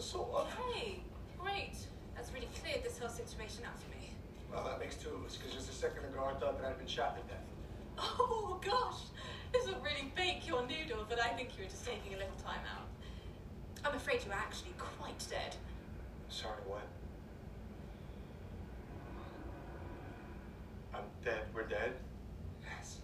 So. 0.00 0.46
Hey, 0.72 1.00
uh, 1.38 1.42
great. 1.42 1.76
That's 2.14 2.32
really 2.32 2.48
cleared 2.60 2.84
this 2.84 2.98
whole 2.98 3.08
situation 3.08 3.64
up 3.64 3.78
for 3.78 3.88
me. 3.90 4.10
Well, 4.52 4.64
that 4.64 4.78
makes 4.78 4.96
two 4.96 5.08
of 5.10 5.24
us, 5.24 5.36
because 5.36 5.54
just 5.54 5.70
a 5.70 5.72
second 5.72 6.04
ago 6.04 6.30
I 6.30 6.38
thought 6.38 6.60
that 6.60 6.68
I'd 6.68 6.78
been 6.78 6.86
shot 6.86 7.16
to 7.16 7.22
death. 7.32 7.42
Oh 7.98 8.60
gosh, 8.64 9.00
this 9.52 9.66
will 9.66 9.80
really 9.80 10.12
bake 10.16 10.46
your 10.46 10.66
noodle, 10.66 11.06
but 11.08 11.20
I 11.20 11.28
think 11.28 11.56
you 11.56 11.64
were 11.64 11.70
just 11.70 11.84
taking 11.86 12.14
a 12.14 12.18
little 12.18 12.36
time 12.44 12.60
out. 12.76 12.86
I'm 13.84 13.96
afraid 13.96 14.20
you 14.24 14.32
are 14.32 14.34
actually 14.34 14.74
quite 14.78 15.18
dead. 15.30 15.56
Sorry, 16.28 16.60
what? 16.66 16.86
I'm 20.94 21.04
dead. 21.24 21.42
We're 21.54 21.66
dead? 21.66 21.94
Yes. 22.62 22.98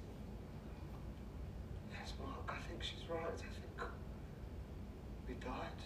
Yes, 1.92 2.12
Mark, 2.20 2.48
I 2.48 2.60
think 2.68 2.82
she's 2.82 3.08
right. 3.08 3.22
I 3.22 3.30
think 3.30 3.90
we 5.28 5.34
died. 5.34 5.79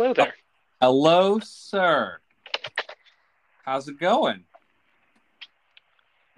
Hello 0.00 0.14
there. 0.14 0.34
Hello, 0.80 1.38
sir. 1.40 2.20
How's 3.66 3.86
it 3.86 4.00
going? 4.00 4.44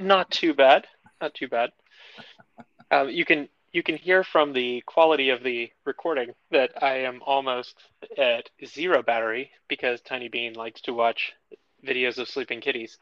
Not 0.01 0.33
too 0.33 0.53
bad. 0.53 0.89
Not 1.21 1.33
too 1.35 1.47
bad. 1.47 1.71
Um, 2.91 3.09
you 3.09 3.25
can 3.25 3.49
you 3.73 3.83
can 3.83 3.97
hear 3.97 4.23
from 4.23 4.53
the 4.53 4.83
quality 4.85 5.31
of 5.31 5.43
the 5.43 5.71
recording 5.87 6.35
that 6.51 6.73
I 6.83 7.05
am 7.05 7.23
almost 7.25 7.75
at 8.19 8.51
zero 8.67 9.03
battery 9.03 9.51
because 9.67 10.03
Tiny 10.03 10.29
Bean 10.29 10.53
likes 10.53 10.83
to 10.83 10.93
watch 10.93 11.33
videos 11.87 12.19
of 12.19 12.29
sleeping 12.29 12.61
kitties 12.61 12.99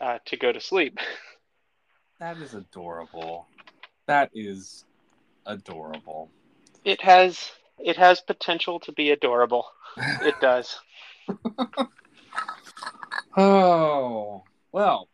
uh, 0.00 0.20
to 0.24 0.36
go 0.38 0.52
to 0.52 0.60
sleep. 0.60 0.98
That 2.20 2.38
is 2.38 2.54
adorable. 2.54 3.46
That 4.06 4.30
is 4.32 4.84
adorable. 5.44 6.30
It 6.84 7.02
has 7.02 7.50
it 7.84 7.96
has 7.96 8.20
potential 8.20 8.80
to 8.80 8.92
be 8.92 9.10
adorable. 9.10 9.66
It 10.22 10.34
does. 10.40 10.78
Oh, 13.36 14.42
well, 14.72 15.08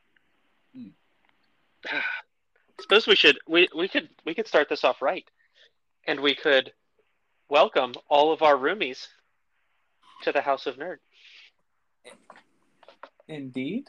Suppose 2.80 3.06
we 3.06 3.14
should 3.16 3.38
we, 3.46 3.68
we 3.76 3.88
could 3.88 4.08
we 4.24 4.34
could 4.34 4.46
start 4.46 4.68
this 4.68 4.84
off 4.84 5.02
right, 5.02 5.24
and 6.06 6.20
we 6.20 6.34
could 6.34 6.72
welcome 7.48 7.92
all 8.08 8.32
of 8.32 8.42
our 8.42 8.56
roomies 8.56 9.06
to 10.22 10.32
the 10.32 10.40
House 10.40 10.66
of 10.66 10.76
Nerd. 10.76 10.96
indeed. 13.28 13.88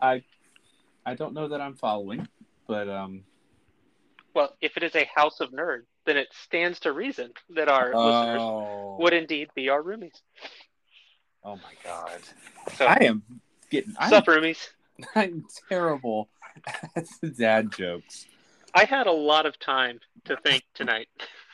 I 0.00 0.22
I 1.06 1.14
don't 1.14 1.34
know 1.34 1.48
that 1.48 1.60
I'm 1.60 1.74
following, 1.74 2.26
but 2.66 2.88
um 2.88 3.24
Well, 4.34 4.56
if 4.60 4.76
it 4.76 4.82
is 4.82 4.94
a 4.94 5.08
House 5.14 5.40
of 5.40 5.50
Nerd, 5.50 5.82
then 6.08 6.16
it 6.16 6.28
stands 6.32 6.80
to 6.80 6.92
reason 6.92 7.32
that 7.50 7.68
our 7.68 7.88
listeners 7.88 8.40
oh, 8.40 8.96
would 8.98 9.12
indeed 9.12 9.48
be 9.54 9.68
our 9.68 9.82
roomies. 9.82 10.22
oh 11.44 11.56
my 11.56 11.74
god. 11.84 12.20
So, 12.76 12.86
I 12.86 13.04
am 13.04 13.22
getting 13.70 13.94
I'm, 13.98 14.08
sup, 14.08 14.24
roomies? 14.26 14.68
I'm 15.14 15.44
terrible 15.68 16.30
at 16.96 17.06
the 17.20 17.28
dad 17.28 17.72
jokes. 17.76 18.26
I 18.74 18.84
had 18.84 19.06
a 19.06 19.12
lot 19.12 19.44
of 19.44 19.58
time 19.58 20.00
to 20.24 20.36
think 20.36 20.62
tonight 20.74 21.08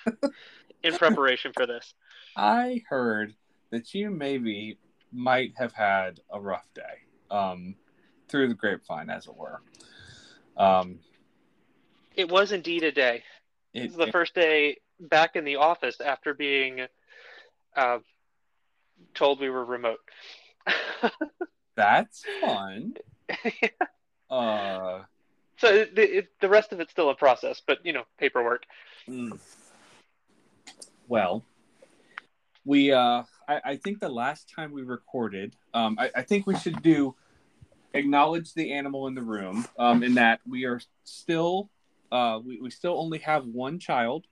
in 0.85 0.95
preparation 0.95 1.53
for 1.53 1.67
this. 1.67 1.95
I 2.37 2.83
heard 2.89 3.35
that 3.71 3.93
you 3.93 4.11
maybe 4.11 4.79
might 5.13 5.53
have 5.57 5.73
had 5.73 6.21
a 6.31 6.41
rough 6.41 6.67
day, 6.75 6.83
um, 7.31 7.75
through 8.29 8.49
the 8.49 8.55
grapevine, 8.55 9.11
as 9.11 9.27
it 9.27 9.37
were. 9.37 9.61
Um, 10.57 11.01
It 12.17 12.29
was 12.29 12.53
indeed 12.53 12.85
a 12.85 12.93
day. 12.93 13.25
It, 13.75 13.83
This 13.83 13.91
is 13.93 13.97
the 13.97 14.13
first 14.13 14.35
day 14.35 14.79
back 15.01 15.37
in 15.37 15.45
the 15.45 15.57
office 15.57 16.01
after 16.01 16.33
being 16.33 16.87
uh, 17.77 17.99
told 19.15 19.41
we 19.41 19.51
were 19.51 19.65
remote. 19.65 19.99
that's 21.77 22.25
fun. 22.41 22.95
Uh, 24.31 25.03
so 25.59 25.85
the, 25.95 26.19
it, 26.19 26.29
the 26.41 26.49
rest 26.49 26.73
of 26.73 26.81
it's 26.81 26.91
still 26.91 27.11
a 27.11 27.15
process, 27.15 27.63
but 27.65 27.79
you 27.85 27.93
know, 27.93 28.03
paperwork. 28.19 28.65
mm. 29.09 29.39
well, 31.07 31.45
we 32.65 32.91
uh, 32.91 33.23
I, 33.47 33.61
I 33.65 33.77
think 33.77 34.01
the 34.01 34.09
last 34.09 34.51
time 34.55 34.73
we 34.73 34.83
recorded, 34.83 35.55
um, 35.73 35.97
I, 36.01 36.11
I 36.17 36.23
think 36.23 36.47
we 36.47 36.57
should 36.57 36.83
do 36.83 37.15
acknowledge 37.93 38.55
the 38.55 38.73
animal 38.73 39.07
in 39.07 39.15
the 39.15 39.23
room, 39.23 39.67
um, 39.79 40.03
in 40.03 40.15
that 40.15 40.41
we 40.49 40.65
are 40.65 40.81
still, 41.05 41.71
uh, 42.15 42.39
we, 42.39 42.61
we 42.61 42.71
still 42.71 42.99
only 42.99 43.19
have 43.19 43.45
one 43.45 43.81
child, 43.81 44.25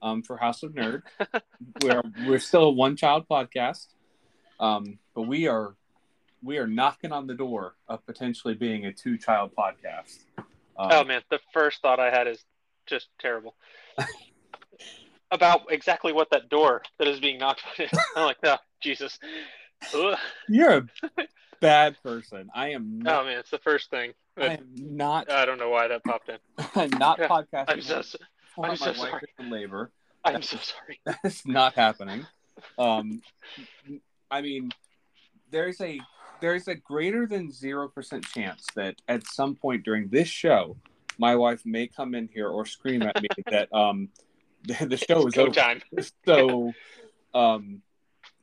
um, 0.00 0.22
for 0.22 0.36
House 0.36 0.62
of 0.62 0.72
Nerd. 0.72 1.02
we're 1.82 2.02
we're 2.26 2.38
still 2.38 2.64
a 2.64 2.70
one 2.70 2.96
child 2.96 3.26
podcast, 3.28 3.88
um, 4.60 4.98
but 5.14 5.22
we 5.22 5.48
are 5.48 5.74
we 6.42 6.58
are 6.58 6.68
knocking 6.68 7.10
on 7.10 7.26
the 7.26 7.34
door 7.34 7.74
of 7.88 8.06
potentially 8.06 8.54
being 8.54 8.86
a 8.86 8.92
two 8.92 9.18
child 9.18 9.50
podcast. 9.58 10.20
Um, 10.38 10.44
Oh 10.90 11.04
man, 11.04 11.22
the 11.28 11.40
first 11.52 11.82
thought 11.82 11.98
I 11.98 12.10
had 12.10 12.28
is 12.28 12.44
just 12.86 13.08
terrible. 13.18 13.56
About 15.32 15.62
exactly 15.70 16.12
what 16.12 16.30
that 16.30 16.48
door 16.48 16.82
that 17.00 17.08
is 17.08 17.18
being 17.18 17.38
knocked 17.38 17.62
on 17.66 17.86
is. 17.86 17.98
I'm 18.16 18.26
like, 18.26 18.36
oh, 18.44 18.58
Jesus. 18.80 19.18
Ugh. 19.92 20.16
You're 20.48 20.76
a 20.76 20.86
bad 21.60 21.96
person. 22.04 22.48
I 22.54 22.70
am 22.70 23.02
Oh 23.04 23.24
man, 23.24 23.38
it's 23.38 23.50
the 23.50 23.58
first 23.58 23.90
thing. 23.90 24.12
I 24.38 24.46
am 24.54 24.68
not. 24.74 25.30
I 25.30 25.44
don't 25.46 25.58
know 25.58 25.70
why 25.70 25.88
that 25.88 26.04
popped 26.04 26.28
in. 26.28 26.36
I'm 26.74 26.90
not 26.90 27.18
Yeah, 27.18 27.28
podcasting. 27.28 27.64
I'm 27.68 27.80
so 27.80 28.02
while 28.54 28.70
I'm 28.70 28.76
so 28.76 28.92
sorry. 28.92 29.22
is 29.38 29.50
labor. 29.50 29.90
I'm 30.24 30.42
so 30.42 30.58
sorry. 30.58 31.00
That's 31.22 31.46
not 31.46 31.74
happening. 31.74 32.26
Um, 32.78 33.22
I 34.30 34.40
mean, 34.42 34.70
there's 35.50 35.80
a 35.80 36.00
there's 36.40 36.68
a 36.68 36.74
greater 36.74 37.26
than 37.26 37.50
zero 37.50 37.88
percent 37.88 38.24
chance 38.24 38.66
that 38.74 38.96
at 39.08 39.26
some 39.26 39.54
point 39.54 39.84
during 39.84 40.08
this 40.08 40.28
show, 40.28 40.76
my 41.18 41.36
wife 41.36 41.62
may 41.64 41.86
come 41.86 42.14
in 42.14 42.28
here 42.28 42.48
or 42.48 42.66
scream 42.66 43.02
at 43.02 43.20
me 43.22 43.28
that 43.50 43.72
um 43.72 44.08
the, 44.64 44.86
the 44.86 44.96
show 44.96 45.26
It's 45.26 45.36
is 45.36 45.38
over. 45.38 45.52
time. 45.52 45.80
So, 46.26 46.72
um, 47.34 47.82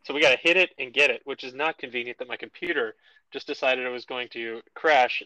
So 0.07 0.13
we 0.13 0.21
got 0.21 0.31
to 0.31 0.37
hit 0.41 0.57
it 0.57 0.71
and 0.79 0.93
get 0.93 1.09
it, 1.09 1.21
which 1.25 1.43
is 1.43 1.53
not 1.53 1.77
convenient 1.77 2.17
that 2.19 2.27
my 2.27 2.37
computer 2.37 2.95
just 3.31 3.45
decided 3.47 3.85
it 3.85 3.89
was 3.89 4.05
going 4.05 4.29
to 4.29 4.61
crash. 4.73 5.21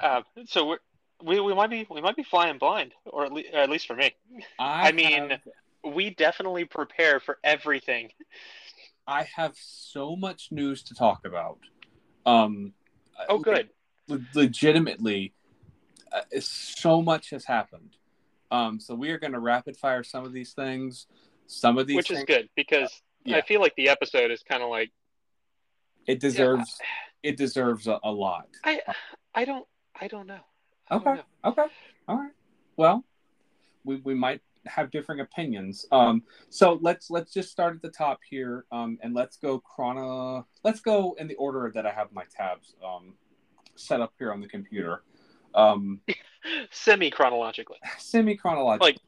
Uh, 0.00 0.22
so 0.46 0.66
we're, 0.66 0.78
we 1.22 1.40
we 1.40 1.54
might 1.54 1.70
be 1.70 1.86
we 1.90 2.00
might 2.00 2.16
be 2.16 2.22
flying 2.22 2.58
blind, 2.58 2.92
or 3.04 3.26
at, 3.26 3.32
le- 3.32 3.42
or 3.52 3.58
at 3.58 3.70
least 3.70 3.86
for 3.86 3.94
me. 3.96 4.14
I, 4.58 4.88
I 4.88 4.92
mean, 4.92 5.30
have- 5.30 5.40
we 5.94 6.10
definitely 6.10 6.64
prepare 6.64 7.20
for 7.20 7.38
everything. 7.44 8.10
I 9.06 9.28
have 9.36 9.54
so 9.56 10.14
much 10.16 10.48
news 10.50 10.82
to 10.84 10.94
talk 10.94 11.24
about. 11.26 11.58
Um, 12.26 12.72
Oh, 13.28 13.38
good. 13.38 13.68
le- 14.08 14.20
legitimately, 14.34 15.34
uh, 16.12 16.22
so 16.40 17.02
much 17.02 17.30
has 17.30 17.44
happened. 17.44 17.96
Um, 18.50 18.80
so 18.80 18.94
we 18.94 19.10
are 19.10 19.18
going 19.18 19.32
to 19.32 19.38
rapid 19.40 19.76
fire 19.76 20.02
some 20.02 20.24
of 20.24 20.32
these 20.32 20.52
things. 20.54 21.06
Some 21.46 21.76
of 21.76 21.86
these, 21.86 21.96
Which 21.96 22.10
is 22.10 22.24
good 22.24 22.48
because 22.56 23.02
Yeah. 23.24 23.36
I 23.36 23.42
feel 23.42 23.60
like 23.60 23.74
the 23.76 23.88
episode 23.90 24.30
is 24.30 24.42
kind 24.42 24.62
of 24.62 24.70
like 24.70 24.90
it 26.06 26.20
deserves 26.20 26.78
it 27.22 27.36
deserves 27.36 27.86
a, 27.86 27.98
a 28.02 28.10
lot. 28.10 28.46
I 28.64 28.80
I 29.34 29.44
don't 29.44 29.66
I 30.00 30.08
don't 30.08 30.26
know. 30.26 30.40
I 30.88 30.94
don't 30.98 31.06
Okay. 31.06 31.16
know. 31.16 31.50
Okay. 31.50 31.66
All 32.08 32.16
right. 32.16 32.32
Well, 32.76 33.04
we, 33.84 33.96
we 33.96 34.14
might 34.14 34.40
have 34.66 34.90
differing 34.90 35.20
opinions. 35.20 35.86
Um, 35.92 36.22
so 36.48 36.78
let's 36.82 37.10
let's 37.10 37.32
just 37.32 37.50
start 37.50 37.74
at 37.76 37.82
the 37.82 37.90
top 37.90 38.20
here, 38.28 38.64
um, 38.72 38.98
and 39.02 39.14
let's 39.14 39.36
go 39.36 39.58
chrono. 39.58 40.46
Let's 40.64 40.80
go 40.80 41.14
in 41.18 41.28
the 41.28 41.34
order 41.36 41.70
that 41.74 41.86
I 41.86 41.90
have 41.92 42.12
my 42.12 42.24
tabs 42.34 42.74
um, 42.84 43.14
set 43.76 44.00
up 44.00 44.12
here 44.18 44.32
on 44.32 44.40
the 44.40 44.48
computer, 44.48 45.02
um, 45.54 46.00
Semi 46.70 47.10
chronologically, 47.10 47.78
semi 47.98 48.36
chronologically. 48.36 48.92
Like- 48.92 49.00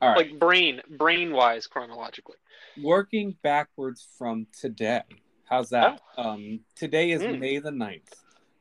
all 0.00 0.10
right, 0.10 0.16
like 0.30 0.38
brain 0.38 0.80
brain 0.90 1.32
wise 1.32 1.66
chronologically. 1.66 2.36
working 2.80 3.36
backwards 3.42 4.06
from 4.16 4.46
today. 4.56 5.02
How's 5.44 5.70
that? 5.70 6.00
Um, 6.16 6.60
today 6.76 7.10
is 7.10 7.20
Mm. 7.22 7.40
May 7.40 7.58
the 7.58 7.70
9th. 7.70 8.12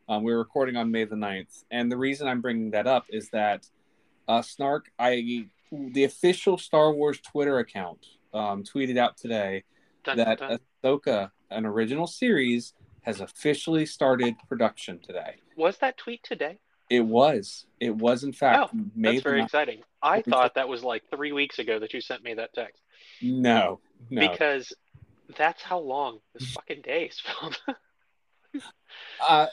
Um, 0.09 0.23
we're 0.23 0.37
recording 0.37 0.77
on 0.77 0.91
May 0.91 1.03
the 1.03 1.15
9th. 1.15 1.65
And 1.69 1.91
the 1.91 1.97
reason 1.97 2.27
I'm 2.27 2.41
bringing 2.41 2.71
that 2.71 2.87
up 2.87 3.05
is 3.09 3.29
that 3.29 3.67
uh, 4.27 4.41
Snark, 4.41 4.89
I 4.97 5.47
the 5.71 6.05
official 6.05 6.57
Star 6.57 6.93
Wars 6.93 7.19
Twitter 7.19 7.59
account, 7.59 8.05
um, 8.33 8.63
tweeted 8.63 8.97
out 8.97 9.17
today 9.17 9.63
Dun, 10.05 10.17
that 10.17 10.39
dun. 10.39 10.59
Ahsoka, 10.83 11.31
an 11.51 11.65
original 11.65 12.07
series, 12.07 12.73
has 13.01 13.19
officially 13.19 13.85
started 13.85 14.35
production 14.47 14.99
today. 14.99 15.35
Was 15.57 15.77
that 15.79 15.97
tweet 15.97 16.23
today? 16.23 16.59
It 16.89 17.01
was. 17.01 17.65
It 17.81 17.93
was, 17.95 18.23
in 18.23 18.31
fact, 18.31 18.69
Oh, 18.73 18.79
May 18.95 19.13
That's 19.13 19.23
very 19.23 19.41
9th. 19.41 19.45
exciting. 19.45 19.81
I 20.01 20.21
thought 20.21 20.55
that 20.55 20.69
was 20.69 20.83
like 20.83 21.03
three 21.13 21.33
weeks 21.33 21.59
ago 21.59 21.79
that 21.79 21.93
you 21.93 21.99
sent 21.99 22.23
me 22.23 22.33
that 22.35 22.53
text 22.53 22.81
No, 23.21 23.81
no. 24.09 24.21
because 24.21 24.71
that's 25.37 25.61
how 25.61 25.79
long 25.79 26.19
this 26.33 26.49
fucking 26.53 26.81
day 26.83 27.05
is 27.11 27.19
filmed. 27.41 27.57
Uh, 29.27 29.47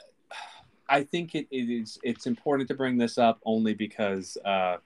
I 0.88 1.02
think 1.02 1.34
it, 1.34 1.46
it 1.50 1.70
is. 1.70 1.98
It's 2.02 2.26
important 2.26 2.68
to 2.68 2.74
bring 2.74 2.98
this 2.98 3.16
up 3.18 3.40
only 3.44 3.74
because, 3.74 4.36
uh, 4.44 4.76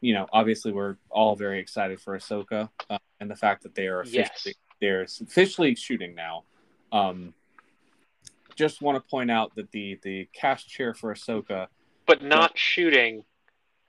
you 0.00 0.12
know, 0.12 0.26
obviously 0.32 0.72
we're 0.72 0.96
all 1.10 1.34
very 1.36 1.58
excited 1.60 2.00
for 2.00 2.16
Ahsoka 2.18 2.68
uh, 2.90 2.98
and 3.20 3.30
the 3.30 3.36
fact 3.36 3.62
that 3.62 3.74
they 3.74 3.86
are 3.86 4.00
officially 4.00 4.28
Yes. 4.44 4.54
they're 4.80 5.02
officially 5.02 5.74
shooting 5.74 6.14
now. 6.14 6.44
Um, 6.92 7.32
just 8.54 8.82
want 8.82 8.96
to 8.96 9.10
point 9.10 9.30
out 9.30 9.54
that 9.56 9.70
the 9.72 9.98
the 10.02 10.28
cast 10.32 10.68
chair 10.68 10.94
for 10.94 11.12
Ahsoka. 11.14 11.68
but 12.06 12.22
not 12.22 12.56
shooting 12.58 13.24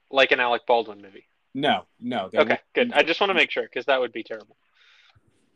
like 0.09 0.31
an 0.31 0.39
Alec 0.39 0.65
Baldwin 0.65 1.01
movie. 1.01 1.27
No, 1.53 1.83
no. 1.99 2.25
Okay, 2.33 2.37
won't- 2.37 2.59
good. 2.73 2.93
I 2.93 3.03
just 3.03 3.19
want 3.19 3.29
to 3.29 3.33
make 3.33 3.51
sure 3.51 3.63
because 3.63 3.85
that 3.85 3.99
would 3.99 4.11
be 4.13 4.23
terrible. 4.23 4.55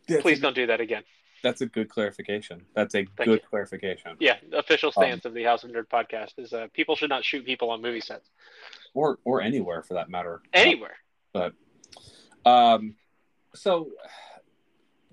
That's 0.07 0.21
Please 0.21 0.39
don't 0.39 0.55
do 0.55 0.67
that 0.67 0.81
again. 0.81 1.03
That's 1.43 1.61
a 1.61 1.65
good 1.65 1.89
clarification. 1.89 2.65
That's 2.73 2.95
a 2.95 3.05
Thank 3.05 3.15
good 3.17 3.41
you. 3.41 3.47
clarification. 3.49 4.17
Yeah, 4.19 4.37
official 4.53 4.89
Um, 4.95 5.03
stance 5.03 5.25
of 5.25 5.33
the 5.33 5.43
House 5.43 5.63
of 5.63 5.71
Nerd 5.71 5.87
podcast 5.87 6.33
is 6.37 6.53
uh, 6.53 6.67
people 6.73 6.95
should 6.95 7.09
not 7.09 7.23
shoot 7.23 7.45
people 7.45 7.69
on 7.69 7.81
movie 7.81 8.01
sets 8.01 8.29
Or 8.93 9.19
or 9.23 9.41
anywhere 9.41 9.81
for 9.83 9.93
that 9.95 10.09
matter. 10.09 10.41
anywhere. 10.53 10.97
But, 11.31 11.53
um, 12.45 12.95
so, 13.53 13.91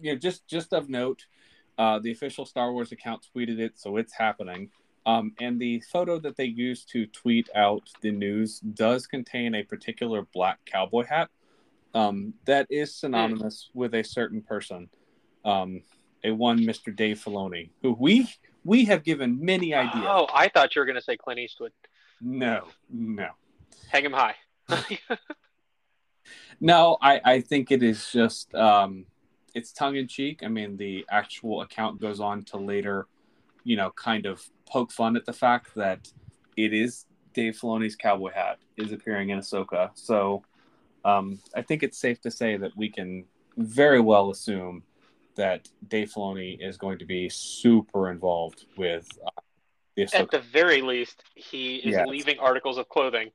you 0.00 0.12
know, 0.12 0.18
just 0.18 0.46
just 0.48 0.72
of 0.72 0.88
note, 0.88 1.26
uh, 1.78 1.98
the 1.98 2.10
official 2.10 2.46
Star 2.46 2.72
Wars 2.72 2.92
account 2.92 3.26
tweeted 3.34 3.58
it, 3.58 3.78
so 3.78 3.96
it's 3.96 4.12
happening. 4.14 4.70
Um, 5.04 5.34
and 5.38 5.60
the 5.60 5.80
photo 5.92 6.18
that 6.18 6.36
they 6.36 6.46
used 6.46 6.88
to 6.90 7.06
tweet 7.06 7.48
out 7.54 7.88
the 8.00 8.10
news 8.10 8.58
does 8.58 9.06
contain 9.06 9.54
a 9.54 9.62
particular 9.62 10.26
black 10.34 10.58
cowboy 10.66 11.04
hat 11.04 11.30
um, 11.94 12.34
that 12.46 12.66
is 12.70 12.92
synonymous 12.92 13.70
with 13.72 13.94
a 13.94 14.02
certain 14.02 14.42
person, 14.42 14.88
um, 15.44 15.82
a 16.26 16.34
one 16.34 16.58
Mr. 16.60 16.94
Dave 16.94 17.18
Filoni, 17.18 17.70
who 17.82 17.96
we 17.98 18.28
we 18.64 18.84
have 18.86 19.04
given 19.04 19.38
many 19.40 19.74
ideas. 19.74 20.04
Oh, 20.06 20.26
I 20.34 20.48
thought 20.48 20.74
you 20.74 20.80
were 20.80 20.86
going 20.86 20.96
to 20.96 21.02
say 21.02 21.16
Clint 21.16 21.40
Eastwood. 21.40 21.72
No, 22.20 22.64
no. 22.90 23.28
Hang 23.90 24.04
him 24.04 24.12
high. 24.12 24.34
No, 26.60 26.96
I, 27.02 27.20
I 27.24 27.40
think 27.40 27.70
it 27.70 27.82
is 27.82 28.10
just 28.10 28.54
um, 28.54 29.06
it's 29.54 29.72
tongue 29.72 29.96
in 29.96 30.08
cheek. 30.08 30.42
I 30.42 30.48
mean, 30.48 30.76
the 30.76 31.04
actual 31.10 31.62
account 31.62 32.00
goes 32.00 32.20
on 32.20 32.44
to 32.44 32.56
later, 32.56 33.06
you 33.64 33.76
know, 33.76 33.90
kind 33.90 34.26
of 34.26 34.42
poke 34.68 34.92
fun 34.92 35.16
at 35.16 35.26
the 35.26 35.32
fact 35.32 35.74
that 35.74 36.08
it 36.56 36.72
is 36.72 37.04
Dave 37.34 37.58
Filoni's 37.58 37.96
cowboy 37.96 38.32
hat 38.32 38.58
is 38.76 38.92
appearing 38.92 39.30
in 39.30 39.38
Ahsoka. 39.38 39.90
So 39.94 40.42
um, 41.04 41.38
I 41.54 41.62
think 41.62 41.82
it's 41.82 41.98
safe 41.98 42.20
to 42.22 42.30
say 42.30 42.56
that 42.56 42.76
we 42.76 42.88
can 42.88 43.24
very 43.58 44.00
well 44.00 44.30
assume 44.30 44.82
that 45.36 45.68
Dave 45.86 46.10
Filoni 46.14 46.58
is 46.60 46.76
going 46.76 46.98
to 46.98 47.04
be 47.04 47.28
super 47.28 48.10
involved 48.10 48.66
with 48.76 49.08
uh, 49.24 49.30
the 49.94 50.02
At 50.14 50.30
the 50.30 50.40
very 50.40 50.82
least, 50.82 51.22
he 51.34 51.76
is 51.76 51.92
Yes. 51.92 52.06
leaving 52.08 52.38
articles 52.38 52.76
of 52.78 52.88
clothing 52.88 53.30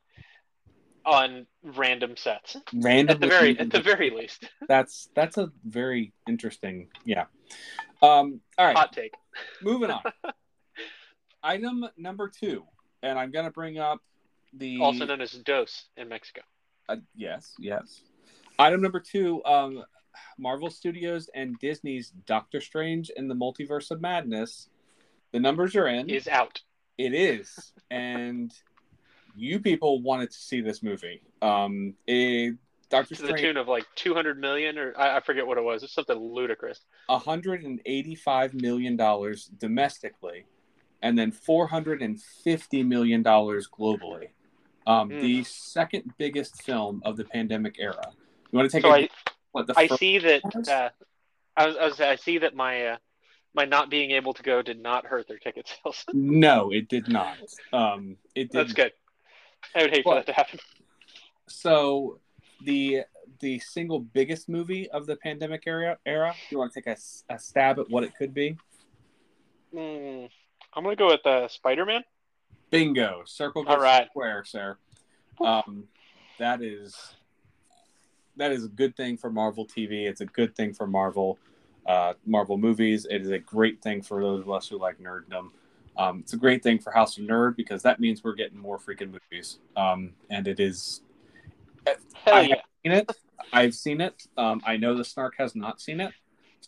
on 1.06 1.48
random 1.64 2.16
sets. 2.16 2.58
Random 2.74 3.16
At 3.16 3.22
the 3.22 3.28
very, 3.28 3.58
at 3.58 3.70
the 3.72 3.82
very 3.82 4.10
least, 4.12 4.50
that's 4.68 5.10
that's 5.16 5.38
a 5.38 5.52
very 5.66 6.14
interesting 6.28 6.90
yeah. 7.06 7.26
Um, 8.04 8.42
all 8.58 8.66
right. 8.68 8.76
hot 8.78 8.94
take. 8.94 9.14
moving 9.62 9.90
on. 9.90 10.02
Item 11.44 11.86
number 11.98 12.30
two, 12.30 12.64
and 13.02 13.18
I'm 13.18 13.32
going 13.32 13.46
to 13.46 13.52
bring 13.52 13.80
up 13.80 14.00
the 14.54 14.80
Also 14.80 15.06
known 15.06 15.22
as 15.22 15.32
Dos 15.32 15.86
in 15.98 16.08
Mexico. 16.08 16.42
uh, 16.90 16.98
yes, 17.16 17.54
yes. 17.60 18.02
Item 18.60 18.82
number 18.82 19.00
two, 19.00 19.44
um, 19.46 19.84
Marvel 20.38 20.70
Studios 20.70 21.30
and 21.36 21.58
Disney's 21.60 22.12
Doctor 22.26 22.62
Strange 22.62 23.12
in 23.16 23.28
the 23.28 23.36
Multiverse 23.36 23.92
of 23.92 24.02
Madness. 24.02 24.70
The 25.32 25.40
numbers 25.40 25.76
are 25.76 25.88
in. 25.88 26.10
Is 26.10 26.28
out. 26.28 26.62
It 26.98 27.14
is, 27.14 27.74
and 27.92 28.54
you 29.36 29.60
people 29.60 30.02
wanted 30.02 30.32
to 30.32 30.38
see 30.38 30.62
this 30.62 30.84
movie. 30.84 31.22
Um, 31.42 31.96
it, 32.08 32.56
Doctor 32.90 33.16
to 33.16 33.22
the 33.22 33.34
tune 33.34 33.56
of 33.56 33.70
like 33.70 33.86
200 33.96 34.38
million 34.38 34.78
or 34.78 34.94
I, 34.98 35.18
I 35.18 35.20
forget 35.22 35.48
what 35.48 35.58
it 35.58 35.64
was. 35.64 35.82
It's 35.82 35.94
something 35.94 36.18
ludicrous. 36.18 36.82
185 37.08 38.54
million 38.54 38.98
dollars 38.98 39.50
domestically, 39.58 40.46
and 41.02 41.18
then 41.18 41.32
450 41.32 42.84
million 42.84 43.24
dollars 43.24 43.68
globally. 43.68 44.30
Um, 44.88 45.10
Mm. 45.10 45.22
The 45.22 45.44
second 45.44 46.12
biggest 46.18 46.64
film 46.64 47.02
of 47.06 47.16
the 47.16 47.24
pandemic 47.24 47.76
era. 47.80 48.12
You 48.52 48.58
want 48.58 48.70
to 48.70 48.76
take 48.76 48.84
So 48.84 48.92
a 48.92 49.04
I, 49.04 49.10
what 49.52 49.68
the 49.68 49.74
I 49.78 49.88
first- 49.88 50.00
see 50.00 50.20
that 50.20 50.42
uh, 50.70 50.90
I 51.56 51.68
was, 51.68 51.78
I 51.78 51.86
was 51.86 52.02
I 52.02 52.16
see 52.16 52.38
that 52.40 52.56
my 52.56 52.86
uh, 52.88 52.98
my 53.54 53.66
not 53.66 53.90
being 53.90 54.12
able 54.12 54.34
to 54.34 54.44
go 54.44 54.62
did 54.62 54.80
not 54.82 55.06
hurt 55.06 55.28
their 55.28 55.38
ticket 55.38 55.68
sales. 55.84 56.06
No, 56.14 56.72
it 56.72 56.88
did 56.88 57.08
not. 57.10 57.38
Um, 57.74 58.18
it 58.36 58.52
did. 58.52 58.68
That's 58.68 58.74
good. 58.74 58.94
I 59.76 59.84
would 59.84 59.92
hate 59.92 60.04
for 60.04 60.16
that 60.16 60.26
to 60.28 60.34
happen. 60.34 60.60
So 61.48 62.20
the 62.64 63.02
the 63.40 63.60
single 63.60 64.00
biggest 64.00 64.48
movie 64.50 64.90
of 64.92 65.06
the 65.06 65.16
pandemic 65.18 65.64
era 65.68 65.98
era. 66.06 66.34
You 66.50 66.58
want 66.60 66.72
to 66.74 66.82
take 66.82 66.88
a, 66.88 67.34
a 67.34 67.40
stab 67.40 67.80
at 67.80 67.90
what 67.90 68.04
it 68.04 68.16
could 68.16 68.34
be? 68.34 68.58
Mm, 69.74 70.30
I'm 70.74 70.84
gonna 70.84 70.96
go 70.96 71.08
with 71.08 71.26
uh, 71.26 71.48
Spider-Man. 71.48 72.04
Bingo! 72.70 73.24
Circle 73.26 73.64
goes 73.66 73.74
All 73.76 73.82
right. 73.82 74.08
square, 74.08 74.44
sir. 74.46 74.78
Um, 75.42 75.86
that 76.40 76.62
is 76.62 76.96
that 78.38 78.52
is 78.52 78.66
a 78.66 78.70
good 78.70 78.96
thing 78.96 79.18
for 79.18 79.30
Marvel 79.30 79.66
TV. 79.66 80.08
It's 80.08 80.22
a 80.22 80.26
good 80.26 80.56
thing 80.56 80.74
for 80.74 80.88
Marvel 80.88 81.38
uh, 81.86 82.14
Marvel 82.26 82.58
movies. 82.58 83.06
It 83.10 83.22
is 83.22 83.30
a 83.32 83.40
great 83.40 83.82
thing 83.82 84.02
for 84.02 84.22
those 84.22 84.42
of 84.42 84.50
us 84.52 84.68
who 84.68 84.78
like 84.78 85.00
nerddom. 85.00 85.50
Um, 85.98 86.20
it's 86.20 86.34
a 86.34 86.38
great 86.38 86.64
thing 86.64 86.80
for 86.80 86.92
House 86.92 87.18
of 87.18 87.26
Nerd 87.26 87.56
because 87.56 87.84
that 87.84 88.00
means 88.00 88.24
we're 88.24 88.36
getting 88.36 88.58
more 88.58 88.78
freaking 88.80 89.12
movies. 89.12 89.60
Um, 89.76 90.14
and 90.30 90.48
it 90.48 90.60
is 90.60 91.02
Hell 91.86 92.36
I- 92.36 92.42
yeah! 92.42 92.62
seen 92.84 92.92
it. 92.94 93.12
I've 93.52 93.74
seen 93.74 94.00
it. 94.02 94.28
Um, 94.38 94.62
I 94.66 94.78
know 94.78 94.96
the 94.96 95.04
Snark 95.04 95.36
has 95.38 95.56
not 95.56 95.82
seen 95.82 96.00
it. 96.00 96.14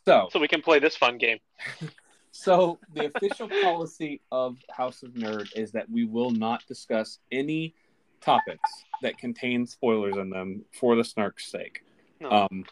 So 0.05 0.27
So 0.31 0.39
we 0.39 0.47
can 0.47 0.61
play 0.61 0.79
this 0.79 0.95
fun 0.95 1.17
game. 1.17 1.39
So 2.35 2.79
the 2.95 3.05
official 3.05 3.47
policy 3.47 4.19
of 4.31 4.57
House 4.71 5.03
of 5.03 5.11
Nerd 5.11 5.55
is 5.55 5.71
that 5.73 5.87
we 5.87 6.03
will 6.03 6.31
not 6.31 6.65
discuss 6.67 7.19
any 7.31 7.75
topics 8.21 8.85
that 9.03 9.17
contain 9.17 9.65
spoilers 9.65 10.17
in 10.17 10.29
them 10.29 10.65
for 10.79 10.95
the 10.95 11.03
snark's 11.03 11.49
sake. 11.49 11.83
No. 12.19 12.29
Um, 12.29 12.65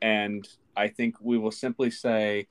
and 0.00 0.48
I 0.76 0.88
think 0.88 1.16
we 1.20 1.36
will 1.36 1.50
simply 1.50 1.90
say 1.90 2.46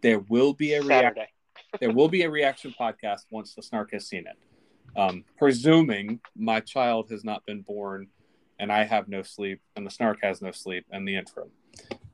there 0.00 0.20
will 0.20 0.54
be 0.54 0.74
a 0.74 0.82
reaction. 0.82 1.26
There 1.80 1.92
will 1.92 2.08
be 2.08 2.22
a 2.22 2.30
reaction 2.30 2.72
podcast 2.78 3.22
once 3.30 3.54
the 3.54 3.62
snark 3.62 3.92
has 3.92 4.06
seen 4.06 4.26
it. 4.28 4.36
Um, 4.96 5.24
presuming 5.36 6.20
my 6.36 6.60
child 6.60 7.10
has 7.10 7.24
not 7.24 7.44
been 7.46 7.62
born 7.62 8.08
and 8.58 8.72
I 8.72 8.84
have 8.84 9.08
no 9.08 9.22
sleep, 9.22 9.60
and 9.76 9.86
the 9.86 9.90
Snark 9.90 10.18
has 10.22 10.40
no 10.40 10.50
sleep, 10.52 10.86
and 10.90 11.06
the 11.06 11.16
interim. 11.16 11.50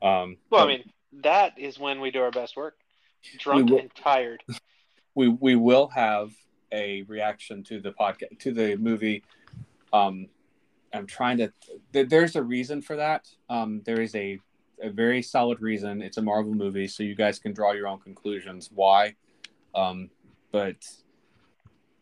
Um, 0.01 0.37
Well, 0.49 0.63
I 0.63 0.67
mean, 0.67 0.91
that 1.23 1.57
is 1.57 1.79
when 1.79 2.01
we 2.01 2.11
do 2.11 2.21
our 2.21 2.31
best 2.31 2.55
work. 2.55 2.77
Drunk 3.37 3.69
will- 3.69 3.79
and 3.79 3.95
tired. 3.95 4.43
we 5.15 5.27
we 5.27 5.55
will 5.55 5.87
have 5.89 6.31
a 6.71 7.03
reaction 7.03 7.63
to 7.65 7.79
the 7.79 7.91
podcast 7.91 8.39
to 8.39 8.51
the 8.51 8.75
movie. 8.77 9.23
Um, 9.93 10.27
I'm 10.93 11.07
trying 11.07 11.37
to. 11.37 11.51
Th- 11.93 12.09
there's 12.09 12.35
a 12.35 12.43
reason 12.43 12.81
for 12.81 12.95
that. 12.95 13.27
Um, 13.49 13.81
there 13.85 14.01
is 14.01 14.15
a 14.15 14.39
a 14.81 14.89
very 14.89 15.21
solid 15.21 15.61
reason. 15.61 16.01
It's 16.01 16.17
a 16.17 16.21
Marvel 16.21 16.53
movie, 16.53 16.87
so 16.87 17.03
you 17.03 17.15
guys 17.15 17.39
can 17.39 17.53
draw 17.53 17.71
your 17.71 17.87
own 17.87 17.99
conclusions 17.99 18.69
why. 18.73 19.15
Um, 19.75 20.09
but 20.51 20.77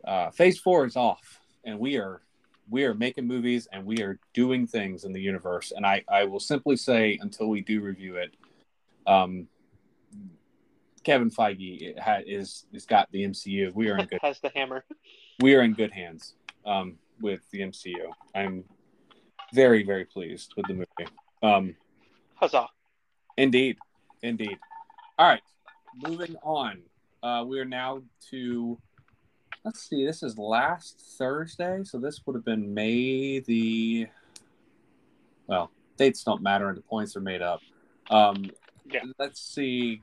uh, 0.05 0.31
Phase 0.31 0.59
Four 0.59 0.85
is 0.85 0.95
off, 0.95 1.39
and 1.63 1.79
we 1.79 1.97
are 1.97 2.21
we 2.69 2.85
are 2.85 2.93
making 2.93 3.25
movies 3.25 3.67
and 3.71 3.83
we 3.83 4.01
are 4.03 4.19
doing 4.33 4.67
things 4.67 5.03
in 5.03 5.11
the 5.11 5.21
universe. 5.21 5.73
And 5.75 5.85
I 5.85 6.03
I 6.07 6.23
will 6.25 6.39
simply 6.39 6.75
say 6.75 7.17
until 7.21 7.47
we 7.47 7.61
do 7.61 7.81
review 7.81 8.15
it, 8.17 8.33
um, 9.07 9.47
Kevin 11.03 11.29
Feige 11.29 11.97
ha- 11.99 12.21
is 12.25 12.65
is 12.73 12.85
got 12.85 13.11
the 13.11 13.23
MCU. 13.23 13.73
We 13.73 13.89
are 13.89 13.97
in 13.97 14.05
good 14.09 14.19
Has 14.21 14.39
the 14.39 14.51
hammer. 14.55 14.83
we 15.39 15.55
are 15.55 15.61
in 15.61 15.73
good 15.73 15.91
hands 15.91 16.35
um, 16.65 16.97
with 17.21 17.41
the 17.51 17.59
MCU. 17.61 18.11
I'm 18.35 18.63
very 19.53 19.83
very 19.83 20.05
pleased 20.05 20.53
with 20.55 20.67
the 20.67 20.73
movie. 20.73 21.11
Um, 21.41 21.75
Huzzah. 22.35 22.67
indeed, 23.37 23.77
indeed. 24.21 24.57
All 25.17 25.27
right, 25.27 25.41
moving 26.07 26.35
on. 26.43 26.81
Uh, 27.21 27.43
we 27.45 27.59
are 27.59 27.65
now 27.65 28.01
to 28.29 28.77
let's 29.63 29.87
see. 29.87 30.05
This 30.05 30.23
is 30.23 30.37
last 30.37 30.99
Thursday, 31.17 31.83
so 31.83 31.99
this 31.99 32.21
would 32.25 32.35
have 32.35 32.45
been 32.45 32.73
May 32.73 33.39
the. 33.39 34.07
Well, 35.47 35.71
dates 35.97 36.23
don't 36.23 36.41
matter, 36.41 36.69
and 36.69 36.77
the 36.77 36.81
points 36.81 37.15
are 37.15 37.21
made 37.21 37.41
up. 37.41 37.61
Um, 38.09 38.51
Yeah. 38.85 39.01
Let's 39.17 39.41
see. 39.41 40.01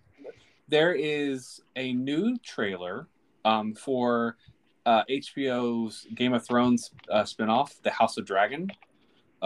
There 0.69 0.95
is 0.95 1.61
a 1.77 1.93
new 1.93 2.37
trailer 2.39 3.09
um, 3.45 3.75
for 3.75 4.37
uh, 4.85 5.03
HBO's 5.11 6.07
Game 6.15 6.33
of 6.33 6.47
Thrones 6.47 6.91
uh, 7.11 7.23
spinoff, 7.23 7.81
The 7.83 7.91
House 7.91 8.17
of 8.17 8.27
Dragon. 8.27 8.71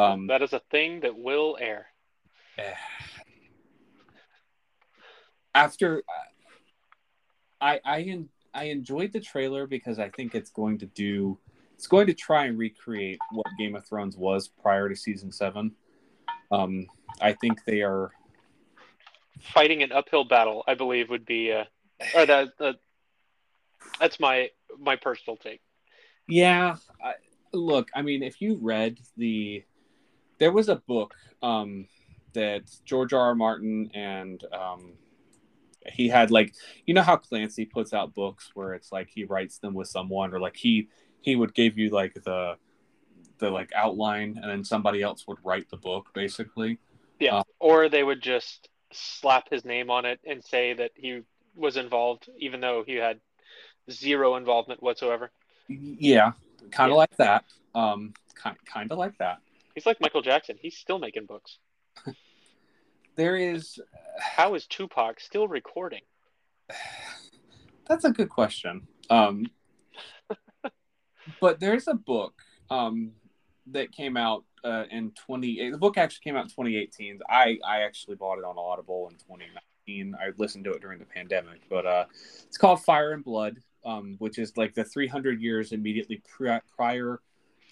Um, 0.00 0.26
That 0.26 0.42
is 0.42 0.52
a 0.52 0.60
thing 0.70 1.00
that 1.00 1.16
will 1.16 1.56
air. 1.60 1.86
after 5.54 6.02
I 7.60 7.80
I 7.84 8.02
en- 8.02 8.28
I 8.54 8.64
enjoyed 8.64 9.12
the 9.12 9.20
trailer 9.20 9.66
because 9.66 9.98
I 9.98 10.08
think 10.10 10.34
it's 10.34 10.50
going 10.50 10.78
to 10.78 10.86
do 10.86 11.38
it's 11.74 11.86
going 11.86 12.06
to 12.06 12.14
try 12.14 12.44
and 12.46 12.58
recreate 12.58 13.18
what 13.32 13.46
Game 13.58 13.74
of 13.74 13.86
Thrones 13.86 14.16
was 14.16 14.48
prior 14.48 14.88
to 14.88 14.94
season 14.94 15.32
seven. 15.32 15.72
Um, 16.50 16.86
I 17.20 17.32
think 17.32 17.64
they 17.64 17.80
are 17.82 18.12
Fighting 19.40 19.82
an 19.82 19.90
uphill 19.90 20.24
battle, 20.24 20.64
I 20.66 20.74
believe, 20.74 21.08
would 21.08 21.24
be. 21.24 21.52
Uh, 21.52 21.64
or 22.14 22.26
that, 22.26 22.48
that. 22.58 22.76
That's 23.98 24.20
my 24.20 24.50
my 24.78 24.96
personal 24.96 25.36
take. 25.36 25.62
Yeah, 26.28 26.76
I, 27.02 27.14
look, 27.52 27.88
I 27.94 28.02
mean, 28.02 28.22
if 28.22 28.40
you 28.40 28.58
read 28.60 29.00
the, 29.16 29.64
there 30.40 30.52
was 30.52 30.68
a 30.68 30.76
book 30.76 31.14
um, 31.42 31.86
that 32.32 32.62
George 32.84 33.12
R. 33.12 33.20
R. 33.20 33.34
Martin 33.36 33.90
and 33.94 34.42
um, 34.52 34.94
he 35.86 36.08
had 36.08 36.32
like, 36.32 36.54
you 36.86 36.94
know 36.94 37.02
how 37.02 37.16
Clancy 37.16 37.64
puts 37.66 37.94
out 37.94 38.14
books 38.14 38.50
where 38.54 38.74
it's 38.74 38.90
like 38.90 39.08
he 39.08 39.24
writes 39.24 39.58
them 39.58 39.74
with 39.74 39.88
someone, 39.88 40.34
or 40.34 40.40
like 40.40 40.56
he 40.56 40.88
he 41.20 41.36
would 41.36 41.54
give 41.54 41.78
you 41.78 41.90
like 41.90 42.14
the 42.14 42.56
the 43.38 43.50
like 43.50 43.70
outline, 43.76 44.38
and 44.42 44.50
then 44.50 44.64
somebody 44.64 45.02
else 45.02 45.26
would 45.28 45.38
write 45.44 45.70
the 45.70 45.76
book, 45.76 46.08
basically. 46.14 46.78
Yeah. 47.20 47.36
Uh, 47.36 47.42
or 47.60 47.88
they 47.88 48.02
would 48.02 48.22
just 48.22 48.68
slap 48.92 49.50
his 49.50 49.64
name 49.64 49.90
on 49.90 50.04
it 50.04 50.20
and 50.26 50.42
say 50.44 50.74
that 50.74 50.92
he 50.96 51.22
was 51.54 51.76
involved, 51.76 52.28
even 52.38 52.60
though 52.60 52.82
he 52.86 52.94
had 52.96 53.20
zero 53.90 54.36
involvement 54.36 54.82
whatsoever. 54.82 55.30
Yeah, 55.68 56.32
kind 56.70 56.90
of 56.92 56.96
Yeah. 56.96 56.96
like 56.96 57.16
that. 57.18 57.44
Um, 57.74 58.14
kind 58.34 58.56
kind 58.66 58.90
of 58.92 58.98
like 58.98 59.16
that. 59.18 59.38
He's 59.80 59.86
like 59.86 59.98
Michael 60.02 60.20
Jackson. 60.20 60.58
He's 60.60 60.76
still 60.76 60.98
making 60.98 61.24
books. 61.24 61.58
There 63.16 63.36
is 63.36 63.78
How 64.18 64.54
is 64.54 64.66
Tupac 64.66 65.20
still 65.20 65.48
recording? 65.48 66.02
That's 67.88 68.04
a 68.04 68.10
good 68.10 68.28
question. 68.30 68.86
Um, 69.10 69.46
but 71.40 71.60
there's 71.60 71.88
a 71.88 71.94
book 71.94 72.34
um, 72.70 73.12
that 73.72 73.92
came 73.92 74.16
out 74.16 74.44
uh, 74.64 74.84
in 74.90 75.12
20. 75.26 75.70
The 75.70 75.76
book 75.76 75.98
actually 75.98 76.20
came 76.22 76.36
out 76.36 76.44
in 76.44 76.50
2018. 76.50 77.18
I 77.28 77.58
I 77.66 77.80
actually 77.80 78.16
bought 78.16 78.38
it 78.38 78.44
on 78.44 78.56
Audible 78.56 79.08
in 79.10 79.16
2019. 79.16 80.14
I 80.14 80.30
listened 80.38 80.64
to 80.64 80.72
it 80.72 80.80
during 80.80 80.98
the 80.98 81.04
pandemic, 81.04 81.62
but 81.68 81.84
uh, 81.84 82.04
it's 82.46 82.56
called 82.56 82.82
Fire 82.82 83.12
and 83.12 83.24
Blood, 83.24 83.56
um, 83.84 84.16
which 84.18 84.38
is 84.38 84.56
like 84.56 84.74
the 84.74 84.84
300 84.84 85.42
years 85.42 85.72
immediately 85.72 86.22
pri- 86.36 86.62
prior 86.74 87.20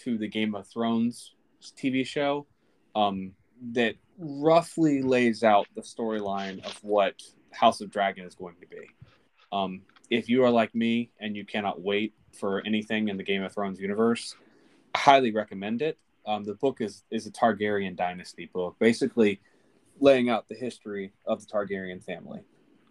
to 0.05 0.19
the 0.19 0.29
Game 0.29 0.55
of 0.55 0.67
Thrones 0.67 1.35
TV 1.63 2.07
show. 2.07 2.47
Um, 2.95 3.33
that 3.73 3.95
roughly 4.19 5.03
lays 5.03 5.43
out 5.43 5.67
the 5.75 5.83
storyline 5.83 6.65
of 6.65 6.77
what 6.83 7.23
House 7.53 7.81
of 7.81 7.91
Dragon 7.91 8.25
is 8.25 8.35
going 8.35 8.57
to 8.61 8.67
be. 8.67 8.89
Um, 9.53 9.83
if 10.11 10.29
you 10.29 10.45
are 10.45 10.51
like 10.51 10.75
me 10.75 11.11
and 11.21 11.37
you 11.37 11.45
cannot 11.45 11.81
wait 11.81 12.15
for 12.39 12.63
anything 12.67 13.09
in 13.09 13.17
the 13.17 13.23
Game 13.23 13.43
of 13.43 13.53
Thrones 13.53 13.81
universe, 13.81 14.35
I 14.95 14.99
highly 14.99 15.33
recommend 15.33 15.83
it. 15.83 15.99
Um, 16.27 16.45
the 16.45 16.55
book 16.55 16.81
is 16.81 17.05
is 17.11 17.27
a 17.27 17.31
Targaryen 17.31 17.97
dynasty 17.97 18.51
book, 18.53 18.77
basically 18.79 19.41
laying 19.99 20.29
out 20.29 20.49
the 20.49 20.55
history 20.55 21.13
of 21.27 21.41
the 21.41 21.47
Targaryen 21.47 22.05
family. 22.05 22.41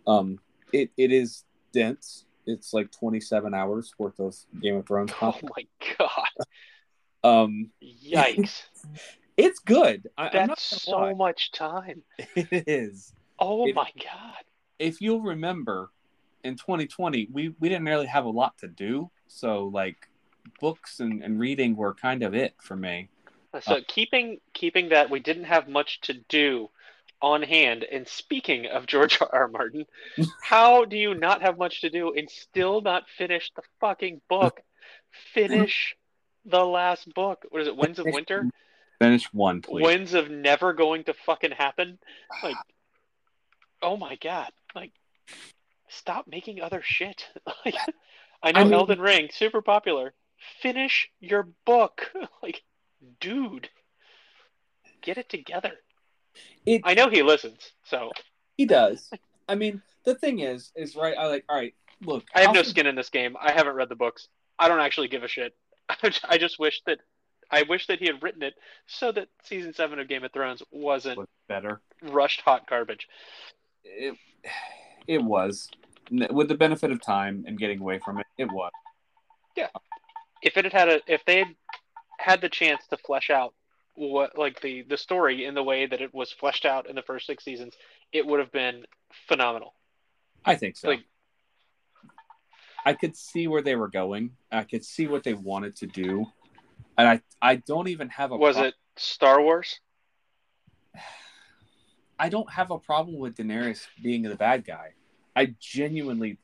Um, 0.07 0.39
it 0.73 0.89
it 0.97 1.11
is 1.11 1.43
dense. 1.71 2.25
It's 2.45 2.73
like 2.73 2.91
twenty 2.91 3.19
seven 3.19 3.53
hours 3.53 3.93
worth 3.97 4.19
of 4.19 4.35
Game 4.61 4.77
of 4.77 4.87
Thrones 4.87 5.11
Oh 5.21 5.37
my 5.55 5.67
god! 5.99 6.45
Um, 7.23 7.71
Yikes! 7.83 8.63
it's 9.37 9.59
good. 9.59 10.09
I, 10.17 10.29
I'm 10.29 10.47
not 10.47 10.49
That's 10.49 10.85
gonna 10.85 10.97
lie. 10.97 11.11
so 11.11 11.15
much 11.15 11.51
time. 11.51 12.03
It 12.35 12.63
is. 12.67 13.13
Oh 13.39 13.71
my 13.73 13.91
god! 14.03 14.43
if 14.79 15.01
you'll 15.01 15.21
remember 15.21 15.89
in 16.43 16.55
2020 16.55 17.29
we 17.31 17.53
we 17.59 17.69
didn't 17.69 17.85
really 17.85 18.05
have 18.05 18.25
a 18.25 18.29
lot 18.29 18.57
to 18.59 18.67
do 18.67 19.09
so 19.27 19.65
like 19.65 20.07
books 20.59 20.99
and, 20.99 21.23
and 21.23 21.39
reading 21.39 21.75
were 21.75 21.93
kind 21.93 22.23
of 22.23 22.33
it 22.33 22.53
for 22.61 22.75
me 22.75 23.09
So 23.61 23.81
keeping 23.87 24.39
keeping 24.53 24.89
that 24.89 25.09
we 25.09 25.19
didn't 25.19 25.45
have 25.45 25.67
much 25.67 26.01
to 26.01 26.13
do 26.13 26.69
on 27.21 27.41
hand. 27.41 27.83
And 27.83 28.07
speaking 28.07 28.67
of 28.67 28.85
George 28.85 29.19
R. 29.21 29.29
R. 29.33 29.47
Martin, 29.47 29.85
how 30.43 30.85
do 30.85 30.95
you 30.97 31.15
not 31.15 31.41
have 31.41 31.57
much 31.57 31.81
to 31.81 31.89
do 31.89 32.13
and 32.13 32.29
still 32.29 32.81
not 32.81 33.09
finish 33.17 33.51
the 33.55 33.63
fucking 33.79 34.21
book? 34.29 34.61
Finish 35.33 35.95
the 36.47 36.63
last 36.65 37.13
book. 37.13 37.45
What 37.49 37.61
is 37.61 37.67
it? 37.67 37.75
Winds 37.75 37.99
of 37.99 38.05
Winter? 38.05 38.49
finish 38.99 39.31
one 39.31 39.61
please 39.61 39.83
Winds 39.83 40.13
of 40.15 40.27
never 40.31 40.73
going 40.73 41.03
to 41.03 41.13
fucking 41.13 41.51
happen? 41.51 41.99
Like, 42.41 42.55
oh 43.81 43.95
my 43.97 44.15
god! 44.15 44.51
Like, 44.75 44.91
stop 45.89 46.25
making 46.27 46.61
other 46.61 46.81
shit. 46.83 47.25
Like, 47.65 47.75
I 48.43 48.51
know 48.51 48.59
I 48.61 48.63
mean- 48.65 48.73
Elden 48.73 48.99
Ring 49.01 49.29
super 49.31 49.61
popular. 49.61 50.13
Finish 50.61 51.09
your 51.19 51.47
book. 51.65 52.11
Like, 52.43 52.61
dude, 53.19 53.69
get 55.01 55.17
it 55.17 55.29
together. 55.29 55.73
it, 56.65 56.81
I 56.83 56.93
know 56.93 57.09
he 57.09 57.23
listens, 57.23 57.71
so 57.83 58.11
he 58.57 58.65
does 58.65 59.09
i 59.47 59.53
mean 59.55 59.81
the 60.03 60.15
thing 60.15 60.39
is 60.39 60.71
is 60.75 60.95
right 60.95 61.15
i 61.17 61.27
like 61.27 61.45
all 61.47 61.55
right 61.55 61.75
look 62.03 62.23
I 62.33 62.41
have 62.41 62.53
no 62.53 62.59
House 62.59 62.67
of- 62.67 62.71
skin 62.71 62.87
in 62.87 62.95
this 62.95 63.09
game. 63.09 63.35
I 63.39 63.51
haven't 63.51 63.75
read 63.75 63.89
the 63.89 63.95
books. 63.95 64.27
I 64.59 64.67
don't 64.67 64.79
actually 64.79 65.07
give 65.07 65.23
a 65.23 65.27
shit. 65.27 65.55
I 66.27 66.37
just 66.37 66.59
wish 66.59 66.81
that 66.85 66.99
I 67.49 67.63
wish 67.63 67.87
that 67.87 67.99
he 67.99 68.05
had 68.07 68.21
written 68.21 68.43
it 68.43 68.55
so 68.87 69.11
that 69.13 69.29
season 69.43 69.73
seven 69.73 69.99
of 69.99 70.07
Game 70.07 70.23
of 70.23 70.31
Thrones 70.33 70.61
wasn't 70.71 71.17
was 71.17 71.27
better. 71.47 71.81
rushed 72.01 72.41
hot 72.41 72.67
garbage. 72.69 73.07
it, 73.83 74.15
it 75.07 75.23
was. 75.23 75.69
With 76.09 76.47
the 76.47 76.55
benefit 76.55 76.91
of 76.91 77.01
time 77.01 77.43
and 77.47 77.57
getting 77.57 77.79
away 77.79 77.99
from 77.99 78.19
it 78.19 78.25
it 78.37 78.51
was. 78.51 78.71
Yeah, 79.55 79.67
If 80.41 80.55
it 80.57 80.63
had 80.65 80.73
had 80.73 80.89
a, 80.89 81.01
if 81.07 81.25
they 81.25 81.39
had 81.39 81.55
had 82.19 82.41
the 82.41 82.49
chance 82.49 82.85
to 82.89 82.97
flesh 82.97 83.29
out 83.29 83.53
what 83.95 84.37
like 84.37 84.61
the 84.61 84.83
the 84.83 84.97
story 84.97 85.45
in 85.45 85.55
the 85.55 85.63
way 85.63 85.85
that 85.87 86.01
it 86.01 86.13
was 86.13 86.31
fleshed 86.31 86.65
out 86.65 86.87
in 86.87 86.95
the 86.95 87.01
first 87.01 87.25
six 87.25 87.43
seasons, 87.43 87.73
it 88.11 88.25
would 88.25 88.39
have 88.39 88.51
been 88.51 88.85
phenomenal. 89.27 89.73
i 90.45 90.55
think 90.55 90.77
so. 90.77 90.89
Like- 90.89 91.03
i 92.87 92.93
could 92.93 93.15
see 93.15 93.47
where 93.47 93.61
they 93.61 93.75
were 93.75 93.87
going 93.89 94.31
i 94.51 94.63
could 94.63 94.83
see 94.83 95.07
what 95.07 95.23
they 95.23 95.33
wanted 95.33 95.75
to 95.75 95.85
do 95.87 96.25
and 96.97 97.07
i 97.07 97.21
i 97.41 97.55
don't 97.55 97.87
even 97.89 98.09
have 98.09 98.31
a 98.31 98.37
Was 98.37 98.55
pro- 98.55 98.65
it 98.65 98.73
Star 98.95 99.41
Wars? 99.41 99.79
I 102.19 102.29
don't 102.29 102.51
have 102.51 102.71
a 102.71 102.79
problem 102.79 103.19
with 103.19 103.35
Daenerys 103.35 103.85
being 104.01 104.23
the 104.23 104.35
bad 104.35 104.65
guy. 104.65 104.93
I 105.35 105.53
genuinely 105.59 106.39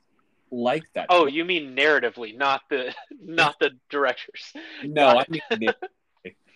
like 0.51 0.83
that. 0.93 1.07
Oh, 1.09 1.25
you 1.25 1.43
mean 1.45 1.75
narratively, 1.75 2.37
not 2.37 2.61
the 2.69 2.93
not 3.23 3.55
the 3.59 3.71
directors. 3.89 4.53
no, 4.83 5.07
I 5.07 5.25
mean, 5.29 5.41
narratively. 5.51 5.73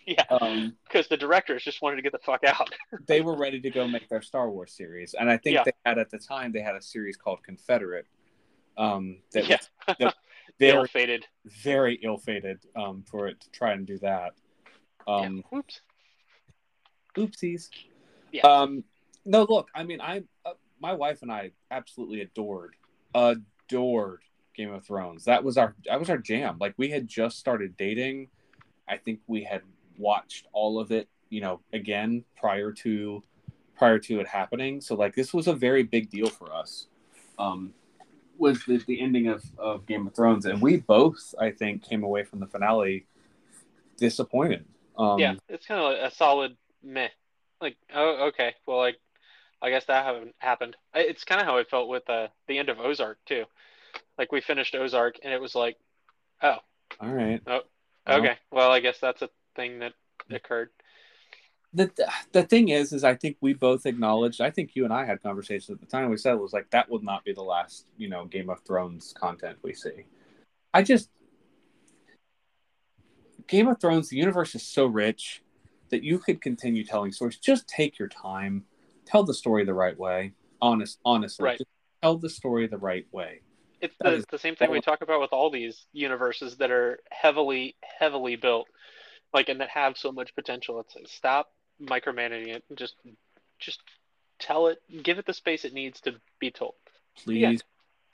Yeah, 0.06 0.22
Um, 0.30 0.74
because 0.86 1.06
the 1.08 1.18
directors 1.18 1.62
just 1.62 1.82
wanted 1.82 1.96
to 1.96 2.02
get 2.02 2.12
the 2.12 2.18
fuck 2.20 2.42
out. 2.42 2.70
they 3.06 3.20
were 3.20 3.36
ready 3.36 3.60
to 3.60 3.68
go 3.70 3.86
make 3.86 4.08
their 4.08 4.22
Star 4.22 4.48
Wars 4.50 4.72
series, 4.72 5.14
and 5.18 5.28
I 5.28 5.36
think 5.36 5.54
Yeah. 5.56 5.64
they 5.66 5.72
had 5.84 5.98
at 5.98 6.08
the 6.10 6.18
time 6.18 6.50
they 6.50 6.62
had 6.62 6.76
a 6.76 6.80
series 6.80 7.16
called 7.18 7.42
Confederate. 7.42 8.06
Um, 8.78 9.18
that 9.32 9.46
yeah, 9.48 9.58
was 9.88 10.14
the- 10.58 10.66
ill 10.68 10.74
very 10.76 10.88
fated. 10.88 11.26
very 11.44 11.94
ill-fated 12.02 12.58
um, 12.74 13.04
for 13.10 13.26
it 13.28 13.40
to 13.40 13.50
try 13.50 13.72
and 13.72 13.86
do 13.86 13.98
that. 13.98 14.32
Um, 15.06 15.36
yeah. 15.36 15.42
Whoops. 15.50 15.80
oopsies. 17.16 17.68
Yeah. 18.32 18.42
Um, 18.42 18.84
no, 19.24 19.46
look, 19.48 19.68
I 19.74 19.82
mean, 19.84 20.00
I, 20.00 20.22
uh, 20.46 20.52
my 20.80 20.92
wife 20.94 21.22
and 21.22 21.30
I 21.32 21.50
absolutely 21.70 22.20
adored, 22.22 22.74
adored 23.14 24.20
Game 24.54 24.72
of 24.72 24.84
Thrones. 24.84 25.24
That 25.24 25.42
was 25.44 25.58
our, 25.58 25.74
that 25.86 25.98
was 25.98 26.08
our 26.10 26.18
jam. 26.18 26.56
Like 26.60 26.74
we 26.76 26.88
had 26.90 27.06
just 27.08 27.38
started 27.38 27.76
dating. 27.76 28.28
I 28.88 28.96
think 28.96 29.20
we 29.26 29.44
had 29.44 29.62
watched 29.98 30.46
all 30.52 30.78
of 30.80 30.92
it, 30.92 31.08
you 31.30 31.40
know, 31.40 31.60
again 31.72 32.24
prior 32.38 32.72
to, 32.72 33.22
prior 33.76 33.98
to 33.98 34.20
it 34.20 34.26
happening. 34.26 34.80
So 34.80 34.94
like 34.94 35.14
this 35.14 35.34
was 35.34 35.46
a 35.48 35.52
very 35.54 35.82
big 35.82 36.10
deal 36.10 36.28
for 36.28 36.52
us. 36.52 36.86
Um, 37.38 37.72
was 38.38 38.64
the, 38.64 38.78
the 38.86 39.00
ending 39.00 39.28
of, 39.28 39.44
of 39.58 39.86
Game 39.86 40.06
of 40.06 40.14
Thrones, 40.14 40.46
and 40.46 40.60
we 40.62 40.78
both, 40.78 41.34
I 41.38 41.50
think, 41.50 41.82
came 41.82 42.02
away 42.02 42.24
from 42.24 42.40
the 42.40 42.46
finale 42.46 43.06
disappointed. 43.96 44.64
Um, 44.96 45.18
yeah, 45.18 45.34
it's 45.48 45.66
kind 45.66 45.80
of 45.80 46.04
a 46.04 46.14
solid 46.14 46.56
meh. 46.82 47.08
Like, 47.60 47.76
oh, 47.94 48.28
okay. 48.28 48.54
Well, 48.66 48.78
like, 48.78 48.98
I 49.60 49.70
guess 49.70 49.84
that 49.86 50.04
haven't 50.04 50.34
happened. 50.38 50.76
It's 50.94 51.24
kind 51.24 51.40
of 51.40 51.46
how 51.46 51.58
I 51.58 51.64
felt 51.64 51.88
with 51.88 52.08
uh, 52.08 52.28
the 52.46 52.58
end 52.58 52.68
of 52.68 52.78
Ozark 52.78 53.18
too. 53.26 53.44
Like 54.16 54.32
we 54.32 54.40
finished 54.40 54.74
Ozark, 54.74 55.16
and 55.22 55.32
it 55.32 55.40
was 55.40 55.54
like, 55.54 55.76
oh, 56.42 56.58
All 57.00 57.12
right. 57.12 57.40
Well- 57.46 57.62
okay. 58.08 58.38
Well, 58.50 58.70
I 58.70 58.80
guess 58.80 58.98
that's 59.00 59.22
a 59.22 59.30
thing 59.56 59.80
that 59.80 59.92
occurred. 60.30 60.70
The 61.74 61.90
the 62.32 62.42
thing 62.42 62.70
is 62.70 62.92
is 62.92 63.04
i 63.04 63.14
think 63.14 63.36
we 63.40 63.52
both 63.52 63.84
acknowledged 63.84 64.40
i 64.40 64.50
think 64.50 64.74
you 64.74 64.84
and 64.84 64.92
i 64.92 65.04
had 65.04 65.22
conversations 65.22 65.68
at 65.70 65.80
the 65.80 65.86
time 65.86 66.08
we 66.08 66.16
said 66.16 66.32
it 66.32 66.40
was 66.40 66.52
like 66.54 66.68
that 66.70 66.88
will 66.88 67.02
not 67.02 67.24
be 67.24 67.32
the 67.32 67.42
last 67.42 67.86
you 67.98 68.08
know 68.08 68.24
game 68.24 68.48
of 68.48 68.60
thrones 68.60 69.12
content 69.18 69.58
we 69.62 69.74
see. 69.74 70.04
I 70.72 70.82
just 70.82 71.10
game 73.46 73.68
of 73.68 73.80
thrones 73.80 74.08
the 74.08 74.16
universe 74.16 74.54
is 74.54 74.62
so 74.62 74.86
rich 74.86 75.42
that 75.90 76.02
you 76.02 76.18
could 76.18 76.40
continue 76.40 76.84
telling 76.84 77.12
stories. 77.12 77.38
Just 77.38 77.66
take 77.66 77.98
your 77.98 78.08
time. 78.08 78.64
Tell 79.06 79.24
the 79.24 79.32
story 79.34 79.64
the 79.64 79.74
right 79.74 79.98
way. 79.98 80.34
Honest 80.60 80.98
honestly 81.04 81.44
Right. 81.44 81.58
just 81.58 81.70
tell 82.02 82.18
the 82.18 82.30
story 82.30 82.66
the 82.66 82.78
right 82.78 83.06
way. 83.12 83.40
It's 83.80 83.94
the, 84.00 84.12
is- 84.12 84.26
the 84.30 84.38
same 84.38 84.56
thing 84.56 84.70
we 84.70 84.80
talk 84.80 85.02
about 85.02 85.20
with 85.20 85.32
all 85.32 85.50
these 85.50 85.86
universes 85.92 86.56
that 86.56 86.70
are 86.70 87.00
heavily, 87.10 87.76
heavily 87.82 88.36
built, 88.36 88.66
like 89.32 89.48
and 89.48 89.60
that 89.60 89.70
have 89.70 89.96
so 89.96 90.12
much 90.12 90.34
potential. 90.34 90.80
It's 90.80 90.94
like 90.96 91.08
stop 91.08 91.48
micromanaging 91.82 92.48
it. 92.48 92.64
Just, 92.76 92.94
just 93.58 93.80
tell 94.38 94.68
it. 94.68 94.80
Give 95.02 95.18
it 95.18 95.26
the 95.26 95.32
space 95.34 95.64
it 95.64 95.72
needs 95.74 96.00
to 96.02 96.14
be 96.38 96.50
told. 96.50 96.74
please 97.24 97.40
Yeah. 97.40 97.56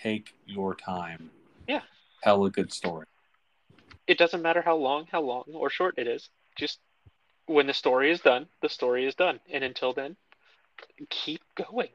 take 0.01 0.35
your 0.47 0.75
time 0.75 1.31
Yeah. 1.69 1.83
tell 2.23 2.45
a 2.47 2.51
good 2.51 2.73
story 2.73 3.07
It 4.07 4.17
doesn't 4.19 4.43
matter 4.43 4.63
how 4.63 4.77
long, 4.77 5.07
how 5.13 5.21
long 5.23 5.45
or 5.53 5.69
short 5.71 5.95
it 5.99 6.07
is. 6.07 6.29
Just 6.57 6.79
when 7.47 7.67
the 7.67 7.75
story 7.75 8.11
is 8.11 8.21
done, 8.21 8.49
the 8.63 8.69
story 8.69 9.05
is 9.07 9.15
done, 9.15 9.41
and 9.51 9.63
until 9.65 9.93
then, 9.93 10.17
keep 11.11 11.43
going. 11.55 11.91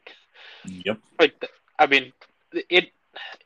yep 0.66 1.00
Like, 1.20 1.44
I 1.78 1.88
mean, 1.88 2.14
it. 2.52 2.92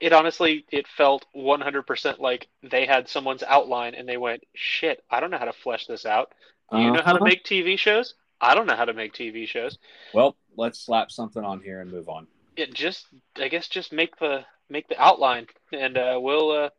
It 0.02 0.12
honestly, 0.12 0.66
it 0.72 0.88
felt 0.90 1.26
100% 1.34 2.20
like 2.20 2.48
they 2.62 2.86
had 2.86 3.08
someone's 3.08 3.44
outline 3.44 3.96
and 3.96 4.08
they 4.08 4.18
went, 4.18 4.44
"Shit, 4.54 5.04
I 5.10 5.20
don't 5.22 5.32
know 5.32 5.38
how 5.38 5.46
to 5.46 5.54
flesh 5.54 5.88
this 5.88 6.06
out." 6.06 6.34
You 6.80 6.92
know 6.92 7.02
how 7.02 7.14
to 7.14 7.18
Uh-huh. 7.20 7.26
make 7.26 7.44
TV 7.46 7.78
shows? 7.78 8.16
I 8.42 8.56
don't 8.56 8.66
know 8.68 8.76
how 8.76 8.86
to 8.86 8.94
make 8.94 9.14
TV 9.14 9.48
shows. 9.48 9.78
well 10.14 10.36
let's 10.58 10.80
slap 10.80 11.12
something 11.12 11.44
on 11.44 11.62
here 11.62 11.82
and 11.82 11.92
move 11.92 12.10
on 12.10 12.28
Yeah, 12.58 12.66
just, 12.74 13.08
I 13.38 13.48
guess, 13.48 13.68
just 13.68 13.92
make 13.92 14.18
the 14.18 14.46
make 14.70 14.88
the 14.88 15.02
outline, 15.02 15.48
and 15.72 15.98
uh, 15.98 16.20
we'll, 16.22 16.52
uh, 16.52 16.70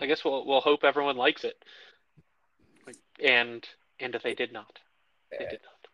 I 0.00 0.06
guess 0.06 0.24
we'll 0.24 0.46
we'll 0.46 0.60
hope 0.60 0.84
everyone 0.84 1.16
likes 1.16 1.44
it. 1.44 1.56
And 3.22 3.66
and 4.00 4.14
they 4.22 4.34
did 4.34 4.52
not. 4.52 4.78
They 5.30 5.46
did 5.46 5.60
not. 5.64 5.88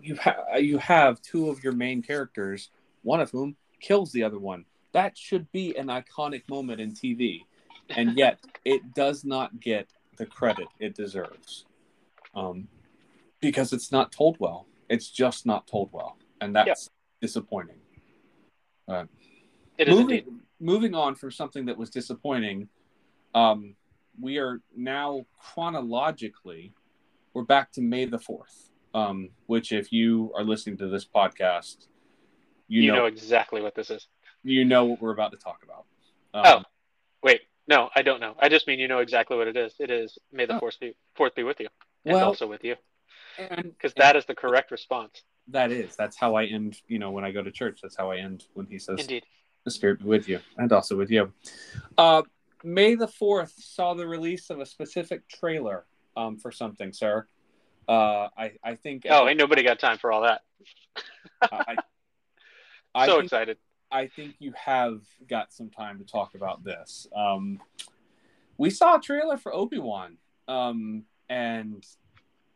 you 0.00 0.16
ha- 0.16 0.56
you 0.58 0.78
have 0.78 1.20
two 1.22 1.50
of 1.50 1.62
your 1.62 1.72
main 1.74 2.02
characters, 2.02 2.70
one 3.02 3.20
of 3.20 3.30
whom 3.30 3.56
kills 3.80 4.12
the 4.12 4.22
other 4.22 4.38
one. 4.38 4.64
That 4.92 5.18
should 5.18 5.50
be 5.52 5.76
an 5.76 5.88
iconic 5.88 6.48
moment 6.48 6.80
in 6.80 6.92
TV, 6.92 7.42
and 7.90 8.16
yet 8.16 8.38
it 8.64 8.94
does 8.94 9.24
not 9.24 9.60
get 9.60 9.88
the 10.16 10.24
credit 10.26 10.68
it 10.78 10.94
deserves, 10.94 11.65
um, 12.36 12.68
because 13.40 13.72
it's 13.72 13.90
not 13.90 14.12
told 14.12 14.36
well. 14.38 14.66
It's 14.88 15.10
just 15.10 15.46
not 15.46 15.66
told 15.66 15.90
well, 15.92 16.16
and 16.40 16.54
that's 16.54 16.88
disappointing. 17.20 17.78
It 18.88 19.88
is 19.88 19.94
moving, 19.98 20.18
indeed. 20.18 20.34
moving 20.60 20.94
on 20.94 21.14
from 21.16 21.30
something 21.32 21.66
that 21.66 21.76
was 21.76 21.90
disappointing, 21.90 22.68
um, 23.34 23.74
we 24.20 24.38
are 24.38 24.60
now 24.76 25.26
chronologically, 25.38 26.72
we're 27.34 27.42
back 27.42 27.72
to 27.72 27.82
May 27.82 28.06
the 28.06 28.18
4th, 28.18 28.70
um, 28.94 29.30
which, 29.46 29.72
if 29.72 29.92
you 29.92 30.32
are 30.36 30.44
listening 30.44 30.78
to 30.78 30.86
this 30.88 31.04
podcast, 31.04 31.88
you, 32.68 32.82
You, 32.82 32.92
know, 32.92 32.98
know 32.98 33.04
exactly 33.06 33.60
what 33.60 33.74
this 33.74 33.90
is. 33.90 34.06
you 34.42 34.64
know 34.64 34.84
what 34.86 35.00
we're 35.02 35.12
about 35.12 35.32
to 35.32 35.36
talk 35.38 35.62
about. 35.64 35.84
Oh. 36.32 36.56
Um, 36.58 36.64
Wait, 37.22 37.40
no, 37.68 37.90
I 37.94 38.02
don't 38.02 38.20
know. 38.20 38.34
I 38.38 38.48
just 38.48 38.66
mean 38.66 38.78
you 38.78 38.88
know 38.88 39.00
exactly 39.00 39.36
what 39.36 39.48
it 39.48 39.56
is. 39.56 39.74
It 39.80 39.90
is 39.90 40.16
May 40.32 40.46
the 40.46 40.54
Oh. 40.56 40.60
fourth 40.60 40.78
be 40.80 40.94
fourth 41.16 41.34
be 41.34 41.42
with 41.42 41.58
you, 41.60 41.68
and 42.06 42.14
Well- 42.14 42.28
also 42.28 42.46
with 42.46 42.64
you, 42.64 42.76
because 43.36 43.92
that 43.94 44.16
is 44.16 44.24
the 44.24 44.34
correct 44.34 44.70
response. 44.70 45.22
that 45.48 45.70
is 45.70 45.94
that's 45.94 46.16
how 46.16 46.34
I 46.34 46.44
end. 46.46 46.80
You 46.88 46.98
know, 46.98 47.10
when 47.10 47.24
I 47.24 47.30
go 47.30 47.42
to 47.42 47.50
church, 47.52 47.80
that's 47.82 47.96
how 47.96 48.10
I 48.10 48.16
end 48.16 48.46
when 48.54 48.66
he 48.66 48.78
says, 48.78 49.00
Indeed. 49.00 49.26
"The 49.64 49.70
Spirit 49.70 49.98
be 49.98 50.06
with 50.06 50.28
you," 50.28 50.40
and 50.56 50.72
also 50.72 50.96
with 50.96 51.10
you. 51.10 51.32
Uh, 51.98 52.22
May 52.64 52.94
the 52.96 53.06
4th 53.06 53.52
saw 53.62 53.94
the 53.94 54.06
release 54.08 54.50
of 54.50 54.58
a 54.58 54.66
specific 54.66 55.28
trailer 55.28 55.86
um, 56.16 56.36
for 56.38 56.50
something, 56.50 56.92
sir. 56.92 57.28
Uh, 57.86 58.28
I, 58.36 58.52
I 58.64 58.74
think. 58.74 59.06
Oh, 59.08 59.28
ain't 59.28 59.38
nobody 59.38 59.62
got 59.62 59.78
time 59.78 59.98
for 59.98 60.10
all 60.10 60.22
that. 60.22 60.40
I, 61.42 61.76
I, 62.94 63.06
so 63.06 63.12
think, 63.12 63.24
excited. 63.24 63.58
I 63.92 64.08
think 64.08 64.34
you 64.40 64.52
have 64.56 65.02
got 65.28 65.52
some 65.52 65.70
time 65.70 65.98
to 65.98 66.04
talk 66.04 66.34
about 66.34 66.64
this. 66.64 67.06
Um, 67.14 67.60
we 68.58 68.70
saw 68.70 68.96
a 68.96 69.00
trailer 69.00 69.36
for 69.36 69.54
Obi 69.54 69.78
Wan, 69.78 70.16
um, 70.48 71.04
and 71.28 71.84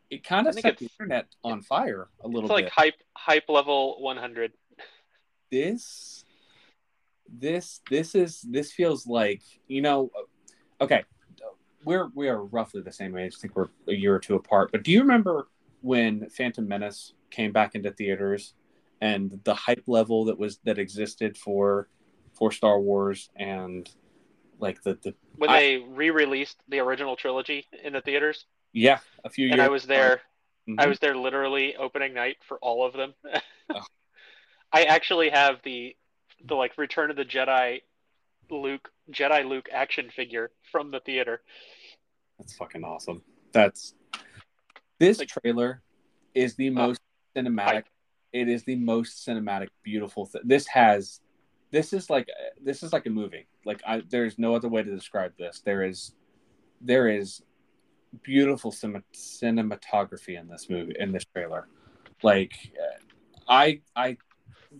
it 0.09 0.23
kind 0.23 0.47
of 0.47 0.55
set 0.55 0.77
the 0.77 0.89
internet 0.99 1.27
on 1.43 1.61
fire 1.61 2.09
a 2.23 2.27
little 2.27 2.41
bit. 2.41 2.45
It's 2.45 2.51
like 2.51 2.65
bit. 2.65 2.73
hype 2.73 2.93
hype 3.15 3.49
level 3.49 4.01
100. 4.01 4.53
this 5.49 6.25
this 7.33 7.81
this 7.89 8.13
is 8.15 8.41
this 8.41 8.71
feels 8.73 9.07
like 9.07 9.41
you 9.67 9.81
know 9.81 10.11
okay 10.81 11.03
we're 11.85 12.09
we 12.13 12.27
are 12.27 12.43
roughly 12.43 12.81
the 12.81 12.91
same 12.91 13.17
age 13.17 13.33
i 13.37 13.39
think 13.39 13.55
we're 13.55 13.69
a 13.87 13.93
year 13.93 14.13
or 14.13 14.19
two 14.19 14.35
apart 14.35 14.69
but 14.71 14.83
do 14.83 14.91
you 14.91 14.99
remember 14.99 15.47
when 15.81 16.27
phantom 16.29 16.67
menace 16.67 17.13
came 17.29 17.53
back 17.53 17.73
into 17.73 17.89
theaters 17.91 18.53
and 18.99 19.39
the 19.45 19.53
hype 19.53 19.83
level 19.87 20.25
that 20.25 20.37
was 20.37 20.59
that 20.65 20.77
existed 20.77 21.37
for 21.37 21.87
for 22.33 22.51
star 22.51 22.81
wars 22.81 23.29
and 23.37 23.89
like 24.59 24.81
the 24.83 24.97
the 25.01 25.13
When 25.37 25.49
I- 25.49 25.59
they 25.59 25.77
re-released 25.77 26.57
the 26.67 26.79
original 26.79 27.15
trilogy 27.15 27.65
in 27.83 27.93
the 27.93 28.01
theaters, 28.01 28.45
yeah 28.73 28.99
a 29.23 29.29
few 29.29 29.45
years 29.45 29.53
and 29.53 29.61
I 29.61 29.69
was 29.69 29.85
there. 29.85 30.21
Mhm. 30.69 30.75
I 30.79 30.87
was 30.87 30.99
there 30.99 31.15
literally 31.15 31.75
opening 31.75 32.13
night 32.13 32.37
for 32.47 32.57
all 32.59 32.85
of 32.85 32.93
them. 32.93 33.13
Oh. 33.73 33.81
I 34.73 34.83
actually 34.83 35.29
have 35.29 35.61
the 35.63 35.95
the 36.43 36.55
like 36.55 36.77
Return 36.77 37.09
of 37.09 37.15
the 37.15 37.23
Jedi 37.23 37.81
Luke 38.49 38.89
Jedi 39.11 39.47
Luke 39.47 39.69
action 39.71 40.09
figure 40.09 40.51
from 40.71 40.91
the 40.91 40.99
theater. 40.99 41.41
That's 42.37 42.53
fucking 42.55 42.83
awesome. 42.83 43.21
That's 43.53 43.93
this 44.99 45.19
Like- 45.19 45.29
trailer 45.29 45.81
is 46.33 46.55
the 46.55 46.69
most 46.69 46.99
cinematic. 47.35 47.63
hype. 47.63 47.87
It 48.33 48.47
is 48.49 48.63
the 48.63 48.75
most 48.75 49.25
cinematic, 49.27 49.67
beautiful. 49.83 50.25
Th- 50.27 50.43
this 50.45 50.65
has, 50.67 51.19
this 51.71 51.91
is 51.93 52.09
like 52.09 52.27
this 52.61 52.81
is 52.83 52.91
like 52.93 53.05
a 53.05 53.09
movie. 53.09 53.47
Like 53.65 53.81
I, 53.87 54.01
there's 54.09 54.37
no 54.39 54.55
other 54.55 54.67
way 54.69 54.83
to 54.83 54.89
describe 54.95 55.33
this. 55.37 55.61
There 55.65 55.83
is, 55.83 56.13
there 56.81 57.07
is 57.09 57.41
beautiful 58.23 58.71
cin- 58.71 59.03
cinematography 59.13 60.39
in 60.39 60.47
this 60.47 60.69
movie 60.69 60.95
in 60.99 61.11
this 61.11 61.25
trailer. 61.25 61.67
Like, 62.23 62.53
uh, 62.77 62.99
I 63.47 63.81
I 63.95 64.17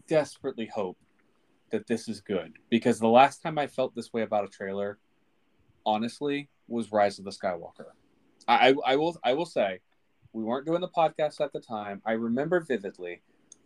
desperately 0.08 0.68
hope 0.68 0.98
that 1.72 1.88
this 1.88 2.08
is 2.08 2.22
good 2.22 2.54
because 2.70 3.00
the 3.00 3.08
last 3.08 3.42
time 3.42 3.58
I 3.58 3.68
felt 3.68 3.96
this 3.96 4.14
way 4.14 4.22
about 4.22 4.44
a 4.44 4.48
trailer, 4.48 5.00
honestly, 5.86 6.50
was 6.68 6.92
Rise 6.92 7.20
of 7.20 7.26
the 7.26 7.32
Skywalker. 7.32 7.92
I, 8.48 8.70
I, 8.70 8.74
I 8.86 8.96
will 8.96 9.18
I 9.24 9.34
will 9.34 9.46
say, 9.46 9.80
we 10.34 10.44
weren't 10.44 10.66
doing 10.66 10.82
the 10.82 10.90
podcast 10.90 11.42
at 11.42 11.54
the 11.54 11.62
time. 11.62 12.02
I 12.06 12.14
remember 12.14 12.60
vividly, 12.60 13.22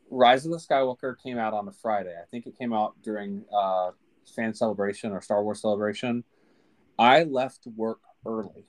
Rise 0.09 0.45
of 0.45 0.51
the 0.51 0.57
Skywalker 0.57 1.15
came 1.21 1.37
out 1.37 1.53
on 1.53 1.67
a 1.67 1.71
Friday. 1.71 2.15
I 2.15 2.25
think 2.29 2.45
it 2.45 2.57
came 2.57 2.73
out 2.73 2.93
during 3.03 3.43
uh, 3.53 3.91
fan 4.35 4.53
celebration 4.53 5.11
or 5.11 5.21
Star 5.21 5.43
Wars 5.43 5.61
celebration. 5.61 6.23
I 6.97 7.23
left 7.23 7.67
work 7.75 7.99
early 8.25 8.65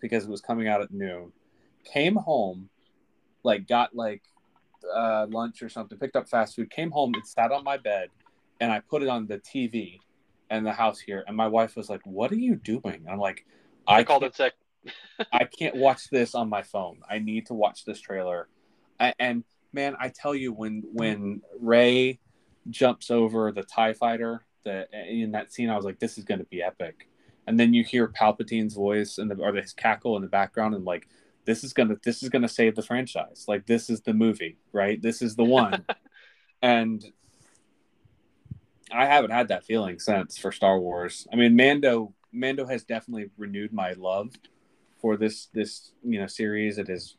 because 0.00 0.24
it 0.24 0.30
was 0.30 0.40
coming 0.40 0.68
out 0.68 0.80
at 0.80 0.92
noon. 0.92 1.32
came 1.84 2.16
home, 2.16 2.68
like 3.42 3.66
got 3.66 3.94
like 3.94 4.22
uh, 4.94 5.26
lunch 5.28 5.62
or 5.62 5.68
something, 5.68 5.98
picked 5.98 6.16
up 6.16 6.28
fast 6.28 6.56
food, 6.56 6.70
came 6.70 6.90
home 6.90 7.14
and 7.14 7.26
sat 7.26 7.52
on 7.52 7.64
my 7.64 7.76
bed, 7.76 8.10
and 8.60 8.72
I 8.72 8.80
put 8.80 9.02
it 9.02 9.08
on 9.08 9.26
the 9.26 9.38
TV 9.38 9.98
in 10.50 10.64
the 10.64 10.72
house 10.72 10.98
here, 11.00 11.24
and 11.26 11.36
my 11.36 11.48
wife 11.48 11.76
was 11.76 11.90
like, 11.90 12.00
"What 12.04 12.30
are 12.32 12.36
you 12.36 12.56
doing?" 12.56 12.82
And 12.84 13.08
I'm 13.08 13.18
like, 13.18 13.44
I 13.86 13.98
"I 13.98 14.04
called 14.04 14.22
can't, 14.22 14.32
it 14.32 14.36
sick. 14.36 14.54
I 15.32 15.44
can't 15.44 15.76
watch 15.76 16.08
this 16.10 16.34
on 16.34 16.48
my 16.48 16.62
phone. 16.62 17.00
I 17.08 17.18
need 17.18 17.46
to 17.46 17.54
watch 17.54 17.84
this 17.84 18.00
trailer." 18.00 18.48
I, 18.98 19.14
and 19.18 19.44
man, 19.72 19.96
I 19.98 20.08
tell 20.08 20.34
you, 20.34 20.52
when 20.52 20.82
when 20.92 21.42
Rey 21.60 22.20
jumps 22.70 23.10
over 23.10 23.52
the 23.52 23.62
Tie 23.62 23.92
Fighter, 23.92 24.44
the 24.64 24.86
in 25.08 25.32
that 25.32 25.52
scene, 25.52 25.70
I 25.70 25.76
was 25.76 25.84
like, 25.84 25.98
"This 25.98 26.18
is 26.18 26.24
going 26.24 26.40
to 26.40 26.46
be 26.46 26.62
epic." 26.62 27.08
And 27.46 27.58
then 27.58 27.74
you 27.74 27.84
hear 27.84 28.08
Palpatine's 28.08 28.74
voice 28.74 29.18
and 29.18 29.30
the 29.30 29.36
or 29.36 29.54
his 29.54 29.72
cackle 29.72 30.16
in 30.16 30.22
the 30.22 30.28
background, 30.28 30.74
and 30.74 30.84
like, 30.84 31.08
this 31.44 31.62
is 31.62 31.72
gonna 31.72 31.96
this 32.04 32.22
is 32.22 32.28
gonna 32.28 32.48
save 32.48 32.74
the 32.74 32.82
franchise. 32.82 33.44
Like, 33.46 33.66
this 33.66 33.88
is 33.88 34.00
the 34.00 34.14
movie, 34.14 34.58
right? 34.72 35.00
This 35.00 35.22
is 35.22 35.36
the 35.36 35.44
one. 35.44 35.84
and 36.62 37.04
I 38.92 39.06
haven't 39.06 39.30
had 39.30 39.48
that 39.48 39.64
feeling 39.64 39.98
since 39.98 40.38
for 40.38 40.52
Star 40.52 40.78
Wars. 40.78 41.26
I 41.32 41.36
mean, 41.36 41.56
Mando 41.56 42.14
Mando 42.32 42.66
has 42.66 42.84
definitely 42.84 43.30
renewed 43.36 43.72
my 43.72 43.92
love 43.92 44.34
for 45.00 45.16
this 45.16 45.46
this 45.52 45.92
you 46.02 46.20
know 46.20 46.26
series. 46.26 46.78
It 46.78 46.88
has 46.88 47.16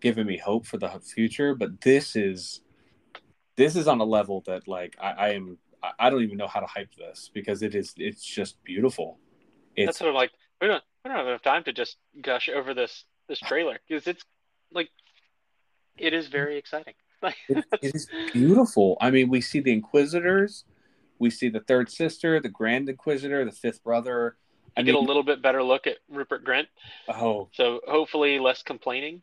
given 0.00 0.26
me 0.26 0.38
hope 0.38 0.66
for 0.66 0.78
the 0.78 0.88
future, 1.00 1.54
but 1.54 1.80
this 1.82 2.16
is 2.16 2.60
this 3.56 3.76
is 3.76 3.86
on 3.86 4.00
a 4.00 4.04
level 4.04 4.42
that 4.46 4.66
like 4.66 4.96
I, 5.00 5.10
I 5.10 5.28
am 5.30 5.58
I- 5.82 5.92
I 5.98 6.10
don't 6.10 6.22
even 6.22 6.36
know 6.38 6.46
how 6.46 6.60
to 6.60 6.66
hype 6.66 6.94
this 6.96 7.30
because 7.32 7.62
it 7.62 7.74
is 7.74 7.94
it's 7.96 8.24
just 8.24 8.62
beautiful. 8.64 9.18
It's 9.80 9.88
That's 9.88 10.00
what 10.00 10.08
I'm 10.10 10.14
like. 10.14 10.30
We 10.60 10.66
don't 10.66 10.82
we 11.04 11.08
don't 11.08 11.18
have 11.18 11.26
enough 11.26 11.42
time 11.42 11.64
to 11.64 11.72
just 11.72 11.96
gush 12.20 12.48
over 12.48 12.74
this 12.74 13.04
this 13.28 13.38
trailer 13.38 13.78
because 13.88 14.06
it's 14.06 14.24
like 14.72 14.90
it 15.96 16.12
is 16.12 16.28
very 16.28 16.58
exciting. 16.58 16.94
It, 17.50 17.64
it 17.82 17.94
is 17.94 18.08
beautiful. 18.32 18.96
I 18.98 19.10
mean, 19.10 19.28
we 19.28 19.42
see 19.42 19.60
the 19.60 19.72
Inquisitors, 19.72 20.64
we 21.18 21.28
see 21.28 21.50
the 21.50 21.60
third 21.60 21.90
sister, 21.90 22.40
the 22.40 22.48
Grand 22.48 22.88
Inquisitor, 22.88 23.44
the 23.44 23.52
fifth 23.52 23.84
brother. 23.84 24.36
I 24.74 24.80
get 24.80 24.94
a 24.94 24.98
little 24.98 25.22
bit 25.22 25.42
better 25.42 25.62
look 25.62 25.86
at 25.86 25.98
Rupert 26.08 26.46
Grint, 26.46 26.68
oh, 27.10 27.50
so 27.52 27.80
hopefully 27.86 28.38
less 28.38 28.62
complaining. 28.62 29.20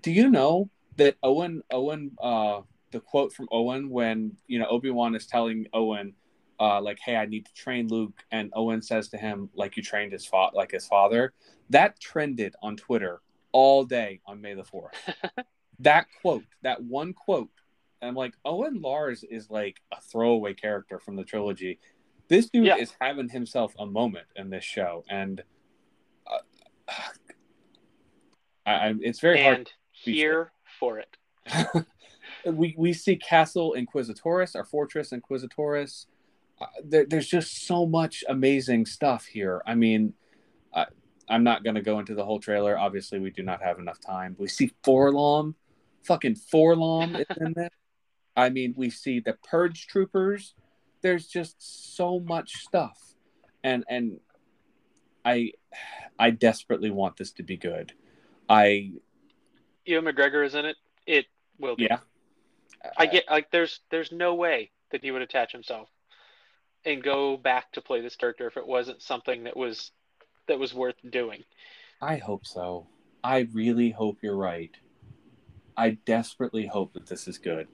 do 0.00 0.12
you 0.12 0.30
know 0.30 0.70
that 0.98 1.16
Owen 1.24 1.62
Owen 1.72 2.12
uh 2.22 2.60
the 2.92 3.00
quote 3.00 3.32
from 3.32 3.48
Owen 3.50 3.90
when 3.90 4.36
you 4.46 4.58
know 4.60 4.66
Obi-Wan 4.66 5.16
is 5.16 5.26
telling 5.26 5.66
Owen 5.72 6.14
uh 6.60 6.80
like 6.80 6.98
hey 7.04 7.16
I 7.16 7.26
need 7.26 7.46
to 7.46 7.54
train 7.54 7.88
Luke 7.88 8.22
and 8.30 8.50
Owen 8.54 8.82
says 8.82 9.08
to 9.08 9.16
him 9.16 9.48
like 9.54 9.76
you 9.76 9.82
trained 9.82 10.12
his 10.12 10.26
fa- 10.26 10.50
like 10.54 10.70
his 10.70 10.86
father 10.86 11.32
that 11.70 11.98
trended 12.00 12.54
on 12.62 12.76
Twitter 12.76 13.20
all 13.52 13.84
day 13.84 14.20
on 14.26 14.40
May 14.40 14.54
the 14.54 14.62
4th 14.62 14.92
that 15.80 16.06
quote 16.20 16.44
that 16.62 16.82
one 16.82 17.12
quote 17.14 17.48
and 18.02 18.08
I'm 18.10 18.14
like 18.14 18.34
Owen 18.44 18.80
Lars 18.80 19.24
is 19.24 19.50
like 19.50 19.80
a 19.92 20.00
throwaway 20.00 20.54
character 20.54 20.98
from 20.98 21.16
the 21.16 21.24
trilogy 21.24 21.78
this 22.28 22.48
dude 22.50 22.66
Yeah. 22.66 22.76
is 22.76 22.92
having 23.00 23.28
himself 23.28 23.74
a 23.78 23.86
moment 23.86 24.26
in 24.36 24.50
this 24.50 24.64
show 24.64 25.04
and 25.08 25.42
uh, 26.26 26.92
I, 28.66 28.72
I, 28.72 28.94
it's 29.00 29.20
very 29.20 29.42
hard 29.42 29.56
and 29.58 29.70
here 29.92 30.52
for 30.78 30.98
it. 30.98 31.16
we 32.46 32.74
we 32.78 32.92
see 32.92 33.16
Castle 33.16 33.74
Inquisitoris, 33.76 34.54
our 34.54 34.64
fortress 34.64 35.10
Inquisitoris. 35.12 36.06
There, 36.84 37.06
there's 37.06 37.28
just 37.28 37.66
so 37.66 37.86
much 37.86 38.24
amazing 38.28 38.86
stuff 38.86 39.24
here. 39.26 39.62
I 39.66 39.74
mean, 39.74 40.14
uh, 40.72 40.86
I'm 41.28 41.44
not 41.44 41.64
going 41.64 41.76
to 41.76 41.82
go 41.82 41.98
into 41.98 42.14
the 42.14 42.24
whole 42.24 42.40
trailer. 42.40 42.78
Obviously, 42.78 43.18
we 43.18 43.30
do 43.30 43.42
not 43.42 43.62
have 43.62 43.78
enough 43.78 44.00
time. 44.00 44.36
We 44.38 44.48
see 44.48 44.72
Forlom, 44.84 45.54
fucking 46.02 46.36
Forlom 46.36 47.18
is 47.18 47.36
in 47.38 47.52
there. 47.54 47.70
I 48.36 48.50
mean, 48.50 48.74
we 48.76 48.90
see 48.90 49.20
the 49.20 49.34
Purge 49.48 49.86
Troopers. 49.86 50.54
There's 51.02 51.26
just 51.26 51.96
so 51.96 52.20
much 52.20 52.56
stuff, 52.62 52.98
and 53.64 53.84
and 53.88 54.20
I 55.24 55.52
I 56.18 56.30
desperately 56.30 56.90
want 56.90 57.16
this 57.16 57.32
to 57.32 57.42
be 57.42 57.56
good. 57.56 57.92
I 58.48 58.92
Ewan 59.86 60.04
McGregor 60.04 60.44
is 60.44 60.54
in 60.54 60.66
it. 60.66 60.76
It 61.06 61.26
will 61.58 61.76
be. 61.76 61.84
yeah. 61.84 61.98
I 62.96 63.06
get 63.06 63.24
like 63.30 63.50
there's 63.50 63.80
there's 63.90 64.12
no 64.12 64.34
way 64.34 64.70
that 64.90 65.02
he 65.02 65.10
would 65.10 65.22
attach 65.22 65.52
himself 65.52 65.88
and 66.84 67.02
go 67.02 67.36
back 67.36 67.72
to 67.72 67.80
play 67.80 68.00
this 68.00 68.16
character 68.16 68.46
if 68.46 68.56
it 68.56 68.66
wasn't 68.66 69.02
something 69.02 69.44
that 69.44 69.56
was 69.56 69.92
that 70.48 70.58
was 70.58 70.74
worth 70.74 70.96
doing. 71.10 71.44
I 72.00 72.16
hope 72.16 72.46
so. 72.46 72.86
I 73.22 73.48
really 73.52 73.90
hope 73.90 74.18
you're 74.22 74.36
right. 74.36 74.74
I 75.76 75.98
desperately 76.04 76.66
hope 76.66 76.94
that 76.94 77.06
this 77.06 77.28
is 77.28 77.38
good 77.38 77.68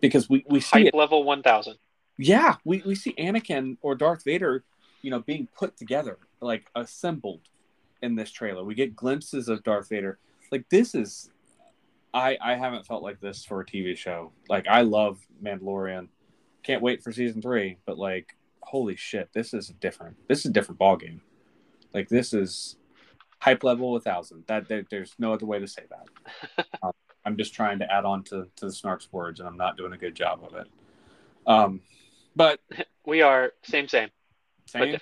because 0.00 0.28
we, 0.28 0.44
we 0.48 0.60
see 0.60 0.80
Hype 0.80 0.86
it. 0.88 0.94
level 0.94 1.24
one 1.24 1.42
thousand. 1.42 1.76
Yeah, 2.16 2.56
we, 2.64 2.82
we 2.84 2.94
see 2.94 3.12
Anakin 3.14 3.76
or 3.80 3.94
Darth 3.94 4.24
Vader, 4.24 4.64
you 5.02 5.10
know, 5.10 5.20
being 5.20 5.46
put 5.56 5.76
together, 5.76 6.18
like 6.40 6.66
assembled 6.74 7.42
in 8.02 8.16
this 8.16 8.30
trailer. 8.30 8.64
We 8.64 8.74
get 8.74 8.96
glimpses 8.96 9.48
of 9.48 9.62
Darth 9.62 9.88
Vader. 9.88 10.18
Like 10.50 10.68
this 10.68 10.94
is, 10.94 11.30
I 12.12 12.36
I 12.40 12.54
haven't 12.54 12.86
felt 12.86 13.02
like 13.02 13.20
this 13.20 13.44
for 13.44 13.60
a 13.60 13.66
TV 13.66 13.96
show. 13.96 14.32
Like 14.48 14.66
I 14.66 14.82
love 14.82 15.20
Mandalorian. 15.42 16.08
Can't 16.64 16.82
wait 16.82 17.02
for 17.02 17.12
season 17.12 17.40
three, 17.40 17.78
but 17.86 17.98
like, 17.98 18.34
holy 18.70 18.96
shit, 18.96 19.30
this 19.32 19.54
is 19.54 19.68
different. 19.80 20.16
This 20.28 20.40
is 20.40 20.46
a 20.46 20.52
different 20.52 20.78
ball 20.78 20.96
game. 20.96 21.20
Like 21.94 22.08
this 22.08 22.32
is 22.32 22.76
hype 23.40 23.64
level 23.64 23.96
a 23.96 24.00
thousand. 24.00 24.44
That 24.46 24.68
there, 24.68 24.84
there's 24.90 25.14
no 25.18 25.32
other 25.32 25.46
way 25.46 25.58
to 25.58 25.66
say 25.66 25.82
that. 25.90 26.66
um, 26.82 26.92
I'm 27.24 27.36
just 27.36 27.54
trying 27.54 27.78
to 27.80 27.92
add 27.92 28.04
on 28.04 28.22
to, 28.24 28.46
to 28.56 28.66
the 28.66 28.72
snark's 28.72 29.12
words, 29.12 29.40
and 29.40 29.48
I'm 29.48 29.56
not 29.56 29.76
doing 29.76 29.92
a 29.92 29.98
good 29.98 30.14
job 30.14 30.40
of 30.44 30.54
it. 30.54 30.66
Um, 31.46 31.80
but 32.36 32.60
We 33.08 33.22
are 33.22 33.52
same 33.62 33.88
same 33.88 34.10
same. 34.66 34.98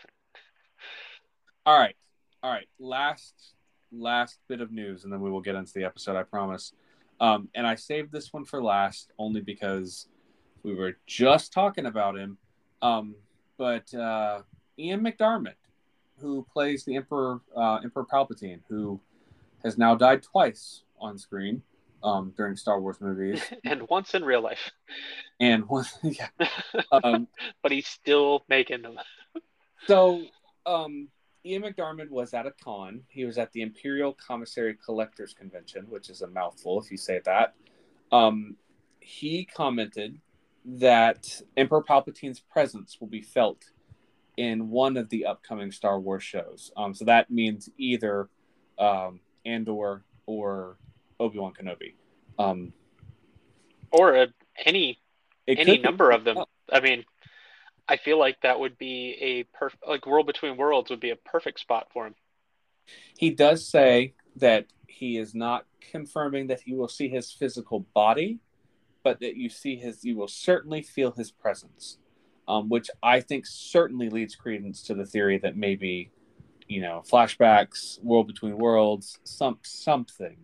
All 1.66 1.76
right, 1.76 1.96
all 2.40 2.52
right. 2.52 2.68
Last 2.78 3.34
last 3.90 4.38
bit 4.46 4.60
of 4.60 4.70
news, 4.70 5.02
and 5.02 5.12
then 5.12 5.20
we 5.20 5.28
will 5.28 5.40
get 5.40 5.56
into 5.56 5.72
the 5.74 5.82
episode. 5.82 6.14
I 6.14 6.22
promise. 6.22 6.72
Um, 7.18 7.48
and 7.56 7.66
I 7.66 7.74
saved 7.74 8.12
this 8.12 8.32
one 8.32 8.44
for 8.44 8.62
last 8.62 9.10
only 9.18 9.40
because 9.40 10.06
we 10.62 10.72
were 10.72 10.98
just 11.08 11.52
talking 11.52 11.86
about 11.86 12.16
him. 12.16 12.38
Um, 12.80 13.16
but 13.58 13.92
uh, 13.94 14.42
Ian 14.78 15.00
McDiarmid, 15.00 15.54
who 16.20 16.46
plays 16.52 16.84
the 16.84 16.96
Emperor 16.96 17.40
uh, 17.56 17.76
Emperor 17.76 18.04
Palpatine, 18.04 18.60
who 18.68 19.00
has 19.64 19.78
now 19.78 19.94
died 19.94 20.22
twice 20.22 20.82
on 21.00 21.18
screen 21.18 21.62
um, 22.02 22.32
during 22.36 22.56
Star 22.56 22.80
Wars 22.80 23.00
movies, 23.00 23.42
and 23.64 23.88
once 23.88 24.14
in 24.14 24.24
real 24.24 24.42
life, 24.42 24.70
and 25.40 25.68
one, 25.68 25.84
yeah. 26.02 26.28
Um, 26.92 27.28
but 27.62 27.72
he's 27.72 27.86
still 27.86 28.44
making 28.48 28.82
them. 28.82 28.98
So, 29.86 30.22
um, 30.64 31.08
Ian 31.44 31.62
McDiarmid 31.62 32.10
was 32.10 32.34
at 32.34 32.46
a 32.46 32.52
con. 32.62 33.02
He 33.08 33.24
was 33.24 33.38
at 33.38 33.52
the 33.52 33.62
Imperial 33.62 34.14
Commissary 34.14 34.76
Collectors 34.84 35.34
Convention, 35.34 35.86
which 35.88 36.10
is 36.10 36.22
a 36.22 36.26
mouthful 36.26 36.80
if 36.80 36.90
you 36.90 36.96
say 36.96 37.20
that. 37.24 37.54
Um, 38.12 38.56
he 39.00 39.44
commented 39.44 40.18
that 40.66 41.40
Emperor 41.56 41.82
Palpatine's 41.82 42.40
presence 42.40 42.98
will 43.00 43.08
be 43.08 43.22
felt 43.22 43.70
in 44.36 44.68
one 44.68 44.96
of 44.96 45.08
the 45.08 45.24
upcoming 45.26 45.70
Star 45.70 45.98
Wars 45.98 46.22
shows. 46.22 46.72
Um, 46.76 46.92
so 46.94 47.04
that 47.06 47.30
means 47.30 47.70
either 47.78 48.28
um, 48.78 49.20
Andor 49.46 50.04
or 50.26 50.76
Obi 51.18 51.38
Wan 51.38 51.52
Kenobi. 51.54 51.94
Um, 52.38 52.72
Or 53.90 54.16
uh, 54.16 54.26
any 54.64 54.98
any 55.46 55.64
could 55.64 55.66
be- 55.66 55.78
number 55.78 56.10
of 56.10 56.24
them. 56.24 56.38
I 56.70 56.80
mean, 56.80 57.04
I 57.88 57.96
feel 57.96 58.18
like 58.18 58.40
that 58.42 58.58
would 58.58 58.76
be 58.76 59.16
a 59.20 59.44
perfect 59.56 59.84
like 59.86 60.06
World 60.06 60.26
Between 60.26 60.56
Worlds 60.56 60.90
would 60.90 61.00
be 61.00 61.10
a 61.10 61.16
perfect 61.16 61.60
spot 61.60 61.86
for 61.92 62.06
him. 62.08 62.14
He 63.16 63.30
does 63.30 63.66
say 63.68 64.14
that 64.36 64.66
he 64.88 65.16
is 65.16 65.34
not 65.34 65.64
confirming 65.92 66.48
that 66.48 66.60
he 66.60 66.74
will 66.74 66.88
see 66.88 67.08
his 67.08 67.32
physical 67.32 67.80
body, 67.94 68.40
but 69.06 69.20
that 69.20 69.36
you 69.36 69.48
see 69.48 69.76
his, 69.76 70.04
you 70.04 70.16
will 70.16 70.26
certainly 70.26 70.82
feel 70.82 71.12
his 71.12 71.30
presence, 71.30 71.98
um, 72.48 72.68
which 72.68 72.90
I 73.04 73.20
think 73.20 73.46
certainly 73.46 74.10
leads 74.10 74.34
credence 74.34 74.82
to 74.82 74.94
the 74.94 75.06
theory 75.06 75.38
that 75.38 75.56
maybe, 75.56 76.10
you 76.66 76.80
know, 76.80 77.04
flashbacks, 77.08 78.02
world 78.02 78.26
between 78.26 78.58
worlds, 78.58 79.20
some 79.22 79.60
something. 79.62 80.38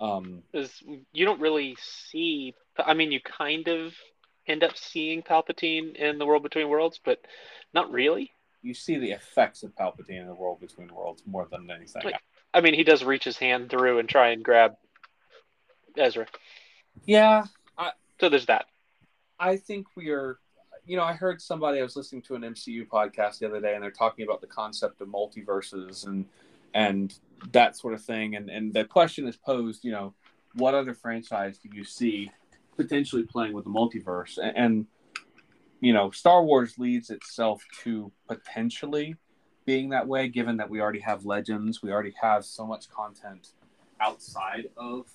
Um, 0.00 0.42
Is 0.54 0.82
you 1.12 1.26
don't 1.26 1.38
really 1.38 1.76
see. 1.82 2.54
I 2.78 2.94
mean, 2.94 3.12
you 3.12 3.20
kind 3.20 3.68
of 3.68 3.92
end 4.46 4.64
up 4.64 4.74
seeing 4.78 5.20
Palpatine 5.20 5.94
in 5.94 6.18
the 6.18 6.24
World 6.24 6.44
Between 6.44 6.70
Worlds, 6.70 6.98
but 7.04 7.18
not 7.74 7.92
really. 7.92 8.32
you 8.62 8.72
see 8.72 8.96
the 8.96 9.10
effects 9.10 9.64
of 9.64 9.76
Palpatine 9.76 10.22
in 10.22 10.26
the 10.28 10.34
world 10.34 10.60
between 10.60 10.88
worlds 10.94 11.22
more 11.26 11.46
than 11.50 11.70
anything. 11.70 12.00
Like- 12.06 12.22
I 12.54 12.62
mean, 12.62 12.72
he 12.72 12.84
does 12.84 13.04
reach 13.04 13.24
his 13.24 13.36
hand 13.36 13.68
through 13.68 13.98
and 13.98 14.08
try 14.08 14.30
and 14.30 14.42
grab 14.42 14.76
Ezra. 15.98 16.26
yeah, 17.04 17.44
So 18.22 18.28
there's 18.28 18.46
that. 18.46 18.66
I 19.40 19.56
think 19.56 19.88
we 19.96 20.10
are. 20.10 20.38
You 20.86 20.96
know, 20.96 21.02
I 21.02 21.12
heard 21.12 21.42
somebody. 21.42 21.80
I 21.80 21.82
was 21.82 21.96
listening 21.96 22.22
to 22.22 22.36
an 22.36 22.42
MCU 22.42 22.86
podcast 22.86 23.40
the 23.40 23.48
other 23.48 23.60
day, 23.60 23.74
and 23.74 23.82
they're 23.82 23.90
talking 23.90 24.24
about 24.24 24.40
the 24.40 24.46
concept 24.46 25.00
of 25.00 25.08
multiverses, 25.08 26.06
and 26.06 26.26
and 26.72 27.18
that 27.50 27.76
sort 27.76 27.94
of 27.94 28.04
thing. 28.04 28.36
And 28.36 28.48
and 28.48 28.72
the 28.72 28.84
question 28.84 29.26
is 29.26 29.36
posed, 29.36 29.84
you 29.84 29.90
know, 29.90 30.14
what 30.54 30.72
other 30.72 30.94
franchise 30.94 31.58
do 31.58 31.68
you 31.72 31.82
see 31.82 32.30
potentially 32.76 33.24
playing 33.24 33.54
with 33.54 33.64
the 33.64 33.70
multiverse? 33.70 34.38
And, 34.38 34.56
and 34.56 34.86
you 35.80 35.92
know, 35.92 36.12
Star 36.12 36.44
Wars 36.44 36.78
leads 36.78 37.10
itself 37.10 37.60
to 37.82 38.12
potentially 38.28 39.16
being 39.66 39.88
that 39.88 40.06
way, 40.06 40.28
given 40.28 40.58
that 40.58 40.70
we 40.70 40.80
already 40.80 41.00
have 41.00 41.24
Legends, 41.24 41.82
we 41.82 41.90
already 41.90 42.14
have 42.22 42.44
so 42.44 42.68
much 42.68 42.88
content 42.88 43.48
outside 44.00 44.68
of 44.76 45.10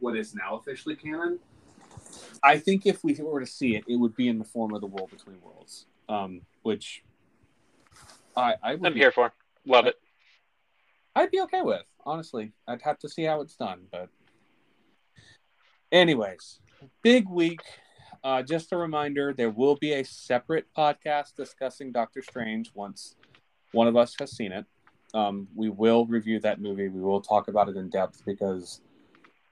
what 0.00 0.18
is 0.18 0.34
now 0.34 0.56
officially 0.56 0.96
canon. 0.96 1.38
I 2.42 2.58
think 2.58 2.86
if 2.86 3.02
we 3.04 3.14
were 3.14 3.40
to 3.40 3.46
see 3.46 3.76
it, 3.76 3.84
it 3.88 3.96
would 3.96 4.14
be 4.14 4.28
in 4.28 4.38
the 4.38 4.44
form 4.44 4.74
of 4.74 4.80
the 4.80 4.86
World 4.86 5.10
Between 5.10 5.40
Worlds, 5.40 5.86
um, 6.08 6.42
which 6.62 7.02
I, 8.36 8.54
I 8.62 8.74
would 8.74 8.86
I'm 8.86 8.94
be- 8.94 9.00
here 9.00 9.12
for. 9.12 9.32
Love 9.64 9.86
it. 9.86 9.96
I'd 11.14 11.30
be 11.30 11.40
okay 11.42 11.62
with. 11.62 11.82
Honestly, 12.04 12.52
I'd 12.66 12.82
have 12.82 12.98
to 13.00 13.08
see 13.08 13.22
how 13.22 13.40
it's 13.42 13.54
done, 13.54 13.82
but 13.90 14.08
anyways, 15.90 16.60
big 17.02 17.28
week. 17.28 17.60
Uh, 18.24 18.42
just 18.42 18.72
a 18.72 18.76
reminder: 18.76 19.32
there 19.36 19.50
will 19.50 19.76
be 19.76 19.92
a 19.92 20.04
separate 20.04 20.66
podcast 20.76 21.34
discussing 21.36 21.92
Doctor 21.92 22.22
Strange 22.22 22.70
once 22.74 23.16
one 23.72 23.86
of 23.86 23.96
us 23.96 24.14
has 24.18 24.32
seen 24.32 24.52
it. 24.52 24.64
Um, 25.14 25.48
we 25.54 25.68
will 25.68 26.06
review 26.06 26.40
that 26.40 26.60
movie. 26.60 26.88
We 26.88 27.00
will 27.00 27.20
talk 27.20 27.48
about 27.48 27.68
it 27.68 27.76
in 27.76 27.90
depth 27.90 28.24
because 28.24 28.80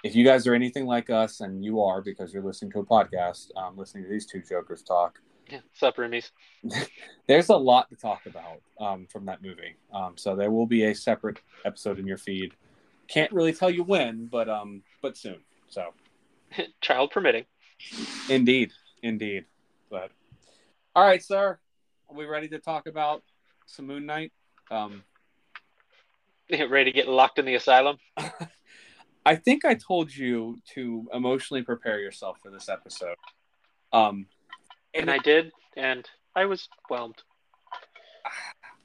if 0.03 0.15
you 0.15 0.25
guys 0.25 0.47
are 0.47 0.55
anything 0.55 0.87
like 0.87 1.11
us, 1.11 1.41
and 1.41 1.65
you 1.65 1.83
are 1.83 2.01
because 2.01 2.33
you're 2.33 2.43
listening 2.43 2.73
to 2.73 2.81
a 2.81 2.85
podcast, 2.85 3.49
um, 3.57 3.77
listening 3.77 4.05
to 4.05 4.11
these 4.11 4.27
two 4.27 4.41
jokers 4.43 4.83
talk, 4.83 5.21
Yeah. 5.51 5.61
Sup, 5.75 5.97
roomies. 5.97 6.31
there's 7.27 7.49
a 7.49 7.57
lot 7.57 7.89
to 7.91 7.97
talk 7.97 8.27
about 8.27 8.61
um, 8.81 9.07
from 9.11 9.27
that 9.27 9.43
movie. 9.43 9.77
Um, 9.93 10.17
so 10.17 10.35
there 10.37 10.51
will 10.51 10.67
be 10.67 10.85
a 10.85 10.95
separate 10.95 11.41
episode 11.65 11.99
in 11.99 12.07
your 12.07 12.19
feed. 12.19 12.55
Can't 13.09 13.33
really 13.33 13.53
tell 13.53 13.71
you 13.71 13.83
when, 13.83 14.27
but 14.27 14.49
um, 14.49 14.83
but 15.03 15.17
soon. 15.17 15.41
So 15.69 15.93
Child 16.81 17.11
permitting. 17.11 17.45
indeed, 18.29 18.73
indeed. 19.03 19.45
But 19.91 20.11
all 20.95 21.05
right, 21.05 21.23
sir, 21.23 21.59
are 22.09 22.17
we 22.17 22.25
ready 22.27 22.49
to 22.49 22.59
talk 22.59 22.87
about 22.87 23.23
some 23.67 23.87
Moon 23.87 24.07
Knight? 24.07 24.33
Um, 24.71 25.03
Ready 26.69 26.91
to 26.91 26.93
get 26.93 27.09
locked 27.09 27.39
in 27.39 27.45
the 27.45 27.55
asylum? 27.55 27.97
I 29.25 29.37
think 29.37 29.65
I 29.65 29.75
told 29.75 30.15
you 30.15 30.59
to 30.75 31.09
emotionally 31.13 31.63
prepare 31.63 32.01
yourself 32.01 32.39
for 32.43 32.51
this 32.51 32.69
episode. 32.69 33.17
Um, 33.93 34.27
And 34.95 35.11
I 35.11 35.19
did, 35.19 35.53
and 35.77 36.09
I 36.35 36.47
was 36.47 36.69
whelmed. 36.89 37.23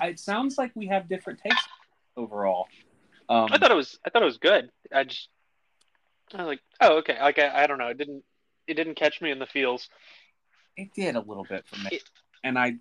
it 0.01 0.19
sounds 0.19 0.57
like 0.57 0.71
we 0.75 0.87
have 0.87 1.07
different 1.07 1.39
tastes 1.41 1.67
overall. 2.17 2.67
Um, 3.29 3.47
I 3.51 3.57
thought 3.57 3.71
it 3.71 3.75
was 3.75 3.97
I 4.05 4.09
thought 4.09 4.21
it 4.21 4.25
was 4.25 4.37
good. 4.37 4.69
I 4.93 5.03
just 5.05 5.29
I 6.33 6.37
was 6.37 6.47
like, 6.47 6.59
oh 6.81 6.97
okay. 6.97 7.17
Like 7.19 7.39
I, 7.39 7.63
I 7.63 7.67
don't 7.67 7.77
know. 7.77 7.87
It 7.87 7.97
didn't 7.97 8.23
it 8.67 8.73
didn't 8.75 8.95
catch 8.95 9.21
me 9.21 9.31
in 9.31 9.39
the 9.39 9.45
feels. 9.47 9.89
it 10.77 10.89
did 10.93 11.15
a 11.15 11.19
little 11.21 11.45
bit 11.47 11.65
for 11.67 11.79
me, 11.79 11.89
It- 11.93 12.09
and 12.43 12.57
I 12.59 12.75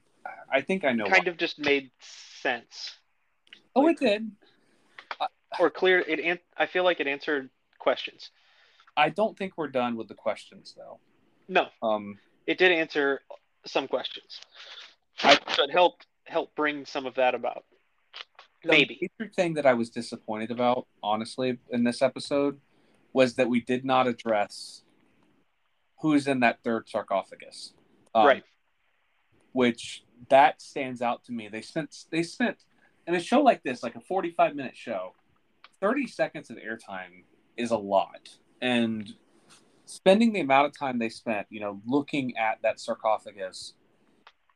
I 0.52 0.60
think 0.62 0.84
I 0.84 0.92
know. 0.92 1.04
Kind 1.04 1.24
why. 1.26 1.30
of 1.30 1.36
just 1.36 1.58
made 1.58 1.90
sense. 2.42 2.98
Oh, 3.76 3.86
it 3.88 3.98
did. 3.98 4.30
Or 5.60 5.70
clear 5.70 6.00
it 6.00 6.20
an- 6.20 6.40
I 6.56 6.66
feel 6.66 6.84
like 6.84 7.00
it 7.00 7.06
answered 7.06 7.50
questions. 7.78 8.30
I 8.96 9.08
don't 9.10 9.36
think 9.36 9.54
we're 9.56 9.68
done 9.68 9.96
with 9.96 10.08
the 10.08 10.14
questions 10.14 10.74
though. 10.76 11.00
No, 11.48 11.68
Um, 11.82 12.18
it 12.46 12.58
did 12.58 12.72
answer 12.72 13.22
some 13.66 13.88
questions. 13.88 14.40
I- 15.22 15.38
so 15.54 15.64
it 15.64 15.70
helped 15.70 16.06
help 16.26 16.54
bring 16.54 16.86
some 16.86 17.06
of 17.06 17.14
that 17.16 17.34
about. 17.34 17.64
the 18.62 18.70
Maybe. 18.70 19.10
major 19.20 19.30
thing 19.30 19.52
that 19.54 19.66
I 19.66 19.74
was 19.74 19.90
disappointed 19.90 20.50
about, 20.50 20.88
honestly, 21.02 21.58
in 21.68 21.84
this 21.84 22.00
episode, 22.00 22.58
was 23.12 23.34
that 23.34 23.50
we 23.50 23.60
did 23.60 23.84
not 23.84 24.06
address 24.06 24.82
who's 26.00 26.26
in 26.26 26.40
that 26.40 26.62
third 26.62 26.88
sarcophagus. 26.88 27.74
Um, 28.14 28.26
Right. 28.26 28.44
Which 29.52 30.02
that 30.30 30.62
stands 30.62 31.02
out 31.02 31.24
to 31.24 31.32
me. 31.32 31.48
They 31.48 31.60
sent 31.60 32.06
they 32.10 32.22
sent 32.22 32.64
in 33.06 33.14
a 33.14 33.20
show 33.20 33.42
like 33.42 33.62
this, 33.62 33.82
like 33.82 33.96
a 33.96 34.00
forty-five 34.00 34.56
minute 34.56 34.76
show, 34.78 35.14
thirty 35.84 36.06
seconds 36.06 36.50
of 36.50 36.56
airtime 36.56 37.24
is 37.56 37.70
a 37.70 37.76
lot, 37.76 38.28
and 38.62 39.12
spending 39.84 40.32
the 40.32 40.40
amount 40.40 40.66
of 40.66 40.78
time 40.78 40.98
they 40.98 41.10
spent, 41.10 41.46
you 41.50 41.60
know, 41.60 41.80
looking 41.86 42.36
at 42.38 42.58
that 42.62 42.80
sarcophagus, 42.80 43.74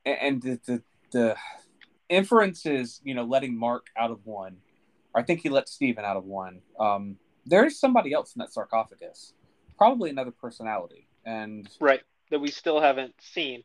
and 0.07 0.43
the 0.43 0.59
the, 0.67 0.83
the 1.13 1.37
inferences, 2.09 3.01
you 3.05 3.15
know, 3.15 3.25
letting 3.25 3.59
Mark 3.59 3.89
out 3.97 4.11
of 4.11 4.25
one, 4.25 4.57
I 5.15 5.23
think 5.23 5.41
he 5.41 5.51
let 5.51 5.69
Steven 5.69 6.05
out 6.05 6.17
of 6.17 6.25
one. 6.25 6.63
Um, 6.81 7.17
there's 7.45 7.79
somebody 7.79 8.13
else 8.13 8.35
in 8.35 8.41
that 8.41 8.53
sarcophagus, 8.53 9.35
probably 9.77 10.09
another 10.11 10.31
personality, 10.31 11.09
and 11.27 11.69
Right. 11.81 12.01
That 12.31 12.41
we 12.41 12.51
still 12.51 12.81
haven't 12.81 13.15
seen. 13.21 13.65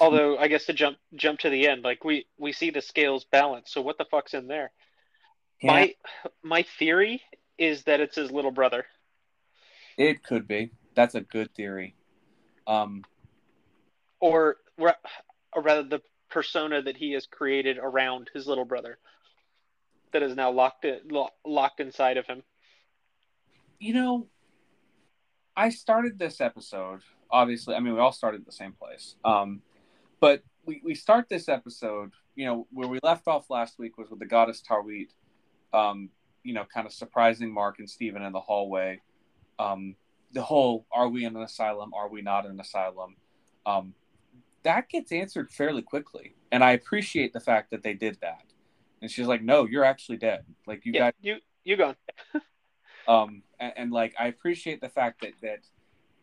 Although 0.00 0.38
I 0.38 0.48
guess 0.48 0.66
to 0.66 0.72
jump 0.72 0.98
jump 1.14 1.40
to 1.40 1.50
the 1.50 1.68
end, 1.68 1.82
like 1.82 2.04
we 2.04 2.26
we 2.38 2.52
see 2.52 2.70
the 2.70 2.80
scales 2.82 3.24
balance. 3.24 3.70
So 3.72 3.80
what 3.80 3.96
the 3.98 4.06
fuck's 4.10 4.34
in 4.34 4.48
there? 4.48 4.70
My 5.62 5.94
my 6.42 6.62
theory 6.78 7.22
is 7.58 7.84
that 7.84 8.00
it's 8.00 8.16
his 8.16 8.30
little 8.30 8.52
brother. 8.52 8.86
it 9.96 10.22
could 10.22 10.46
be. 10.46 10.70
That's 10.94 11.14
a 11.14 11.20
good 11.20 11.54
theory. 11.54 11.94
Um, 12.66 13.04
or, 14.20 14.56
or 14.78 14.94
rather 15.56 15.82
the 15.82 16.02
persona 16.28 16.82
that 16.82 16.96
he 16.96 17.12
has 17.12 17.26
created 17.26 17.78
around 17.78 18.30
his 18.34 18.46
little 18.46 18.64
brother 18.64 18.98
that 20.12 20.22
is 20.22 20.36
now 20.36 20.50
locked 20.50 20.84
in, 20.84 21.00
lo- 21.10 21.30
locked 21.44 21.80
inside 21.80 22.16
of 22.16 22.26
him. 22.26 22.42
you 23.78 23.94
know, 23.94 24.26
I 25.56 25.70
started 25.70 26.18
this 26.18 26.40
episode. 26.40 27.00
Obviously, 27.30 27.74
I 27.74 27.80
mean, 27.80 27.94
we 27.94 28.00
all 28.00 28.12
started 28.12 28.40
at 28.40 28.46
the 28.46 28.52
same 28.52 28.72
place. 28.72 29.16
Um, 29.24 29.62
but 30.20 30.42
we, 30.64 30.80
we 30.84 30.94
start 30.94 31.28
this 31.28 31.48
episode, 31.48 32.12
you 32.34 32.46
know, 32.46 32.66
where 32.70 32.88
we 32.88 32.98
left 33.02 33.28
off 33.28 33.50
last 33.50 33.78
week 33.78 33.98
was 33.98 34.10
with 34.10 34.18
the 34.18 34.26
goddess 34.26 34.62
Taweret, 34.68 35.08
um, 35.72 36.10
you 36.42 36.54
know, 36.54 36.64
kind 36.72 36.86
of 36.86 36.92
surprising 36.92 37.52
Mark 37.52 37.78
and 37.78 37.88
Steven 37.88 38.22
in 38.22 38.32
the 38.32 38.40
hallway. 38.40 39.00
Um, 39.58 39.96
the 40.32 40.42
whole 40.42 40.86
are 40.92 41.08
we 41.08 41.24
in 41.24 41.36
an 41.36 41.42
asylum? 41.42 41.92
Are 41.94 42.08
we 42.08 42.22
not 42.22 42.44
in 42.44 42.52
an 42.52 42.60
asylum? 42.60 43.16
Um, 43.66 43.94
that 44.62 44.88
gets 44.88 45.12
answered 45.12 45.50
fairly 45.50 45.82
quickly. 45.82 46.34
And 46.52 46.64
I 46.64 46.72
appreciate 46.72 47.32
the 47.32 47.40
fact 47.40 47.70
that 47.70 47.82
they 47.82 47.94
did 47.94 48.18
that. 48.22 48.44
And 49.00 49.10
she's 49.10 49.26
like, 49.26 49.42
no, 49.42 49.66
you're 49.66 49.84
actually 49.84 50.16
dead. 50.16 50.44
Like, 50.66 50.84
you 50.84 50.92
yeah, 50.92 51.00
guys 51.00 51.12
you 51.20 51.36
you 51.64 51.76
gone. 51.76 51.96
um 53.08 53.42
and, 53.58 53.72
and 53.76 53.92
like 53.92 54.14
i 54.20 54.28
appreciate 54.28 54.80
the 54.80 54.88
fact 54.88 55.22
that 55.22 55.32
that 55.42 55.60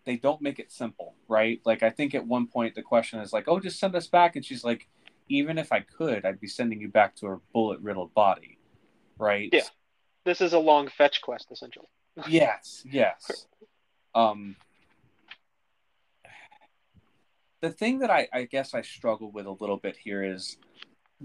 they 0.05 0.15
don't 0.15 0.41
make 0.41 0.59
it 0.59 0.71
simple 0.71 1.15
right 1.27 1.59
like 1.65 1.83
i 1.83 1.89
think 1.89 2.15
at 2.15 2.25
one 2.25 2.47
point 2.47 2.75
the 2.75 2.81
question 2.81 3.19
is 3.19 3.33
like 3.33 3.45
oh 3.47 3.59
just 3.59 3.79
send 3.79 3.95
us 3.95 4.07
back 4.07 4.35
and 4.35 4.45
she's 4.45 4.63
like 4.63 4.87
even 5.27 5.57
if 5.57 5.71
i 5.71 5.79
could 5.79 6.23
i'd 6.25 6.39
be 6.39 6.47
sending 6.47 6.79
you 6.79 6.87
back 6.87 7.15
to 7.15 7.25
her 7.25 7.39
bullet 7.51 7.79
riddled 7.81 8.13
body 8.13 8.54
right 9.19 9.49
Yeah. 9.51 9.61
This 10.25 10.41
is 10.41 10.53
a 10.53 10.59
long 10.59 10.87
fetch 10.87 11.21
quest, 11.21 11.51
essentially. 11.51 11.85
yes 12.27 12.81
yes 12.89 13.47
um 14.13 14.55
the 17.61 17.69
thing 17.69 17.99
that 17.99 18.09
I, 18.09 18.27
I 18.33 18.43
guess 18.43 18.73
i 18.73 18.81
struggle 18.81 19.31
with 19.31 19.45
a 19.45 19.51
little 19.51 19.77
bit 19.77 19.97
here 19.97 20.23
is 20.23 20.57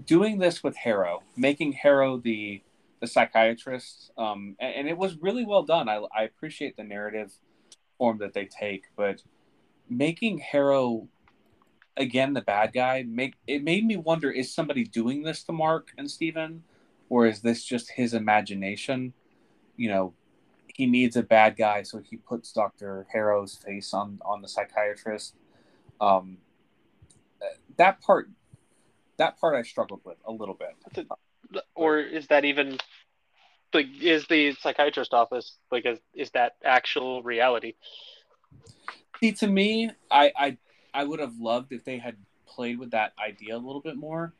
doing 0.05 0.37
this 0.37 0.63
with 0.63 0.75
harrow 0.75 1.23
making 1.37 1.73
harrow 1.73 2.17
the 2.17 2.61
the 2.99 3.07
psychiatrist 3.07 4.11
um 4.17 4.55
and, 4.59 4.75
and 4.75 4.89
it 4.89 4.97
was 4.97 5.15
really 5.21 5.45
well 5.45 5.63
done 5.63 5.87
I, 5.87 6.01
I 6.15 6.23
appreciate 6.23 6.75
the 6.75 6.83
narrative 6.83 7.31
form 7.97 8.17
that 8.17 8.33
they 8.33 8.45
take 8.45 8.83
but 8.97 9.23
making 9.89 10.39
harrow 10.39 11.07
again 11.95 12.33
the 12.33 12.41
bad 12.41 12.73
guy 12.73 13.05
make 13.07 13.35
it 13.47 13.63
made 13.63 13.85
me 13.85 13.95
wonder 13.95 14.29
is 14.29 14.53
somebody 14.53 14.83
doing 14.83 15.23
this 15.23 15.43
to 15.43 15.53
mark 15.53 15.91
and 15.97 16.09
steven 16.09 16.63
or 17.11 17.27
is 17.27 17.41
this 17.41 17.63
just 17.63 17.91
his 17.91 18.13
imagination 18.13 19.13
you 19.75 19.89
know 19.89 20.13
he 20.73 20.85
needs 20.85 21.15
a 21.17 21.23
bad 21.23 21.57
guy 21.57 21.83
so 21.83 21.99
he 21.99 22.15
puts 22.15 22.51
dr 22.53 23.05
harrow's 23.11 23.55
face 23.55 23.93
on 23.93 24.19
on 24.23 24.41
the 24.41 24.47
psychiatrist 24.47 25.35
um 25.99 26.37
that 27.77 28.01
part 28.01 28.29
that 29.17 29.39
part 29.39 29.55
i 29.55 29.61
struggled 29.61 30.01
with 30.05 30.17
a 30.25 30.31
little 30.31 30.55
bit 30.55 30.75
Or 31.75 31.99
is 31.99 32.27
that 32.27 32.45
even 32.45 32.77
like 33.73 33.87
is 34.01 34.25
the 34.27 34.53
psychiatrist 34.53 35.13
office 35.13 35.57
like 35.71 35.85
is, 35.85 35.99
is 36.13 36.29
that 36.31 36.53
actual 36.63 37.23
reality? 37.23 37.73
See, 39.19 39.31
to 39.33 39.47
me, 39.47 39.91
I, 40.09 40.31
I 40.35 40.57
I 40.93 41.03
would 41.03 41.19
have 41.19 41.37
loved 41.39 41.71
if 41.71 41.83
they 41.83 41.97
had 41.97 42.17
played 42.47 42.79
with 42.79 42.91
that 42.91 43.13
idea 43.23 43.55
a 43.55 43.59
little 43.59 43.81
bit 43.81 43.95
more. 43.95 44.33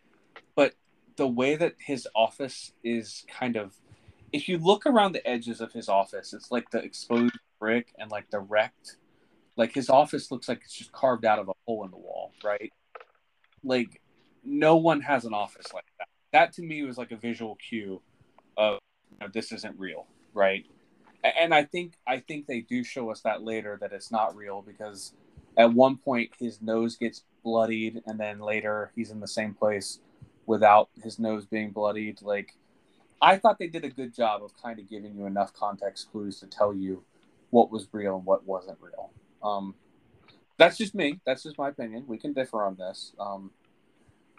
The 1.17 1.27
way 1.27 1.55
that 1.55 1.75
his 1.79 2.07
office 2.15 2.73
is 2.83 3.25
kind 3.27 3.55
of 3.55 3.75
if 4.31 4.47
you 4.47 4.57
look 4.57 4.85
around 4.85 5.11
the 5.11 5.27
edges 5.27 5.59
of 5.59 5.73
his 5.73 5.89
office, 5.89 6.33
it's 6.33 6.51
like 6.51 6.69
the 6.71 6.79
exposed 6.79 7.37
brick 7.59 7.93
and 7.99 8.09
like 8.09 8.29
the 8.31 8.39
wrecked 8.39 8.95
like 9.57 9.73
his 9.73 9.89
office 9.89 10.31
looks 10.31 10.47
like 10.47 10.61
it's 10.63 10.73
just 10.73 10.91
carved 10.91 11.25
out 11.25 11.39
of 11.39 11.49
a 11.49 11.53
hole 11.65 11.83
in 11.83 11.91
the 11.91 11.97
wall, 11.97 12.31
right? 12.43 12.71
Like 13.63 14.01
no 14.43 14.77
one 14.77 15.01
has 15.01 15.25
an 15.25 15.33
office 15.33 15.73
like 15.73 15.85
that. 15.99 16.07
That 16.31 16.53
to 16.53 16.61
me 16.61 16.83
was 16.83 16.97
like 16.97 17.11
a 17.11 17.17
visual 17.17 17.55
cue 17.55 18.01
of 18.57 18.79
you 19.11 19.17
know, 19.19 19.27
this 19.33 19.51
isn't 19.51 19.77
real, 19.77 20.07
right? 20.33 20.65
And 21.23 21.53
I 21.53 21.65
think 21.65 21.93
I 22.07 22.19
think 22.19 22.47
they 22.47 22.61
do 22.61 22.83
show 22.83 23.11
us 23.11 23.21
that 23.21 23.43
later 23.43 23.77
that 23.81 23.91
it's 23.91 24.11
not 24.11 24.35
real 24.35 24.61
because 24.61 25.13
at 25.57 25.71
one 25.73 25.97
point 25.97 26.31
his 26.39 26.61
nose 26.61 26.95
gets 26.95 27.23
bloodied 27.43 28.01
and 28.07 28.19
then 28.19 28.39
later 28.39 28.91
he's 28.95 29.11
in 29.11 29.19
the 29.19 29.27
same 29.27 29.53
place 29.53 29.99
without 30.51 30.89
his 31.01 31.17
nose 31.17 31.45
being 31.45 31.71
bloodied. 31.71 32.21
Like 32.21 32.57
I 33.21 33.37
thought 33.37 33.57
they 33.57 33.67
did 33.67 33.85
a 33.85 33.89
good 33.89 34.13
job 34.13 34.43
of 34.43 34.51
kind 34.61 34.79
of 34.79 34.89
giving 34.89 35.15
you 35.15 35.25
enough 35.25 35.53
context 35.53 36.11
clues 36.11 36.41
to 36.41 36.47
tell 36.47 36.73
you 36.73 37.05
what 37.51 37.71
was 37.71 37.87
real 37.93 38.17
and 38.17 38.25
what 38.25 38.45
wasn't 38.45 38.77
real. 38.81 39.11
Um, 39.41 39.75
that's 40.57 40.77
just 40.77 40.93
me. 40.93 41.21
That's 41.25 41.43
just 41.43 41.57
my 41.57 41.69
opinion. 41.69 42.03
We 42.05 42.17
can 42.17 42.33
differ 42.33 42.65
on 42.65 42.75
this. 42.75 43.13
Um, 43.17 43.51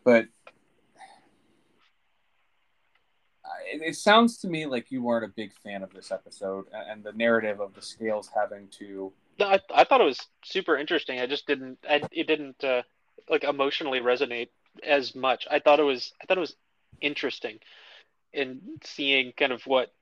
but 0.05 0.27
it, 3.73 3.81
it, 3.83 3.97
sounds 3.97 4.37
to 4.39 4.49
me 4.49 4.67
like 4.67 4.91
you 4.91 5.03
weren't 5.03 5.25
a 5.25 5.33
big 5.35 5.55
fan 5.65 5.83
of 5.83 5.95
this 5.95 6.13
episode 6.13 6.67
and 6.73 7.03
the 7.03 7.13
narrative 7.13 7.59
of 7.59 7.73
the 7.75 7.81
scales 7.81 8.29
having 8.35 8.69
to. 8.79 9.11
No, 9.39 9.47
I, 9.47 9.61
I 9.75 9.85
thought 9.85 10.03
it 10.03 10.05
was 10.05 10.21
super 10.45 10.77
interesting. 10.77 11.21
I 11.21 11.27
just 11.27 11.47
didn't. 11.47 11.79
I, 11.89 12.03
it 12.13 12.27
didn't 12.27 12.63
uh, 12.63 12.83
like 13.31 13.45
emotionally 13.45 14.01
resonate 14.01 14.49
as 14.85 15.15
much. 15.15 15.47
I 15.51 15.59
thought 15.59 15.81
it 15.81 15.85
was. 15.85 16.13
I 16.21 16.27
thought 16.27 16.39
it 16.39 16.41
was 16.41 16.57
interesting 17.01 17.59
in 18.33 18.61
seeing 18.85 19.33
kind 19.37 19.53
of 19.53 19.63
what 19.67 19.93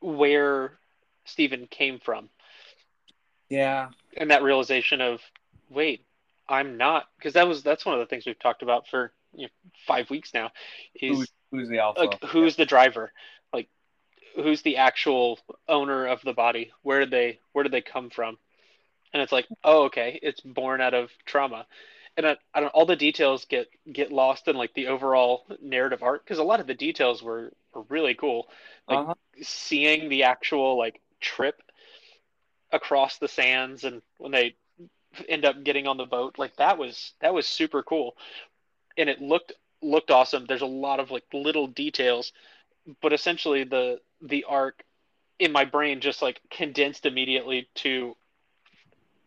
where 0.00 0.78
Steven 1.24 1.66
came 1.66 1.98
from. 1.98 2.28
Yeah. 3.48 3.88
And 4.16 4.30
that 4.30 4.42
realization 4.42 5.00
of 5.00 5.20
wait, 5.70 6.04
I'm 6.48 6.76
not 6.76 7.06
because 7.18 7.34
that 7.34 7.48
was 7.48 7.62
that's 7.62 7.84
one 7.84 7.94
of 7.94 8.00
the 8.00 8.06
things 8.06 8.26
we've 8.26 8.38
talked 8.38 8.62
about 8.62 8.88
for 8.88 9.12
you 9.34 9.44
know, 9.44 9.70
five 9.86 10.10
weeks 10.10 10.32
now. 10.32 10.50
Is 10.94 11.16
who's, 11.16 11.32
who's 11.50 11.68
the 11.68 11.78
alpha? 11.78 12.00
Like 12.00 12.22
who's 12.24 12.56
yeah. 12.56 12.64
the 12.64 12.68
driver? 12.68 13.12
Like 13.52 13.68
who's 14.36 14.62
the 14.62 14.76
actual 14.76 15.38
owner 15.68 16.06
of 16.06 16.20
the 16.22 16.32
body? 16.32 16.72
Where 16.82 17.00
did 17.00 17.10
they 17.10 17.40
where 17.52 17.62
did 17.62 17.72
they 17.72 17.82
come 17.82 18.10
from? 18.10 18.38
And 19.12 19.22
it's 19.22 19.32
like, 19.32 19.46
oh, 19.62 19.84
okay, 19.84 20.18
it's 20.22 20.40
born 20.40 20.80
out 20.80 20.92
of 20.92 21.08
trauma. 21.24 21.66
And 22.16 22.26
I, 22.26 22.36
I 22.54 22.60
don't 22.60 22.70
all 22.70 22.86
the 22.86 22.96
details 22.96 23.44
get 23.44 23.68
get 23.92 24.12
lost 24.12 24.46
in 24.46 24.56
like 24.56 24.74
the 24.74 24.86
overall 24.86 25.44
narrative 25.60 26.02
arc 26.02 26.24
because 26.24 26.38
a 26.38 26.44
lot 26.44 26.60
of 26.60 26.66
the 26.66 26.74
details 26.74 27.22
were, 27.22 27.52
were 27.74 27.82
really 27.88 28.14
cool. 28.14 28.48
Like 28.88 28.98
uh-huh. 28.98 29.14
seeing 29.42 30.08
the 30.08 30.24
actual 30.24 30.78
like 30.78 31.00
trip 31.20 31.60
across 32.74 33.18
the 33.18 33.28
sands 33.28 33.84
and 33.84 34.02
when 34.18 34.32
they 34.32 34.56
end 35.28 35.44
up 35.44 35.62
getting 35.62 35.86
on 35.86 35.96
the 35.96 36.04
boat 36.04 36.34
like 36.38 36.56
that 36.56 36.76
was 36.76 37.12
that 37.20 37.32
was 37.32 37.46
super 37.46 37.82
cool 37.82 38.16
and 38.98 39.08
it 39.08 39.22
looked 39.22 39.52
looked 39.80 40.10
awesome 40.10 40.44
there's 40.46 40.60
a 40.60 40.66
lot 40.66 40.98
of 40.98 41.10
like 41.10 41.22
little 41.32 41.68
details 41.68 42.32
but 43.00 43.12
essentially 43.12 43.64
the 43.64 44.00
the 44.22 44.44
arc 44.48 44.82
in 45.38 45.52
my 45.52 45.64
brain 45.64 46.00
just 46.00 46.20
like 46.20 46.40
condensed 46.50 47.06
immediately 47.06 47.68
to 47.74 48.16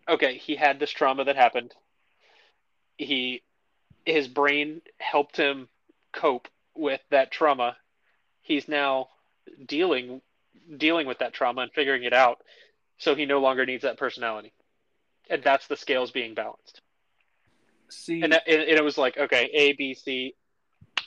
okay 0.10 0.38
he 0.38 0.56
had 0.56 0.80
this 0.80 0.92
trauma 0.92 1.24
that 1.24 1.36
happened 1.36 1.74
he 2.98 3.42
his 4.06 4.28
brain 4.28 4.82
helped 5.00 5.38
him 5.38 5.68
cope 6.14 6.48
with 6.76 7.02
that 7.10 7.32
trauma 7.32 7.76
he's 8.42 8.68
now 8.68 9.08
dealing 9.66 10.22
dealing 10.78 11.08
with 11.08 11.20
that 11.20 11.34
trauma 11.34 11.62
and 11.62 11.72
figuring 11.74 12.04
it 12.04 12.14
out 12.14 12.40
so 12.98 13.16
he 13.16 13.26
no 13.26 13.40
longer 13.40 13.66
needs 13.66 13.84
that 13.84 13.98
personality, 13.98 14.54
and 15.30 15.44
that's 15.44 15.68
the 15.68 15.78
scales 15.78 16.12
being 16.12 16.34
balanced. 16.34 16.82
See, 17.90 18.22
and, 18.22 18.34
that, 18.34 18.44
and 18.48 18.62
it 18.62 18.84
was 18.84 18.98
like 18.98 19.18
okay, 19.18 19.50
A, 19.54 19.74
B, 19.74 19.94
C, 19.94 20.34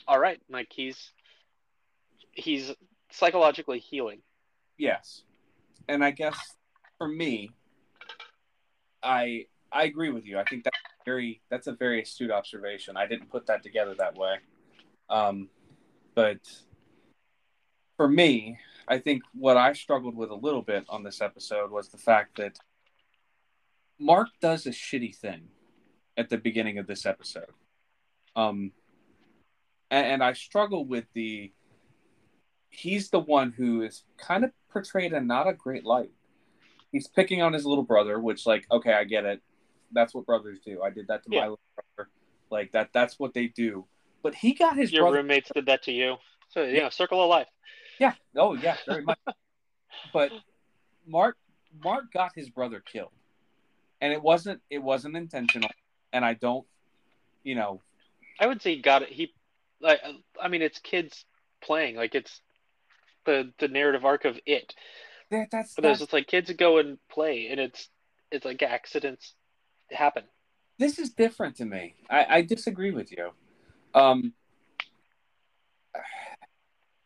all 0.07 0.19
right, 0.19 0.39
like 0.49 0.67
he's 0.71 1.11
he's 2.31 2.71
psychologically 3.11 3.79
healing. 3.79 4.19
Yes, 4.77 5.23
and 5.87 6.03
I 6.03 6.11
guess 6.11 6.37
for 6.97 7.07
me, 7.07 7.51
I 9.03 9.45
I 9.71 9.83
agree 9.83 10.11
with 10.11 10.25
you. 10.25 10.39
I 10.39 10.43
think 10.45 10.63
that's 10.63 10.77
very 11.05 11.41
that's 11.49 11.67
a 11.67 11.73
very 11.73 12.01
astute 12.01 12.31
observation. 12.31 12.97
I 12.97 13.07
didn't 13.07 13.29
put 13.29 13.47
that 13.47 13.63
together 13.63 13.95
that 13.97 14.15
way, 14.15 14.35
um, 15.09 15.49
but 16.15 16.39
for 17.97 18.07
me, 18.07 18.57
I 18.87 18.97
think 18.97 19.23
what 19.33 19.57
I 19.57 19.73
struggled 19.73 20.15
with 20.15 20.31
a 20.31 20.35
little 20.35 20.61
bit 20.61 20.85
on 20.89 21.03
this 21.03 21.21
episode 21.21 21.71
was 21.71 21.89
the 21.89 21.97
fact 21.97 22.37
that 22.37 22.57
Mark 23.99 24.29
does 24.41 24.65
a 24.65 24.71
shitty 24.71 25.15
thing 25.15 25.49
at 26.17 26.29
the 26.29 26.37
beginning 26.37 26.79
of 26.79 26.87
this 26.87 27.05
episode. 27.05 27.53
Um, 28.35 28.71
and, 29.89 30.05
and 30.07 30.23
I 30.23 30.33
struggle 30.33 30.85
with 30.85 31.05
the 31.13 31.51
he's 32.69 33.09
the 33.09 33.19
one 33.19 33.51
who 33.51 33.81
is 33.81 34.03
kind 34.17 34.43
of 34.43 34.51
portrayed 34.71 35.13
in 35.13 35.27
not 35.27 35.47
a 35.47 35.53
great 35.53 35.85
light. 35.85 36.11
He's 36.91 37.07
picking 37.07 37.41
on 37.41 37.53
his 37.53 37.65
little 37.65 37.83
brother, 37.83 38.19
which 38.19 38.45
like, 38.45 38.65
okay, 38.71 38.93
I 38.93 39.03
get 39.03 39.25
it. 39.25 39.41
That's 39.93 40.13
what 40.13 40.25
brothers 40.25 40.59
do. 40.65 40.81
I 40.81 40.89
did 40.89 41.07
that 41.07 41.23
to 41.23 41.29
yeah. 41.31 41.41
my 41.41 41.47
little 41.47 41.59
brother. 41.95 42.09
Like 42.49 42.71
that 42.73 42.89
that's 42.93 43.19
what 43.19 43.33
they 43.33 43.47
do. 43.47 43.85
But 44.23 44.35
he 44.35 44.53
got 44.53 44.77
his 44.77 44.91
Your 44.91 45.03
brother... 45.03 45.17
roommates 45.17 45.49
did 45.53 45.65
that 45.65 45.83
to 45.83 45.91
you. 45.91 46.17
So 46.49 46.63
yeah, 46.63 46.89
circle 46.89 47.23
of 47.23 47.29
life. 47.29 47.47
Yeah. 47.99 48.13
Oh, 48.35 48.53
yeah. 48.53 48.77
Very 48.87 49.03
much. 49.03 49.19
but 50.13 50.31
Mark 51.07 51.37
Mark 51.83 52.11
got 52.11 52.31
his 52.35 52.49
brother 52.49 52.81
killed, 52.81 53.11
and 54.01 54.11
it 54.11 54.21
wasn't 54.21 54.61
it 54.69 54.79
wasn't 54.79 55.15
intentional. 55.15 55.69
And 56.13 56.25
I 56.25 56.33
don't, 56.33 56.65
you 57.43 57.55
know, 57.55 57.81
I 58.39 58.47
would 58.47 58.61
say 58.61 58.75
he 58.75 58.81
got 58.81 59.03
it. 59.03 59.09
He, 59.09 59.33
like, 59.79 60.01
I 60.41 60.49
mean, 60.49 60.61
it's 60.61 60.79
kids 60.79 61.25
playing. 61.61 61.95
Like 61.95 62.15
it's 62.15 62.41
the 63.25 63.53
the 63.59 63.67
narrative 63.67 64.03
arc 64.03 64.25
of 64.25 64.39
it. 64.45 64.73
Yeah, 65.31 65.45
that's. 65.49 65.75
But 65.75 65.83
there's 65.83 66.01
it's 66.01 66.13
like 66.13 66.27
kids 66.27 66.51
go 66.53 66.79
and 66.79 66.97
play, 67.09 67.47
and 67.49 67.59
it's 67.59 67.87
it's 68.31 68.45
like 68.45 68.61
accidents 68.61 69.33
happen. 69.93 70.23
This 70.77 70.97
is 70.99 71.11
different 71.11 71.57
to 71.57 71.65
me. 71.65 71.95
I, 72.09 72.25
I 72.29 72.41
disagree 72.41 72.91
with 72.91 73.11
you. 73.11 73.31
Um, 73.93 74.33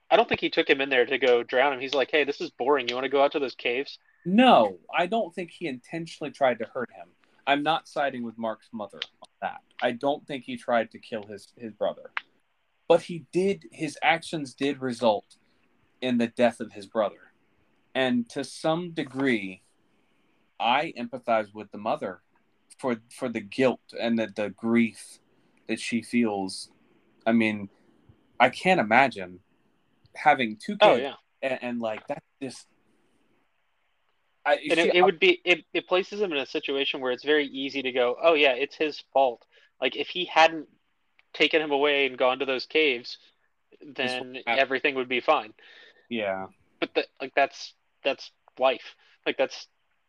I 0.09 0.15
don't 0.15 0.29
think 0.29 0.41
he 0.41 0.49
took 0.49 0.69
him 0.69 0.81
in 0.81 0.89
there 0.89 1.05
to 1.05 1.17
go 1.17 1.43
drown 1.43 1.73
him. 1.73 1.79
He's 1.79 1.93
like, 1.93 2.11
"Hey, 2.11 2.23
this 2.23 2.39
is 2.39 2.49
boring. 2.51 2.87
You 2.87 2.95
want 2.95 3.05
to 3.05 3.09
go 3.09 3.23
out 3.23 3.31
to 3.33 3.39
those 3.39 3.55
caves?" 3.55 3.99
No, 4.25 4.77
I 4.97 5.07
don't 5.07 5.33
think 5.33 5.51
he 5.51 5.67
intentionally 5.67 6.31
tried 6.31 6.59
to 6.59 6.65
hurt 6.65 6.89
him. 6.91 7.07
I'm 7.47 7.63
not 7.63 7.87
siding 7.87 8.23
with 8.23 8.37
Mark's 8.37 8.69
mother 8.71 8.99
on 9.21 9.29
that. 9.41 9.61
I 9.81 9.91
don't 9.91 10.25
think 10.25 10.43
he 10.43 10.57
tried 10.57 10.91
to 10.91 10.99
kill 10.99 11.23
his 11.23 11.51
his 11.57 11.73
brother. 11.73 12.11
But 12.87 13.01
he 13.01 13.25
did 13.31 13.65
his 13.71 13.97
actions 14.03 14.53
did 14.53 14.81
result 14.81 15.37
in 16.01 16.17
the 16.17 16.27
death 16.27 16.59
of 16.59 16.71
his 16.73 16.85
brother. 16.85 17.31
And 17.93 18.29
to 18.29 18.43
some 18.43 18.91
degree, 18.91 19.63
I 20.59 20.93
empathize 20.97 21.53
with 21.53 21.71
the 21.71 21.77
mother 21.77 22.21
for 22.77 22.97
for 23.09 23.29
the 23.29 23.41
guilt 23.41 23.81
and 23.99 24.19
the, 24.19 24.27
the 24.35 24.49
grief 24.49 25.19
that 25.67 25.79
she 25.79 26.01
feels. 26.01 26.69
I 27.25 27.31
mean, 27.31 27.69
I 28.39 28.49
can't 28.49 28.79
imagine 28.79 29.39
having 30.15 30.57
two 30.57 30.77
oh, 30.81 30.95
kids. 30.95 31.01
Oh 31.05 31.19
yeah, 31.41 31.49
and, 31.49 31.59
and 31.61 31.79
like 31.81 32.07
that 32.07 32.23
just. 32.41 32.67
I, 34.47 34.59
and 34.69 34.79
it, 34.79 34.95
it 34.95 35.01
would 35.01 35.19
be 35.19 35.41
it, 35.43 35.65
it 35.73 35.87
places 35.87 36.21
him 36.21 36.31
in 36.31 36.37
a 36.37 36.45
situation 36.45 37.01
where 37.01 37.11
it's 37.11 37.25
very 37.25 37.47
easy 37.47 37.81
to 37.81 37.91
go, 37.91 38.15
oh 38.21 38.35
yeah, 38.35 38.51
it's 38.51 38.75
his 38.75 39.03
fault. 39.11 39.43
Like 39.81 39.95
if 39.95 40.09
he 40.09 40.25
hadn't 40.25 40.67
taken 41.33 41.61
him 41.61 41.71
away 41.71 42.05
and 42.05 42.17
gone 42.17 42.39
to 42.39 42.45
those 42.45 42.67
caves, 42.67 43.17
then 43.81 44.37
everything 44.45 44.95
would 44.95 45.09
be 45.09 45.19
fine. 45.19 45.53
Yeah. 46.09 46.47
But 46.79 46.93
the, 46.93 47.05
like 47.19 47.33
that's 47.35 47.73
that's 48.03 48.31
life. 48.59 48.95
Like 49.25 49.37
that's 49.37 49.67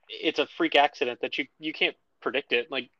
it's 0.09 0.38
a 0.38 0.46
freak 0.57 0.76
accident 0.76 1.20
that 1.22 1.38
you 1.38 1.46
you 1.59 1.72
can't 1.72 1.96
predict 2.27 2.53
it. 2.53 2.71
Like 2.71 2.91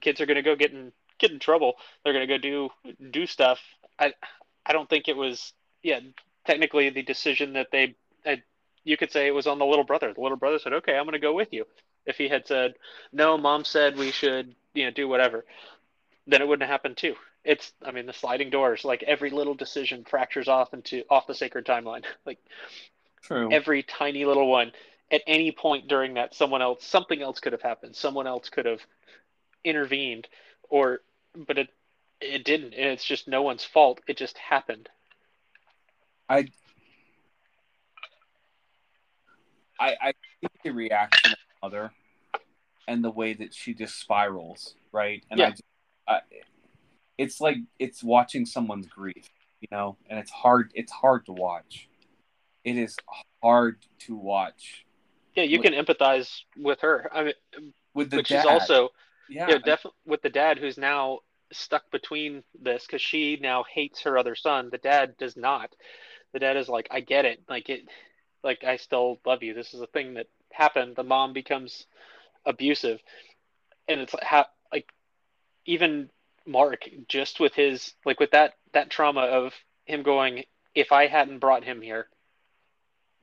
kids 0.00 0.20
are 0.20 0.26
gonna 0.26 0.42
go 0.42 0.56
get 0.56 0.72
in 0.72 0.92
get 1.18 1.30
in 1.30 1.38
trouble. 1.38 1.74
They're 2.04 2.12
gonna 2.12 2.26
go 2.26 2.38
do 2.38 2.68
do 3.10 3.26
stuff. 3.26 3.60
I 3.98 4.12
I 4.66 4.72
don't 4.72 4.88
think 4.88 5.08
it 5.08 5.16
was 5.16 5.54
yeah, 5.82 6.00
technically 6.46 6.90
the 6.90 7.02
decision 7.02 7.54
that 7.54 7.68
they, 7.72 7.94
you 8.84 8.96
could 8.96 9.12
say 9.12 9.26
it 9.26 9.34
was 9.34 9.46
on 9.46 9.58
the 9.58 9.66
little 9.66 9.84
brother. 9.84 10.12
The 10.12 10.20
little 10.20 10.36
brother 10.36 10.58
said, 10.58 10.72
"Okay, 10.72 10.96
I'm 10.96 11.04
going 11.04 11.12
to 11.12 11.18
go 11.18 11.34
with 11.34 11.52
you." 11.52 11.66
If 12.06 12.16
he 12.16 12.28
had 12.28 12.46
said, 12.46 12.74
"No, 13.12 13.36
mom 13.36 13.64
said 13.64 13.96
we 13.96 14.10
should, 14.10 14.54
you 14.74 14.84
know, 14.84 14.90
do 14.90 15.08
whatever," 15.08 15.44
then 16.26 16.42
it 16.42 16.48
wouldn't 16.48 16.68
have 16.68 16.72
happened 16.72 16.96
too. 16.96 17.14
It's, 17.44 17.72
I 17.84 17.90
mean, 17.90 18.06
the 18.06 18.12
sliding 18.12 18.50
doors. 18.50 18.84
Like 18.84 19.02
every 19.02 19.30
little 19.30 19.54
decision 19.54 20.04
fractures 20.04 20.48
off 20.48 20.74
into 20.74 21.04
off 21.10 21.26
the 21.26 21.34
sacred 21.34 21.66
timeline. 21.66 22.04
Like 22.26 22.38
True. 23.22 23.52
every 23.52 23.82
tiny 23.82 24.24
little 24.24 24.48
one. 24.48 24.72
At 25.12 25.22
any 25.26 25.50
point 25.52 25.88
during 25.88 26.14
that, 26.14 26.34
someone 26.34 26.62
else, 26.62 26.84
something 26.84 27.20
else 27.20 27.40
could 27.40 27.52
have 27.52 27.62
happened. 27.62 27.96
Someone 27.96 28.26
else 28.26 28.48
could 28.48 28.66
have 28.66 28.80
intervened, 29.64 30.28
or, 30.68 31.00
but 31.46 31.58
it, 31.58 31.68
it 32.20 32.44
didn't. 32.44 32.74
And 32.74 32.86
it's 32.86 33.04
just 33.04 33.26
no 33.26 33.42
one's 33.42 33.64
fault. 33.64 34.00
It 34.06 34.16
just 34.16 34.38
happened. 34.38 34.88
I 36.28 36.46
I 39.80 39.96
I 40.00 40.12
think 40.40 40.52
the 40.62 40.70
reaction 40.70 41.32
of 41.32 41.38
the 41.38 41.66
mother 41.66 41.92
and 42.86 43.02
the 43.02 43.10
way 43.10 43.34
that 43.34 43.54
she 43.54 43.74
just 43.74 43.98
spirals, 43.98 44.74
right? 44.92 45.24
And 45.30 45.40
yeah. 45.40 45.46
I, 45.46 45.50
just, 45.50 45.62
I 46.06 46.20
it's 47.18 47.40
like 47.40 47.56
it's 47.78 48.04
watching 48.04 48.46
someone's 48.46 48.86
grief, 48.86 49.28
you 49.60 49.68
know, 49.72 49.96
and 50.08 50.18
it's 50.18 50.30
hard 50.30 50.70
it's 50.74 50.92
hard 50.92 51.26
to 51.26 51.32
watch. 51.32 51.88
it 52.64 52.76
is 52.76 52.96
hard 53.42 53.78
to 54.00 54.16
watch 54.16 54.84
Yeah, 55.40 55.46
you 55.46 55.60
can 55.60 55.72
empathize 55.72 56.40
with 56.56 56.80
her. 56.80 57.08
I 57.12 57.24
mean, 57.24 57.34
with 57.94 58.10
the 58.10 58.18
but 58.18 58.26
dad. 58.26 58.42
she's 58.42 58.46
also 58.46 58.90
yeah, 59.28 59.48
yeah, 59.48 59.58
definitely 59.58 59.98
with 60.04 60.22
the 60.22 60.28
dad 60.28 60.58
who's 60.58 60.76
now 60.76 61.20
stuck 61.52 61.90
between 61.90 62.42
this 62.60 62.86
because 62.86 63.02
she 63.02 63.38
now 63.40 63.64
hates 63.72 64.02
her 64.02 64.18
other 64.18 64.34
son. 64.34 64.68
The 64.70 64.78
dad 64.78 65.16
does 65.18 65.36
not. 65.36 65.74
The 66.32 66.38
dad 66.38 66.56
is 66.56 66.68
like, 66.68 66.88
I 66.90 67.00
get 67.00 67.24
it. 67.24 67.42
Like 67.48 67.68
it, 67.68 67.82
like 68.42 68.64
I 68.64 68.76
still 68.76 69.20
love 69.24 69.42
you. 69.42 69.54
This 69.54 69.74
is 69.74 69.80
a 69.80 69.86
thing 69.86 70.14
that 70.14 70.26
happened. 70.52 70.96
The 70.96 71.04
mom 71.04 71.32
becomes 71.32 71.86
abusive, 72.44 73.00
and 73.88 74.00
it's 74.00 74.14
like 74.14 74.24
how 74.24 74.46
like 74.72 74.88
even 75.66 76.10
Mark 76.46 76.88
just 77.08 77.40
with 77.40 77.54
his 77.54 77.94
like 78.04 78.20
with 78.20 78.32
that 78.32 78.54
that 78.72 78.90
trauma 78.90 79.22
of 79.22 79.54
him 79.84 80.02
going, 80.02 80.44
if 80.74 80.92
I 80.92 81.06
hadn't 81.06 81.38
brought 81.38 81.64
him 81.64 81.80
here, 81.80 82.06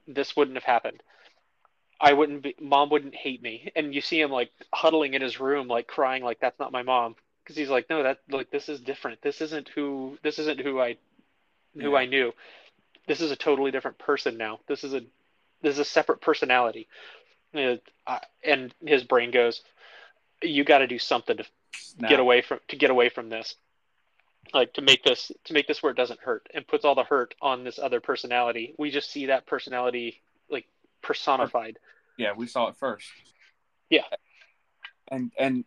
this 0.08 0.36
wouldn't 0.36 0.58
have 0.58 0.64
happened. 0.64 1.02
I 2.00 2.14
wouldn't 2.14 2.44
be, 2.44 2.56
mom 2.62 2.90
wouldn't 2.90 3.16
hate 3.16 3.42
me. 3.42 3.72
And 3.76 3.94
you 3.94 4.02
see 4.02 4.20
him 4.20 4.32
like 4.32 4.52
huddling 4.74 5.14
in 5.14 5.22
his 5.22 5.40
room, 5.40 5.68
like 5.68 5.88
crying, 5.88 6.24
like 6.24 6.40
that's 6.40 6.60
not 6.60 6.72
my 6.72 6.84
mom. 6.84 7.16
Because 7.44 7.56
he's 7.56 7.70
like, 7.70 7.90
no, 7.90 8.04
that 8.04 8.20
like 8.30 8.52
this 8.52 8.70
is 8.70 8.80
different. 8.80 9.22
This 9.22 9.42
isn't 9.42 9.70
who 9.70 10.18
this 10.22 10.38
isn't 10.40 10.60
who 10.60 10.80
I 10.80 10.98
who 11.80 11.92
Yeah. 11.92 11.98
I 12.00 12.06
knew. 12.06 12.34
This 13.08 13.22
is 13.22 13.32
a 13.32 13.36
totally 13.36 13.72
different 13.72 13.98
person 13.98 14.38
now. 14.38 14.60
This 14.68 14.84
is 14.84 14.94
a 14.94 15.02
this 15.62 15.74
is 15.74 15.80
a 15.80 15.86
separate 15.86 16.22
personality. 16.22 16.88
Uh, 17.56 17.78
and 18.44 18.74
his 18.86 19.04
brain 19.04 19.32
goes, 19.32 19.62
you 20.44 20.64
got 20.64 20.80
to 20.80 20.88
do 20.88 21.00
something 21.00 21.38
to 21.38 21.46
Snap. 21.72 22.10
get 22.10 22.20
away 22.20 22.42
from 22.42 22.60
to 22.68 22.76
get 22.76 22.90
away 22.90 23.10
from 23.10 23.30
this 23.30 23.56
like 24.54 24.74
to 24.74 24.82
make 24.82 25.04
this 25.04 25.32
to 25.46 25.54
make 25.54 25.68
this 25.68 25.82
where 25.82 25.92
it 25.92 25.98
doesn't 25.98 26.20
hurt 26.20 26.48
and 26.54 26.68
puts 26.68 26.86
all 26.86 26.96
the 26.96 27.04
hurt 27.04 27.36
on 27.42 27.64
this 27.64 27.80
other 27.80 28.00
personality 28.00 28.74
we 28.78 28.92
just 28.92 29.12
see 29.12 29.28
that 29.28 29.46
personality 29.46 30.22
personified 31.08 31.80
Yeah, 32.18 32.34
we 32.36 32.46
saw 32.48 32.68
it 32.68 32.76
first. 32.76 33.08
Yeah. 33.90 34.02
And 35.10 35.32
and 35.40 35.64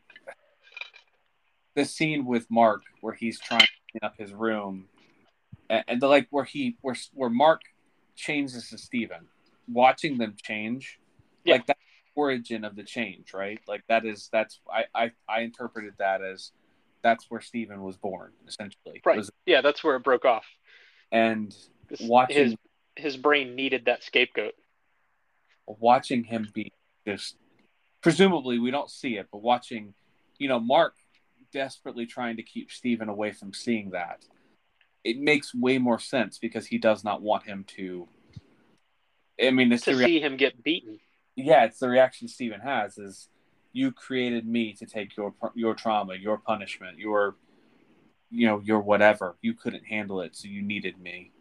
the 1.74 1.84
scene 1.84 2.26
with 2.26 2.46
Mark 2.50 2.82
where 3.00 3.14
he's 3.14 3.40
trying 3.40 3.60
to 3.60 3.66
clean 3.92 4.00
up 4.02 4.14
his 4.18 4.32
room, 4.32 4.86
and, 5.70 5.84
and 5.88 6.00
the 6.02 6.08
like 6.08 6.26
where 6.30 6.44
he 6.44 6.76
where 6.82 6.96
where 7.14 7.30
Mark 7.30 7.62
changes 8.16 8.68
to 8.70 8.78
Steven, 8.78 9.26
watching 9.66 10.18
them 10.18 10.34
change, 10.42 10.98
Yeah. 11.44 11.54
like 11.54 11.66
that 11.66 11.78
origin 12.14 12.64
of 12.64 12.76
the 12.76 12.82
change, 12.82 13.32
right? 13.32 13.58
Like 13.66 13.82
that 13.88 14.04
is 14.04 14.28
that's 14.30 14.60
I 14.70 14.84
I, 14.94 15.10
I 15.28 15.40
interpreted 15.40 15.94
that 15.98 16.20
as 16.22 16.52
that's 17.02 17.30
where 17.30 17.40
Steven 17.40 17.82
was 17.82 17.96
born 17.96 18.32
essentially. 18.46 19.00
right 19.06 19.16
Was- 19.16 19.30
yeah 19.46 19.62
that's 19.62 19.82
where 19.82 19.96
it 19.96 20.04
broke 20.04 20.26
off 20.26 20.44
and 21.10 21.56
watching 22.02 22.36
his 22.36 22.54
his 22.96 23.16
brain 23.16 23.54
needed 23.54 23.86
that 23.86 24.02
scapegoat 24.04 24.52
watching 25.78 26.24
him 26.24 26.48
be 26.52 26.72
just 27.06 27.36
presumably 28.02 28.58
we 28.58 28.70
don't 28.70 28.90
see 28.90 29.16
it, 29.16 29.28
but 29.30 29.42
watching, 29.42 29.94
you 30.38 30.48
know, 30.48 30.58
Mark 30.58 30.94
desperately 31.52 32.06
trying 32.06 32.36
to 32.36 32.42
keep 32.42 32.70
Steven 32.70 33.08
away 33.08 33.32
from 33.32 33.52
seeing 33.52 33.90
that. 33.90 34.24
It 35.04 35.18
makes 35.18 35.54
way 35.54 35.78
more 35.78 35.98
sense 35.98 36.38
because 36.38 36.66
he 36.66 36.78
does 36.78 37.04
not 37.04 37.22
want 37.22 37.44
him 37.44 37.64
to 37.76 38.08
I 39.42 39.50
mean, 39.50 39.72
it's 39.72 39.84
to 39.84 39.92
the 39.92 39.98
rea- 39.98 40.04
see 40.04 40.20
him 40.20 40.36
get 40.36 40.62
beaten 40.62 41.00
yeah, 41.36 41.64
it's 41.64 41.78
the 41.78 41.88
reaction 41.88 42.28
Steven 42.28 42.60
has 42.60 42.98
is 42.98 43.28
you 43.72 43.92
created 43.92 44.46
me 44.46 44.72
to 44.74 44.86
take 44.86 45.16
your 45.16 45.34
your 45.54 45.74
trauma, 45.74 46.14
your 46.14 46.38
punishment, 46.38 46.98
your 46.98 47.36
you 48.30 48.46
know, 48.46 48.60
your 48.60 48.80
whatever. 48.80 49.36
You 49.42 49.54
couldn't 49.54 49.84
handle 49.84 50.20
it, 50.20 50.36
so 50.36 50.48
you 50.48 50.62
needed 50.62 51.00
me. 51.00 51.32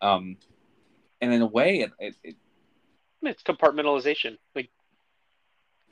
Um 0.00 0.36
and 1.20 1.32
in 1.32 1.42
a 1.42 1.46
way 1.46 1.80
it, 1.80 1.92
it, 1.98 2.14
it 2.22 2.36
it's 3.26 3.42
compartmentalization 3.42 4.36
like 4.54 4.70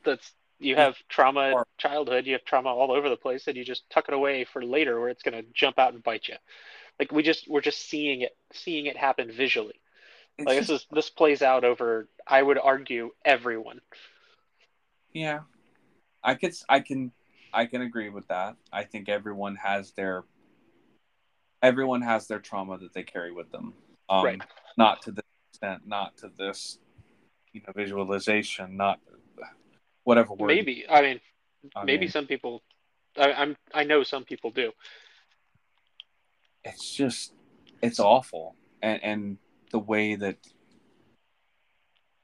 that's 0.04 0.32
you 0.58 0.76
have 0.76 0.96
trauma 1.08 1.40
in 1.48 1.56
childhood 1.78 2.26
you 2.26 2.32
have 2.32 2.44
trauma 2.44 2.68
all 2.68 2.92
over 2.92 3.08
the 3.08 3.16
place 3.16 3.46
and 3.46 3.56
you 3.56 3.64
just 3.64 3.88
tuck 3.90 4.06
it 4.08 4.14
away 4.14 4.44
for 4.44 4.64
later 4.64 5.00
where 5.00 5.08
it's 5.08 5.22
going 5.22 5.34
to 5.34 5.48
jump 5.52 5.78
out 5.78 5.92
and 5.92 6.02
bite 6.02 6.28
you 6.28 6.36
like 6.98 7.10
we 7.10 7.22
just 7.22 7.48
we're 7.48 7.60
just 7.60 7.88
seeing 7.88 8.20
it 8.22 8.36
seeing 8.52 8.86
it 8.86 8.96
happen 8.96 9.30
visually 9.30 9.80
like 10.38 10.58
this 10.58 10.70
is 10.70 10.86
this 10.92 11.10
plays 11.10 11.42
out 11.42 11.64
over 11.64 12.08
i 12.26 12.42
would 12.42 12.58
argue 12.58 13.10
everyone 13.24 13.80
Yeah, 15.12 15.40
I 16.22 16.34
could. 16.34 16.54
I 16.68 16.80
can. 16.80 17.12
I 17.52 17.66
can 17.66 17.82
agree 17.82 18.08
with 18.08 18.28
that. 18.28 18.56
I 18.72 18.84
think 18.84 19.08
everyone 19.08 19.56
has 19.56 19.92
their. 19.92 20.24
Everyone 21.62 22.02
has 22.02 22.26
their 22.26 22.40
trauma 22.40 22.78
that 22.78 22.92
they 22.92 23.02
carry 23.02 23.30
with 23.32 23.50
them. 23.52 23.74
Um, 24.08 24.24
Right. 24.24 24.42
Not 24.76 25.02
to 25.02 25.12
this 25.12 25.24
extent. 25.52 25.86
Not 25.86 26.16
to 26.18 26.30
this, 26.36 26.78
you 27.52 27.60
know, 27.66 27.72
visualization. 27.74 28.76
Not 28.76 29.00
whatever 30.04 30.34
word. 30.34 30.48
maybe 30.48 30.84
i 30.90 31.00
mean 31.00 31.20
I 31.76 31.84
maybe 31.84 32.06
mean, 32.06 32.10
some 32.10 32.26
people 32.26 32.60
I, 33.16 33.32
i'm 33.34 33.56
i 33.72 33.84
know 33.84 34.02
some 34.02 34.24
people 34.24 34.50
do 34.50 34.72
it's 36.64 36.92
just 36.92 37.34
it's 37.82 37.98
awful, 37.98 38.56
and 38.82 39.02
and 39.02 39.38
the 39.70 39.78
way 39.78 40.14
that 40.14 40.36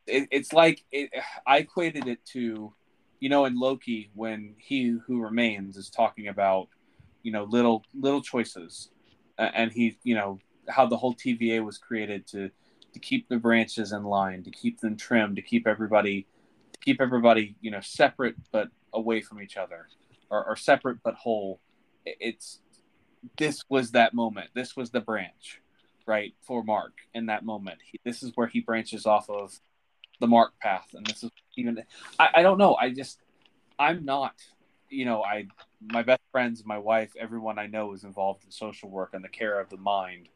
it, 0.06 0.28
it's 0.30 0.52
like 0.52 0.84
it, 0.92 1.10
I 1.46 1.58
equated 1.58 2.06
it 2.06 2.24
to, 2.32 2.72
you 3.20 3.28
know, 3.28 3.44
in 3.44 3.58
Loki 3.58 4.10
when 4.14 4.54
he 4.58 4.98
who 5.06 5.20
remains 5.20 5.76
is 5.76 5.90
talking 5.90 6.28
about, 6.28 6.68
you 7.22 7.32
know, 7.32 7.44
little 7.44 7.84
little 7.98 8.22
choices, 8.22 8.90
and 9.36 9.72
he, 9.72 9.98
you 10.04 10.14
know, 10.14 10.38
how 10.68 10.86
the 10.86 10.96
whole 10.96 11.14
TVA 11.14 11.64
was 11.64 11.78
created 11.78 12.26
to 12.28 12.50
to 12.92 12.98
keep 12.98 13.28
the 13.28 13.36
branches 13.36 13.92
in 13.92 14.04
line, 14.04 14.42
to 14.44 14.50
keep 14.50 14.80
them 14.80 14.96
trimmed, 14.96 15.36
to 15.36 15.42
keep 15.42 15.66
everybody, 15.66 16.26
to 16.72 16.78
keep 16.80 17.00
everybody, 17.00 17.56
you 17.60 17.70
know, 17.70 17.80
separate 17.80 18.36
but 18.50 18.68
away 18.92 19.20
from 19.20 19.40
each 19.40 19.56
other, 19.56 19.88
or, 20.30 20.44
or 20.44 20.56
separate 20.56 20.98
but 21.02 21.14
whole. 21.14 21.60
It's 22.04 22.60
this 23.36 23.64
was 23.68 23.92
that 23.92 24.14
moment. 24.14 24.50
This 24.54 24.76
was 24.76 24.90
the 24.90 25.00
branch, 25.00 25.60
right, 26.06 26.34
for 26.42 26.62
Mark 26.62 26.92
in 27.14 27.26
that 27.26 27.44
moment. 27.44 27.78
He, 27.84 28.00
this 28.04 28.22
is 28.22 28.32
where 28.34 28.46
he 28.46 28.60
branches 28.60 29.06
off 29.06 29.28
of 29.28 29.58
the 30.20 30.26
Mark 30.26 30.58
path, 30.60 30.88
and 30.94 31.06
this 31.06 31.22
is 31.22 31.30
even. 31.56 31.82
I, 32.18 32.28
I 32.36 32.42
don't 32.42 32.58
know. 32.58 32.74
I 32.74 32.90
just 32.90 33.20
I'm 33.78 34.04
not. 34.04 34.34
You 34.90 35.04
know, 35.04 35.22
I 35.22 35.46
my 35.80 36.02
best 36.02 36.22
friends, 36.32 36.64
my 36.64 36.78
wife, 36.78 37.12
everyone 37.18 37.58
I 37.58 37.66
know 37.66 37.92
is 37.92 38.04
involved 38.04 38.44
in 38.44 38.50
social 38.50 38.88
work 38.90 39.10
and 39.12 39.22
the 39.22 39.28
care 39.28 39.60
of 39.60 39.68
the 39.68 39.76
mind. 39.76 40.28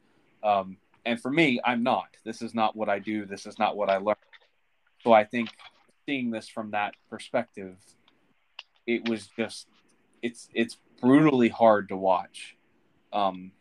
Um, 0.42 0.76
and 1.04 1.20
for 1.20 1.30
me, 1.30 1.60
I'm 1.64 1.82
not. 1.82 2.16
This 2.24 2.42
is 2.42 2.54
not 2.54 2.76
what 2.76 2.88
I 2.88 2.98
do. 2.98 3.26
This 3.26 3.46
is 3.46 3.58
not 3.58 3.76
what 3.76 3.90
I 3.90 3.96
learned. 3.96 4.16
So 5.02 5.12
I 5.12 5.24
think 5.24 5.50
seeing 6.06 6.30
this 6.30 6.48
from 6.48 6.70
that 6.70 6.94
perspective, 7.10 7.76
it 8.86 9.08
was 9.08 9.28
just 9.36 9.66
it's 10.22 10.48
it's 10.54 10.76
brutally 11.00 11.48
hard 11.48 11.88
to 11.88 11.96
watch. 11.96 12.56
Um, 13.12 13.52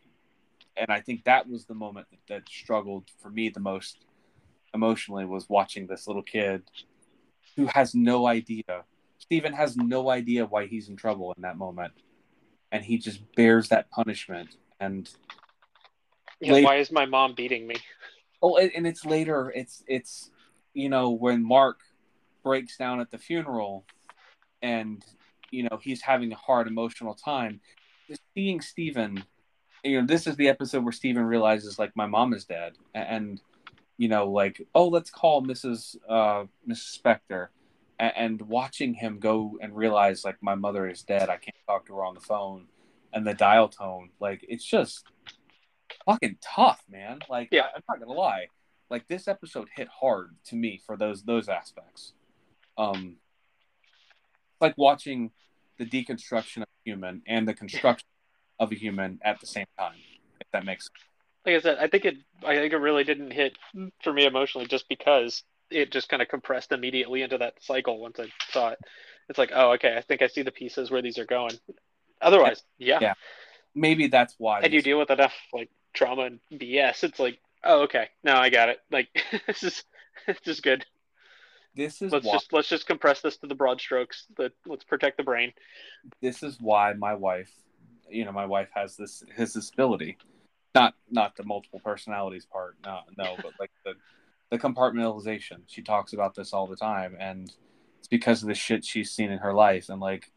and 0.78 0.90
I 0.90 1.02
think 1.02 1.26
that 1.26 1.50
was 1.50 1.66
the 1.66 1.74
moment 1.74 2.08
that, 2.12 2.20
that 2.28 2.50
struggled 2.50 3.06
for 3.22 3.30
me 3.30 3.50
the 3.50 3.60
most 3.60 4.06
emotionally 4.74 5.26
was 5.26 5.50
watching 5.50 5.88
this 5.88 6.08
little 6.08 6.24
kid 6.24 6.64
who 7.56 7.68
has 7.68 7.94
no 7.94 8.28
idea. 8.28 8.64
Steven 9.18 9.54
has 9.54 9.76
no 9.76 10.10
idea 10.10 10.46
why 10.46 10.68
he's 10.68 10.90
in 10.90 10.96
trouble 10.96 11.34
in 11.36 11.42
that 11.42 11.58
moment, 11.58 11.94
and 12.72 12.84
he 12.84 12.98
just 12.98 13.22
bears 13.36 13.70
that 13.70 13.90
punishment. 13.92 14.56
And 14.80 15.10
yeah, 16.42 16.54
Late- 16.54 16.66
why 16.66 16.76
is 16.78 16.92
my 16.92 17.06
mom 17.06 17.34
beating 17.34 17.68
me 17.68 17.76
oh, 18.42 18.58
and 18.58 18.88
it's 18.88 19.06
later. 19.06 19.52
It's 19.56 19.84
it's 19.88 20.32
you 20.74 20.90
know 20.90 21.12
when 21.12 21.44
Mark 21.44 21.80
breaks 22.44 22.78
down 22.78 23.00
at 23.00 23.12
the 23.12 23.18
funeral, 23.18 23.86
and 24.62 25.04
you 25.52 25.64
know 25.64 25.80
he's 25.82 26.02
having 26.02 26.32
a 26.32 26.36
hard 26.36 26.68
emotional 26.68 27.14
time. 27.14 27.62
Just 28.08 28.22
seeing 28.34 28.62
Steven, 28.62 29.24
you 29.84 30.02
know, 30.02 30.08
this 30.08 30.28
is 30.28 30.36
the 30.36 30.50
episode 30.50 30.84
where 30.84 30.92
Steven 30.92 31.24
realizes 31.24 31.80
like 31.80 31.96
my 31.96 32.06
mom 32.08 32.34
is 32.34 32.46
dead, 32.46 32.74
and 32.94 33.42
you 33.98 34.08
know 34.08 34.30
like 34.30 34.62
oh 34.76 34.88
let's 34.88 35.10
call 35.10 35.44
Mrs. 35.44 35.96
Uh, 36.08 36.46
Mrs. 36.68 37.00
Spector, 37.00 37.48
and, 38.00 38.14
and 38.16 38.42
watching 38.42 38.94
him 38.94 39.20
go 39.20 39.58
and 39.62 39.76
realize 39.76 40.26
like 40.26 40.38
my 40.42 40.56
mother 40.56 40.88
is 40.88 41.04
dead. 41.04 41.30
I 41.30 41.38
can't 41.38 41.56
talk 41.68 41.86
to 41.88 41.96
her 41.96 42.06
on 42.06 42.16
the 42.16 42.22
phone, 42.22 42.66
and 43.14 43.26
the 43.26 43.34
dial 43.34 43.70
tone 43.70 44.10
like 44.20 44.44
it's 44.48 44.66
just 44.66 45.06
fucking 46.06 46.38
tough, 46.42 46.82
man. 46.90 47.20
Like 47.30 47.50
Yeah. 47.52 47.68
I'm 47.76 47.84
not 47.88 48.00
gonna 48.00 48.18
lie, 48.18 48.48
like 48.90 49.08
this 49.08 49.28
episode 49.28 49.70
hit 49.76 49.88
hard 49.88 50.36
to 50.46 50.56
me 50.56 50.82
for 50.86 50.98
those 50.98 51.24
those 51.24 51.50
aspects. 51.50 52.14
Um, 52.78 53.18
like 54.60 54.78
watching 54.78 55.32
the 55.78 55.86
deconstruction 55.86 56.58
of 56.58 56.64
a 56.64 56.90
human 56.90 57.22
and 57.28 57.48
the 57.48 57.54
construction 57.54 58.08
of 58.60 58.72
a 58.72 58.76
human 58.76 59.20
at 59.24 59.40
the 59.40 59.48
same 59.48 59.66
time. 59.78 59.96
If 60.40 60.48
that 60.54 60.66
makes 60.66 60.86
sense. 60.86 61.04
like 61.46 61.56
I 61.56 61.60
said, 61.60 61.78
I 61.80 61.88
think 61.88 62.06
it 62.06 62.16
I 62.46 62.56
think 62.56 62.74
it 62.74 62.78
really 62.78 63.04
didn't 63.04 63.32
hit 63.32 63.58
for 64.04 64.14
me 64.14 64.26
emotionally 64.26 64.68
just 64.68 64.88
because 64.88 65.44
it 65.70 65.92
just 65.92 66.10
kind 66.10 66.22
of 66.22 66.28
compressed 66.28 66.72
immediately 66.72 67.22
into 67.22 67.38
that 67.40 67.56
cycle 67.62 68.00
once 68.00 68.20
I 68.20 68.28
saw 68.52 68.70
it. 68.70 68.80
It's 69.30 69.40
like, 69.40 69.52
oh, 69.54 69.72
okay, 69.74 69.96
I 69.98 70.02
think 70.02 70.22
I 70.22 70.28
see 70.28 70.42
the 70.42 70.52
pieces 70.52 70.92
where 70.92 71.02
these 71.02 71.18
are 71.18 71.26
going. 71.26 71.54
Otherwise, 72.22 72.62
yeah. 72.78 73.00
Yeah. 73.02 73.14
maybe 73.74 74.08
that's 74.08 74.36
why. 74.38 74.60
And 74.60 74.74
you 74.74 74.82
deal 74.82 75.00
with 75.00 75.10
enough 75.10 75.34
like 75.54 75.70
trauma 75.94 76.24
and 76.24 76.40
BS. 76.54 77.04
It's 77.04 77.20
like 77.20 77.40
Oh, 77.64 77.82
okay. 77.84 78.10
No, 78.24 78.36
I 78.36 78.50
got 78.50 78.70
it. 78.70 78.80
Like 78.92 79.08
this 79.48 79.64
is 79.64 79.84
this 80.28 80.38
is 80.46 80.62
good. 80.62 80.86
This 81.76 82.02
is 82.02 82.12
Let's 82.12 82.26
why 82.26 82.34
just 82.34 82.54
let's 82.54 82.68
just 82.68 82.88
compress 82.88 83.22
this 83.22 83.38
to 83.38 83.48
the 83.48 83.56
broad 83.56 83.80
strokes. 83.80 84.26
The 84.38 84.52
let's 84.66 84.84
protect 84.84 85.18
the 85.18 85.24
brain. 85.24 85.54
this 86.22 86.44
is 86.44 86.58
why 86.60 86.94
my 86.94 87.14
wife, 87.14 87.52
you 88.10 88.26
know, 88.26 88.32
my 88.32 88.46
wife 88.46 88.70
has 88.76 88.98
this 88.98 89.24
his 89.36 89.54
disability, 89.54 90.18
not 90.76 90.96
not 91.10 91.36
the 91.36 91.44
multiple 91.44 91.80
personalities 91.84 92.46
part, 92.46 92.76
no, 92.84 93.02
no, 93.18 93.36
but 93.38 93.54
like 93.60 93.72
the 93.86 93.94
the 94.50 94.58
compartmentalization. 94.58 95.62
She 95.68 95.82
talks 95.82 96.14
about 96.14 96.36
this 96.36 96.52
all 96.52 96.68
the 96.68 96.76
time, 96.76 97.16
and 97.20 97.54
it's 98.00 98.08
because 98.10 98.42
of 98.42 98.50
the 98.50 98.56
shit 98.56 98.84
she's 98.84 99.12
seen 99.12 99.32
in 99.32 99.38
her 99.38 99.54
life, 99.54 99.88
and 99.88 100.02
like 100.02 100.30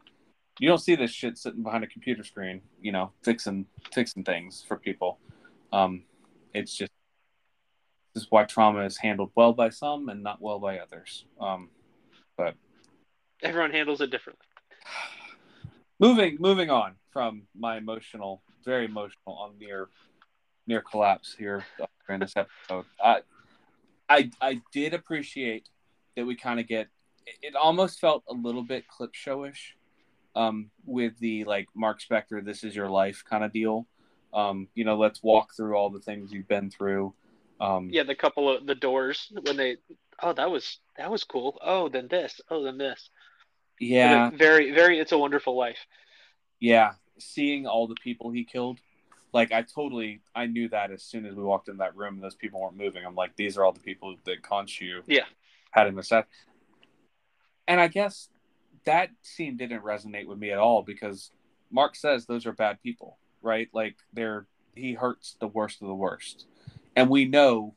you 0.59 0.69
don't 0.69 0.77
see 0.77 0.95
this 0.95 1.11
shit 1.11 1.37
sitting 1.37 1.63
behind 1.63 1.83
a 1.83 1.87
computer 1.87 2.23
screen, 2.23 2.61
you 2.81 2.93
know, 2.93 3.11
fixing 3.23 3.65
fixing 3.93 4.23
things 4.23 4.63
for 4.65 4.77
people. 4.77 5.19
Um, 5.75 6.03
it's 6.53 6.73
just 6.73 6.91
this 8.13 8.23
is 8.23 8.27
why 8.31 8.45
trauma 8.45 8.83
is 8.85 8.97
handled 8.97 9.31
well 9.35 9.51
by 9.51 9.69
some 9.69 10.07
and 10.07 10.23
not 10.23 10.41
well 10.41 10.57
by 10.57 10.79
others. 10.79 11.25
Um, 11.39 11.69
but 12.37 12.55
Everyone 13.43 13.71
handles 13.71 13.99
it 13.99 14.09
differently. 14.09 14.45
moving 15.99 16.37
moving 16.39 16.69
on 16.69 16.95
from 17.11 17.43
my 17.57 17.77
emotional 17.77 18.41
very 18.63 18.85
emotional 18.85 19.35
on 19.37 19.57
near 19.59 19.89
near 20.65 20.81
collapse 20.81 21.35
here 21.37 21.63
during 22.07 22.19
this 22.19 22.33
episode 22.35 22.85
i 23.03 23.19
i 24.09 24.29
i 24.41 24.59
did 24.73 24.93
appreciate 24.93 25.69
that 26.15 26.25
we 26.25 26.35
kind 26.35 26.59
of 26.59 26.67
get 26.67 26.87
it 27.41 27.55
almost 27.55 27.99
felt 27.99 28.23
a 28.29 28.33
little 28.33 28.63
bit 28.63 28.87
clip 28.87 29.13
showish 29.13 29.75
um 30.35 30.69
with 30.85 31.17
the 31.19 31.43
like 31.45 31.67
mark 31.75 31.99
spector 32.01 32.43
this 32.43 32.63
is 32.63 32.75
your 32.75 32.89
life 32.89 33.23
kind 33.29 33.43
of 33.43 33.53
deal 33.53 33.87
um 34.35 34.67
you 34.75 34.83
know 34.83 34.97
let's 34.97 35.23
walk 35.23 35.55
through 35.55 35.75
all 35.75 35.89
the 35.89 35.99
things 35.99 36.31
you've 36.31 36.47
been 36.47 36.69
through 36.69 37.13
um 37.59 37.89
Yeah, 37.91 38.03
the 38.03 38.15
couple 38.15 38.53
of 38.53 38.67
the 38.67 38.75
doors 38.75 39.31
when 39.43 39.57
they 39.57 39.77
oh 40.21 40.33
that 40.33 40.51
was 40.51 40.79
that 40.97 41.09
was 41.09 41.23
cool. 41.23 41.57
Oh, 41.61 41.89
then 41.89 42.07
this. 42.07 42.41
Oh, 42.49 42.63
then 42.63 42.77
this. 42.77 43.09
yeah 43.79 44.29
Very 44.31 44.71
very 44.71 44.99
it's 44.99 45.13
a 45.13 45.17
wonderful 45.17 45.55
life. 45.57 45.79
Yeah, 46.59 46.93
seeing 47.17 47.65
all 47.65 47.87
the 47.87 47.95
people 47.95 48.31
he 48.31 48.43
killed, 48.43 48.79
like 49.33 49.51
I 49.51 49.61
totally 49.61 50.21
I 50.35 50.45
knew 50.47 50.69
that 50.69 50.91
as 50.91 51.03
soon 51.03 51.25
as 51.25 51.35
we 51.35 51.43
walked 51.43 51.69
in 51.69 51.77
that 51.77 51.95
room, 51.95 52.15
and 52.15 52.23
those 52.23 52.35
people 52.35 52.61
weren't 52.61 52.77
moving. 52.77 53.05
I'm 53.05 53.15
like, 53.15 53.35
these 53.35 53.57
are 53.57 53.63
all 53.65 53.73
the 53.73 53.79
people 53.79 54.15
that 54.25 54.41
Khonshu 54.41 55.01
Yeah. 55.07 55.25
had 55.71 55.87
in 55.87 55.95
the 55.95 56.03
set. 56.03 56.27
And 57.67 57.79
I 57.81 57.87
guess 57.87 58.29
that 58.85 59.09
scene 59.21 59.57
didn't 59.57 59.81
resonate 59.83 60.27
with 60.27 60.37
me 60.37 60.51
at 60.51 60.59
all 60.59 60.83
because 60.83 61.31
Mark 61.71 61.95
says 61.95 62.25
those 62.25 62.45
are 62.45 62.53
bad 62.53 62.81
people, 62.81 63.17
right? 63.45 63.69
Like 63.73 63.95
they're 64.11 64.47
he 64.75 64.93
hurts 64.93 65.37
the 65.39 65.47
worst 65.47 65.81
of 65.81 65.87
the 65.87 65.95
worst, 65.95 66.45
and 66.97 67.09
we 67.09 67.23
know 67.25 67.75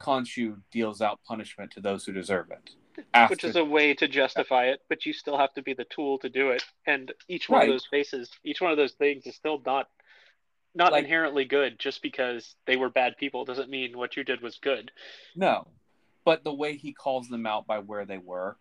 Khonshu 0.00 0.56
deals 0.72 1.00
out 1.00 1.20
punishment 1.24 1.70
to 1.72 1.80
those 1.80 2.04
who 2.04 2.12
deserve 2.12 2.50
it. 2.50 2.70
After, 3.12 3.34
which 3.34 3.44
is 3.44 3.56
a 3.56 3.64
way 3.64 3.92
to 3.94 4.08
justify 4.08 4.66
it, 4.66 4.80
but 4.88 5.04
you 5.04 5.12
still 5.12 5.36
have 5.36 5.52
to 5.54 5.62
be 5.62 5.74
the 5.74 5.84
tool 5.84 6.18
to 6.20 6.30
do 6.30 6.50
it. 6.50 6.64
And 6.86 7.12
each 7.28 7.46
one 7.48 7.60
Right. 7.60 7.68
of 7.68 7.74
those 7.74 7.86
faces, 7.86 8.30
each 8.42 8.62
one 8.62 8.70
of 8.70 8.78
those 8.78 8.92
things 8.94 9.26
is 9.26 9.36
still 9.36 9.60
not 9.64 9.88
not 10.74 10.92
Like- 10.92 11.04
inherently 11.04 11.46
good 11.46 11.78
just 11.78 12.02
because 12.02 12.54
they 12.66 12.76
were 12.76 12.90
bad 12.90 13.16
people 13.16 13.46
doesn't 13.46 13.70
mean 13.70 13.96
what 13.96 14.14
you 14.16 14.24
did 14.24 14.42
was 14.42 14.58
good. 14.58 14.92
No, 15.34 15.68
but 16.24 16.44
the 16.44 16.52
way 16.52 16.76
he 16.76 16.92
calls 16.92 17.28
them 17.28 17.46
out 17.46 17.66
by 17.66 17.78
where 17.78 18.04
they 18.04 18.18
were, 18.18 18.56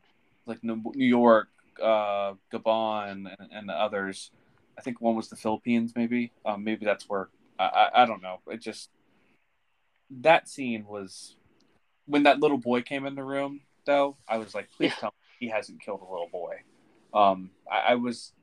like 0.45 0.63
New 0.63 0.81
New 0.95 1.05
York, 1.05 1.49
uh, 1.81 2.35
Gabon, 2.53 3.29
and, 3.37 3.51
and 3.51 3.69
others. 3.71 4.31
I 4.77 4.81
think 4.81 4.99
one 5.01 5.15
was 5.15 5.29
the 5.29 5.35
Philippines, 5.35 5.93
maybe. 5.95 6.31
Um, 6.45 6.63
maybe 6.63 6.85
that's 6.85 7.07
where. 7.09 7.29
I, 7.57 7.63
I, 7.65 8.03
I 8.03 8.05
don't 8.05 8.21
know. 8.21 8.39
It 8.47 8.61
just 8.61 8.89
that 10.21 10.47
scene 10.49 10.85
was 10.87 11.35
when 12.05 12.23
that 12.23 12.39
little 12.39 12.57
boy 12.57 12.81
came 12.81 13.05
in 13.05 13.15
the 13.15 13.23
room. 13.23 13.61
Though 13.85 14.17
I 14.27 14.37
was 14.37 14.53
like, 14.55 14.69
please 14.75 14.91
Yeah. 14.91 14.99
tell 14.99 15.09
me 15.09 15.25
he 15.39 15.49
hasn't 15.49 15.79
killed 15.81 16.01
a 16.01 16.11
little 16.11 16.29
boy. 16.31 16.55
Um, 17.13 17.51
I, 17.71 17.91
I 17.91 17.95
was. 17.95 18.33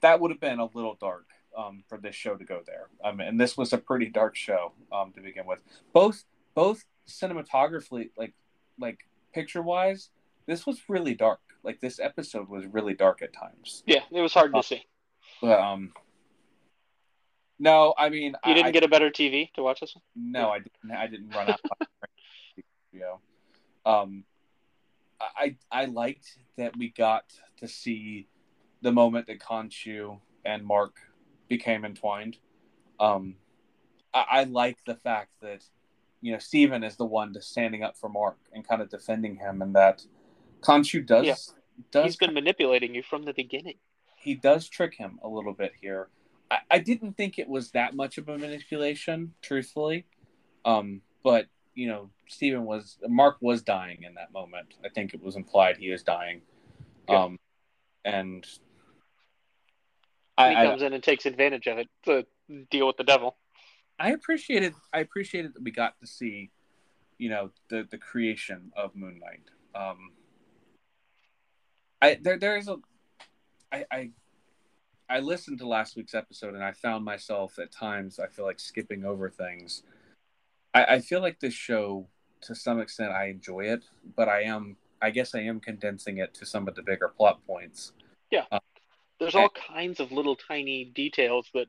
That 0.00 0.20
would 0.20 0.30
have 0.32 0.40
been 0.40 0.58
a 0.58 0.64
little 0.74 0.96
dark 1.00 1.26
um, 1.56 1.84
for 1.88 1.96
this 1.96 2.16
show 2.16 2.34
to 2.34 2.44
go 2.44 2.60
there. 2.66 2.88
Um, 3.04 3.20
and 3.20 3.40
this 3.40 3.56
was 3.56 3.72
a 3.72 3.78
pretty 3.78 4.06
dark 4.06 4.34
show 4.34 4.72
um, 4.92 5.12
to 5.12 5.20
begin 5.20 5.46
with. 5.46 5.62
Both 5.92 6.24
both 6.54 6.84
cinematographically, 7.08 8.10
like 8.16 8.34
like 8.78 8.98
picture 9.32 9.62
wise, 9.62 10.10
this 10.46 10.66
was 10.66 10.82
really 10.88 11.14
dark. 11.14 11.40
Like 11.62 11.80
this 11.80 12.00
episode 12.00 12.48
was 12.48 12.66
really 12.66 12.94
dark 12.94 13.22
at 13.22 13.32
times. 13.32 13.84
Yeah, 13.86 14.00
it 14.10 14.20
was 14.20 14.34
hard 14.34 14.52
to 14.52 14.58
Uh, 14.58 14.62
see. 14.62 14.82
But 15.42 15.58
um, 15.58 15.92
no, 17.58 17.94
I 17.98 18.08
mean, 18.08 18.36
You 18.46 18.54
didn't 18.54 18.68
I, 18.68 18.70
get 18.70 18.84
a 18.84 18.88
better 18.88 19.10
TV 19.10 19.52
to 19.54 19.62
watch 19.62 19.80
this 19.80 19.94
one? 19.94 20.02
no, 20.14 20.50
I 20.50 20.58
didn't. 20.58 20.96
I 20.96 21.06
didn't 21.08 21.30
run 21.30 21.48
out. 21.48 21.60
of 21.68 21.86
studio. 22.90 23.20
Um, 23.84 24.24
I 25.20 25.56
I 25.70 25.86
liked 25.86 26.38
that 26.56 26.76
we 26.76 26.90
got 26.90 27.24
to 27.58 27.66
see 27.66 28.28
the 28.82 28.92
moment 28.92 29.26
that 29.26 29.40
Khonshu 29.40 30.20
and 30.44 30.64
Mark 30.64 30.96
became 31.48 31.84
entwined. 31.84 32.38
Um, 33.00 33.36
I, 34.14 34.24
I 34.30 34.44
like 34.44 34.78
the 34.86 34.94
fact 34.94 35.32
that 35.42 35.64
you 36.20 36.32
know 36.32 36.38
Steven 36.38 36.84
is 36.84 36.96
the 36.96 37.04
one 37.04 37.32
to 37.34 37.42
standing 37.42 37.82
up 37.82 37.96
for 37.96 38.08
Mark 38.08 38.38
and 38.52 38.66
kind 38.66 38.80
of 38.80 38.90
defending 38.90 39.36
him, 39.36 39.60
and 39.60 39.74
that 39.74 40.04
Khonshu 40.60 41.04
does 41.04 41.26
Yeah. 41.26 41.34
does 41.90 42.04
He's 42.04 42.16
been 42.16 42.34
manipulating 42.34 42.94
you 42.94 43.02
from 43.02 43.24
the 43.24 43.34
beginning. 43.34 43.78
He 44.22 44.34
does 44.34 44.68
trick 44.68 44.94
him 44.94 45.18
a 45.22 45.28
little 45.28 45.52
bit 45.52 45.72
here. 45.80 46.08
I, 46.50 46.58
I 46.70 46.78
didn't 46.78 47.16
think 47.16 47.38
it 47.38 47.48
was 47.48 47.72
that 47.72 47.94
much 47.94 48.18
of 48.18 48.28
a 48.28 48.38
manipulation, 48.38 49.34
truthfully. 49.42 50.06
Um, 50.64 51.02
but 51.24 51.46
you 51.74 51.88
know, 51.88 52.10
Steven 52.28 52.64
was 52.64 52.98
Mark 53.08 53.38
was 53.40 53.62
dying 53.62 54.04
in 54.04 54.14
that 54.14 54.32
moment. 54.32 54.74
I 54.84 54.88
think 54.88 55.14
it 55.14 55.22
was 55.22 55.36
implied 55.36 55.76
he 55.76 55.90
was 55.90 56.02
dying. 56.02 56.42
Yeah. 57.08 57.24
Um, 57.24 57.38
and 58.04 58.46
And 60.38 60.50
he 60.50 60.56
I, 60.56 60.64
I 60.64 60.66
comes 60.66 60.82
in 60.82 60.92
and 60.92 61.02
takes 61.02 61.26
advantage 61.26 61.66
of 61.66 61.78
it 61.78 61.88
to 62.04 62.26
deal 62.70 62.86
with 62.86 62.96
the 62.96 63.04
devil. 63.04 63.36
I 63.98 64.10
appreciated 64.12 64.74
I 64.92 65.00
appreciated 65.00 65.54
that 65.54 65.62
we 65.62 65.70
got 65.70 65.98
to 66.00 66.06
see, 66.06 66.50
you 67.18 67.28
know, 67.30 67.50
the 67.68 67.86
the 67.90 67.98
creation 67.98 68.72
of 68.76 68.94
Moon 68.96 69.20
Knight. 69.20 69.50
Um, 69.74 70.12
I 72.00 72.18
there 72.20 72.38
there 72.38 72.56
is 72.56 72.68
a, 72.68 72.76
I 73.72 73.84
I 73.90 74.10
I 75.08 75.20
listened 75.20 75.58
to 75.58 75.68
last 75.68 75.96
week's 75.96 76.14
episode 76.14 76.54
and 76.54 76.62
I 76.62 76.72
found 76.72 77.04
myself 77.04 77.58
at 77.58 77.72
times 77.72 78.18
I 78.18 78.28
feel 78.28 78.44
like 78.44 78.60
skipping 78.60 79.04
over 79.04 79.28
things. 79.30 79.82
I, 80.74 80.84
I 80.84 81.00
feel 81.00 81.20
like 81.20 81.40
this 81.40 81.54
show 81.54 82.06
to 82.42 82.54
some 82.54 82.80
extent 82.80 83.12
I 83.12 83.26
enjoy 83.26 83.66
it, 83.66 83.84
but 84.16 84.28
I 84.28 84.42
am 84.42 84.76
I 85.00 85.10
guess 85.10 85.34
I 85.34 85.40
am 85.40 85.58
condensing 85.58 86.18
it 86.18 86.32
to 86.34 86.46
some 86.46 86.68
of 86.68 86.74
the 86.76 86.82
bigger 86.82 87.08
plot 87.08 87.44
points. 87.46 87.92
Yeah. 88.30 88.44
There's 89.18 89.34
all 89.34 89.50
kinds 89.50 90.00
of 90.00 90.10
little 90.10 90.36
tiny 90.36 90.84
details 90.84 91.48
that, 91.54 91.66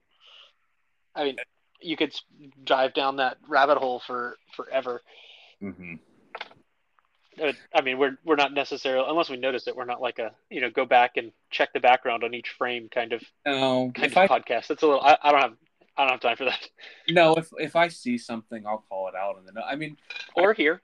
I 1.16 1.26
mean, 1.26 1.36
you 1.82 1.97
could 1.97 2.16
dive 2.64 2.93
down 2.93 3.18
that 3.18 3.38
rabbit 3.47 3.78
hole 3.78 4.01
for 4.06 4.38
forever. 4.56 5.01
Mm-hmm. 5.62 5.95
Uh, 7.42 7.54
I 7.74 7.82
mean, 7.82 7.98
we're 7.98 8.18
we're 8.24 8.36
not 8.36 8.54
necessarily 8.54 9.06
unless 9.10 9.30
we 9.30 9.38
notice 9.38 9.68
it. 9.68 9.76
We're 9.76 9.86
not 9.86 10.02
like 10.02 10.20
a 10.20 10.32
you 10.50 10.62
know 10.62 10.70
go 10.70 10.86
back 10.86 11.18
and 11.18 11.32
check 11.50 11.74
the 11.74 11.80
background 11.80 12.24
on 12.24 12.34
each 12.34 12.50
frame 12.50 12.90
kind 12.94 13.14
of 13.14 13.24
No, 13.46 13.92
kind 13.96 14.12
of 14.12 14.18
I 14.18 14.28
podcast. 14.28 14.68
That's 14.68 14.84
a 14.84 14.88
little. 14.88 15.02
I, 15.02 15.18
I 15.22 15.32
don't 15.32 15.42
have 15.42 15.54
I 15.98 16.02
don't 16.04 16.12
have 16.12 16.20
time 16.22 16.38
for 16.38 16.46
that. 16.46 16.70
no 17.10 17.36
if 17.36 17.50
if 17.58 17.76
I 17.76 17.88
see 17.88 18.18
something, 18.18 18.66
I'll 18.68 18.84
call 18.90 19.08
it 19.08 19.16
out. 19.16 19.38
And 19.38 19.48
then 19.48 19.56
I 19.66 19.76
mean, 19.76 19.98
Or 20.36 20.54
here, 20.54 20.82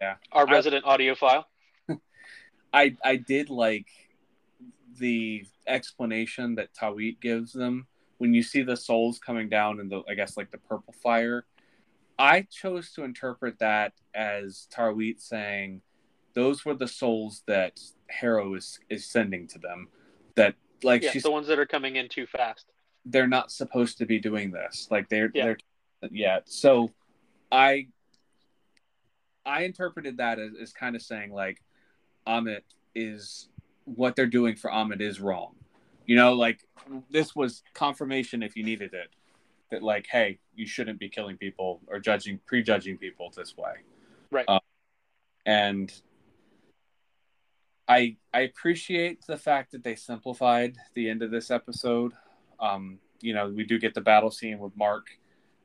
Yeah. 0.00 0.16
our 0.32 0.48
I- 0.48 0.52
resident 0.52 0.84
audiophile. 0.84 1.44
I 2.72 2.96
I 3.04 3.16
did 3.16 3.50
like 3.50 3.86
the 4.98 5.44
explanation 5.66 6.54
that 6.56 6.74
Taweret 6.74 7.20
gives 7.20 7.52
them 7.52 7.86
when 8.18 8.32
you 8.34 8.42
see 8.42 8.62
the 8.62 8.76
souls 8.76 9.18
coming 9.18 9.48
down 9.48 9.80
in 9.80 9.88
the 9.88 10.02
I 10.08 10.14
guess 10.14 10.36
like 10.36 10.50
the 10.50 10.58
purple 10.58 10.94
fire. 11.02 11.44
I 12.18 12.42
chose 12.42 12.92
to 12.92 13.04
interpret 13.04 13.58
that 13.58 13.92
as 14.14 14.68
Taweret 14.72 15.20
saying 15.20 15.82
those 16.34 16.64
were 16.64 16.74
the 16.74 16.88
souls 16.88 17.42
that 17.46 17.80
Harrow 18.08 18.54
is 18.54 18.78
is 18.88 19.06
sending 19.06 19.46
to 19.48 19.58
them. 19.58 19.88
That 20.36 20.54
like 20.82 21.02
Yeah, 21.02 21.10
she's 21.10 21.22
the 21.22 21.30
ones 21.30 21.46
that 21.48 21.58
are 21.58 21.66
coming 21.66 21.96
in 21.96 22.08
too 22.08 22.26
fast. 22.26 22.66
they're 23.06 23.26
not 23.26 23.52
supposed 23.52 23.98
to 23.98 24.06
be 24.06 24.18
doing 24.18 24.50
this. 24.50 24.88
Like 24.90 25.08
they're 25.08 25.30
Yeah. 25.34 25.44
they're 25.44 25.58
yeah. 26.10 26.38
So 26.44 26.90
I 27.52 27.88
I 29.46 29.64
interpreted 29.64 30.16
that 30.18 30.38
as, 30.38 30.52
as 30.60 30.72
kind 30.72 30.96
of 30.96 31.02
saying 31.02 31.32
like 31.32 31.60
Ammit 32.26 32.62
is 32.94 33.48
what 33.84 34.16
they're 34.16 34.26
doing 34.26 34.56
for 34.56 34.70
Ammit 34.70 35.00
is 35.00 35.20
wrong. 35.20 35.54
You 36.06 36.16
know, 36.16 36.32
like 36.34 36.64
this 37.10 37.34
was 37.34 37.62
confirmation 37.74 38.42
if 38.42 38.56
you 38.56 38.64
needed 38.64 38.94
it. 38.94 39.10
That 39.70 39.82
like, 39.82 40.06
hey, 40.10 40.38
you 40.54 40.66
shouldn't 40.66 40.98
be 40.98 41.08
killing 41.08 41.36
people 41.36 41.80
or 41.88 41.98
judging 41.98 42.38
prejudging 42.46 42.98
people 42.98 43.32
this 43.34 43.56
way. 43.56 43.72
Right. 44.30 44.44
Um, 44.48 44.60
and 45.46 45.92
I 47.88 48.16
I 48.32 48.40
appreciate 48.40 49.26
the 49.26 49.36
fact 49.36 49.72
that 49.72 49.82
they 49.82 49.94
simplified 49.94 50.76
the 50.94 51.08
end 51.08 51.22
of 51.22 51.30
this 51.30 51.50
episode. 51.50 52.12
Um, 52.60 52.98
you 53.20 53.34
know, 53.34 53.48
we 53.48 53.64
do 53.64 53.78
get 53.78 53.94
the 53.94 54.00
battle 54.00 54.30
scene 54.30 54.58
with 54.58 54.76
Mark 54.76 55.06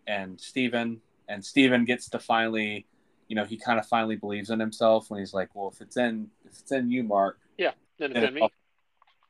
and 0.07 0.39
Steven 0.39 1.01
and 1.29 1.45
Steven 1.45 1.85
gets 1.85 2.09
to 2.09 2.19
finally, 2.19 2.87
you 3.27 3.35
know, 3.35 3.45
he 3.45 3.55
kind 3.55 3.79
of 3.79 3.85
finally 3.85 4.15
believes 4.15 4.49
in 4.49 4.59
himself 4.59 5.09
when 5.09 5.19
he's 5.19 5.33
like, 5.33 5.49
well, 5.53 5.69
if 5.73 5.79
it's 5.79 5.95
in 5.95 6.29
if 6.43 6.59
it's 6.59 6.71
in 6.71 6.89
you, 6.89 7.03
Mark, 7.03 7.39
yeah, 7.57 7.71
then 7.99 8.11
it's 8.15 8.27
in 8.27 8.33
me. 8.33 8.49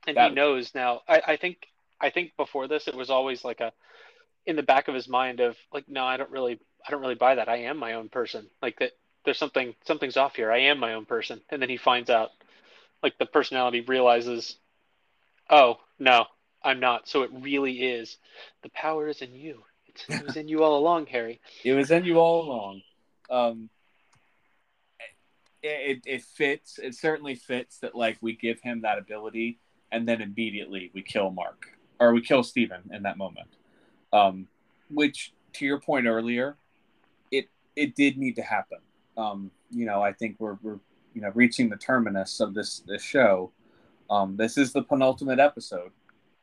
and 0.07 0.17
that- 0.17 0.30
he 0.30 0.36
knows 0.36 0.74
now. 0.74 1.01
I, 1.07 1.22
I 1.28 1.36
think 1.36 1.67
I 2.01 2.09
think 2.09 2.32
before 2.38 2.67
this 2.67 2.88
it 2.88 2.95
was 2.95 3.09
always 3.09 3.43
like 3.43 3.59
a 3.59 3.74
in 4.45 4.55
the 4.55 4.63
back 4.63 4.87
of 4.87 4.95
his 4.95 5.07
mind 5.07 5.39
of 5.39 5.55
like, 5.71 5.87
no, 5.87 6.03
I 6.03 6.17
don't 6.17 6.31
really 6.31 6.59
I 6.85 6.91
don't 6.91 7.01
really 7.01 7.15
buy 7.15 7.35
that. 7.35 7.49
I 7.49 7.57
am 7.57 7.77
my 7.77 7.93
own 7.93 8.09
person. 8.09 8.47
Like 8.61 8.79
that 8.79 8.91
there's 9.25 9.37
something 9.37 9.75
something's 9.85 10.17
off 10.17 10.35
here. 10.35 10.51
I 10.51 10.59
am 10.61 10.79
my 10.79 10.93
own 10.93 11.05
person. 11.05 11.41
And 11.49 11.61
then 11.61 11.69
he 11.69 11.77
finds 11.77 12.09
out 12.09 12.29
like 13.03 13.17
the 13.17 13.25
personality 13.25 13.81
realizes, 13.81 14.57
oh 15.49 15.77
no, 15.99 16.25
I'm 16.63 16.79
not. 16.79 17.07
So 17.07 17.23
it 17.23 17.31
really 17.33 17.83
is. 17.83 18.17
The 18.63 18.69
power 18.69 19.07
is 19.07 19.21
in 19.21 19.33
you. 19.33 19.63
It's, 19.87 20.05
it 20.09 20.25
was 20.25 20.35
in 20.35 20.47
you 20.47 20.63
all 20.63 20.77
along, 20.77 21.07
Harry. 21.07 21.41
it 21.63 21.73
was 21.73 21.91
in 21.91 22.05
you 22.05 22.17
all 22.17 22.43
along. 22.45 22.81
Um, 23.29 23.69
it, 25.61 26.03
it 26.03 26.03
it 26.05 26.23
fits. 26.23 26.79
It 26.79 26.95
certainly 26.95 27.35
fits 27.35 27.79
that 27.79 27.95
like 27.95 28.17
we 28.21 28.35
give 28.35 28.61
him 28.61 28.81
that 28.81 28.97
ability, 28.97 29.59
and 29.91 30.07
then 30.07 30.21
immediately 30.21 30.91
we 30.93 31.01
kill 31.01 31.31
Mark 31.31 31.67
or 31.99 32.13
we 32.13 32.21
kill 32.21 32.43
Steven 32.43 32.89
in 32.93 33.03
that 33.03 33.17
moment. 33.17 33.49
Um, 34.12 34.47
which 34.89 35.34
to 35.53 35.66
your 35.66 35.80
point 35.80 36.07
earlier, 36.07 36.57
it 37.32 37.47
it 37.76 37.95
did 37.95 38.18
need 38.18 38.36
to 38.38 38.41
happen. 38.41 38.80
Um, 39.18 39.51
you 39.72 39.86
know, 39.86 40.01
I 40.01 40.14
think 40.14 40.38
we're 40.39 40.57
we're 40.62 40.80
you 41.14 41.22
know 41.22 41.32
reaching 41.36 41.70
the 41.70 41.78
terminus 41.78 42.39
of 42.39 42.53
this 42.53 42.80
this 42.88 43.03
show. 43.03 43.51
Um, 44.10 44.38
this 44.38 44.57
is 44.57 44.74
the 44.74 44.82
penultimate 44.82 45.39
episode. 45.39 45.91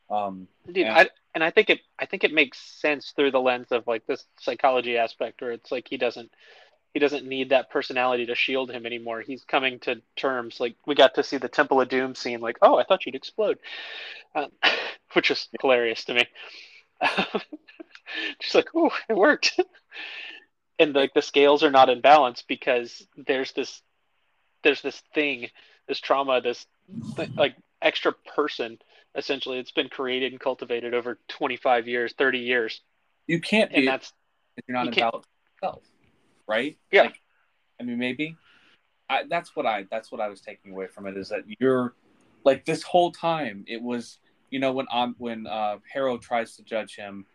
Um, 0.08 0.46
Indeed, 0.68 0.86
And- 0.86 0.96
I, 0.96 1.10
and 1.34 1.44
I 1.44 1.50
think 1.50 1.70
it 1.70 1.80
I 1.98 2.06
think 2.06 2.24
it 2.24 2.32
makes 2.32 2.58
sense 2.58 3.12
through 3.14 3.32
the 3.32 3.40
lens 3.40 3.68
of 3.70 3.86
like 3.86 4.06
this 4.06 4.24
psychology 4.40 4.96
aspect, 4.96 5.40
where 5.42 5.52
it's 5.52 5.72
like 5.72 5.88
he 5.88 5.96
doesn't 5.96 6.30
he 6.94 7.00
doesn't 7.00 7.26
need 7.26 7.50
that 7.50 7.68
personality 7.68 8.24
to 8.24 8.34
shield 8.34 8.70
him 8.70 8.86
anymore. 8.86 9.20
He's 9.20 9.44
coming 9.44 9.78
to 9.80 10.00
terms. 10.16 10.60
Like 10.60 10.76
we 10.86 10.94
got 10.94 11.14
to 11.16 11.22
see 11.22 11.36
the 11.36 11.48
Temple 11.48 11.80
of 11.80 11.90
Doom 11.90 12.14
scene. 12.14 12.40
Like, 12.40 12.56
oh, 12.62 12.78
I 12.78 12.84
thought 12.84 13.04
you'd 13.04 13.14
explode, 13.14 13.58
um, 14.34 14.50
which 15.12 15.28
was 15.28 15.48
hilarious 15.60 16.04
to 16.04 16.14
me. 16.14 16.26
Just 18.40 18.54
like, 18.54 18.68
oh, 18.74 18.90
it 19.08 19.16
worked. 19.16 19.58
and 20.78 20.94
like 20.94 21.14
the 21.14 21.22
scales 21.22 21.62
are 21.62 21.70
not 21.70 21.88
in 21.88 22.00
balance 22.00 22.42
because 22.46 23.06
there's 23.16 23.52
this 23.52 23.82
there's 24.62 24.82
this 24.82 25.02
thing, 25.14 25.48
this 25.88 26.00
trauma, 26.00 26.40
this 26.40 26.66
th- 27.16 27.30
like 27.36 27.56
extra 27.82 28.12
person 28.34 28.78
essentially 29.14 29.58
it's 29.58 29.72
been 29.72 29.88
created 29.88 30.32
and 30.32 30.40
cultivated 30.40 30.92
over 30.92 31.18
25 31.28 31.88
years 31.88 32.14
30 32.18 32.38
years 32.38 32.80
you 33.26 33.40
can't 33.40 33.70
be 33.70 33.76
and 33.76 33.88
that's 33.88 34.12
if 34.56 34.64
you're 34.66 34.76
not 34.76 34.84
you 34.84 34.92
in 34.92 34.94
balance 34.94 35.26
yourself, 35.62 35.82
right? 36.46 36.76
Yeah. 36.90 37.02
Like, 37.02 37.20
I 37.80 37.84
mean, 37.84 37.98
maybe. 37.98 38.36
I, 39.08 39.22
that's 39.28 39.54
what 39.54 39.66
I. 39.66 39.86
That's 39.90 40.10
what 40.10 40.20
I 40.20 40.28
was 40.28 40.40
taking 40.40 40.72
away 40.72 40.86
from 40.86 41.06
it 41.06 41.16
is 41.16 41.28
that 41.28 41.42
you're, 41.60 41.94
like, 42.44 42.64
this 42.64 42.82
whole 42.82 43.12
time 43.12 43.64
it 43.68 43.82
was, 43.82 44.18
you 44.50 44.58
know, 44.58 44.72
when 44.72 44.86
um 44.92 45.14
when 45.18 45.46
uh 45.46 45.78
Harrow 45.92 46.18
tries 46.18 46.56
to 46.56 46.62
judge 46.62 46.96
him, 46.96 47.26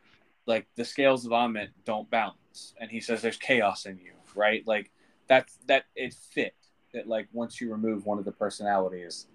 like 0.46 0.68
the 0.76 0.86
scales 0.86 1.26
of 1.26 1.32
Ammit 1.32 1.70
don't 1.86 2.10
balance, 2.10 2.74
and 2.80 2.90
he 2.92 3.00
says 3.00 3.22
there's 3.22 3.38
chaos 3.38 3.86
in 3.86 3.98
you, 3.98 4.14
right? 4.36 4.66
Like 4.66 4.92
that's 5.28 5.58
that 5.68 5.86
it 5.96 6.14
fit 6.14 6.56
that 6.94 7.08
like 7.08 7.28
once 7.32 7.62
you 7.62 7.72
remove 7.72 8.06
one 8.06 8.18
of 8.20 8.26
the 8.26 8.32
personalities, 8.32 9.28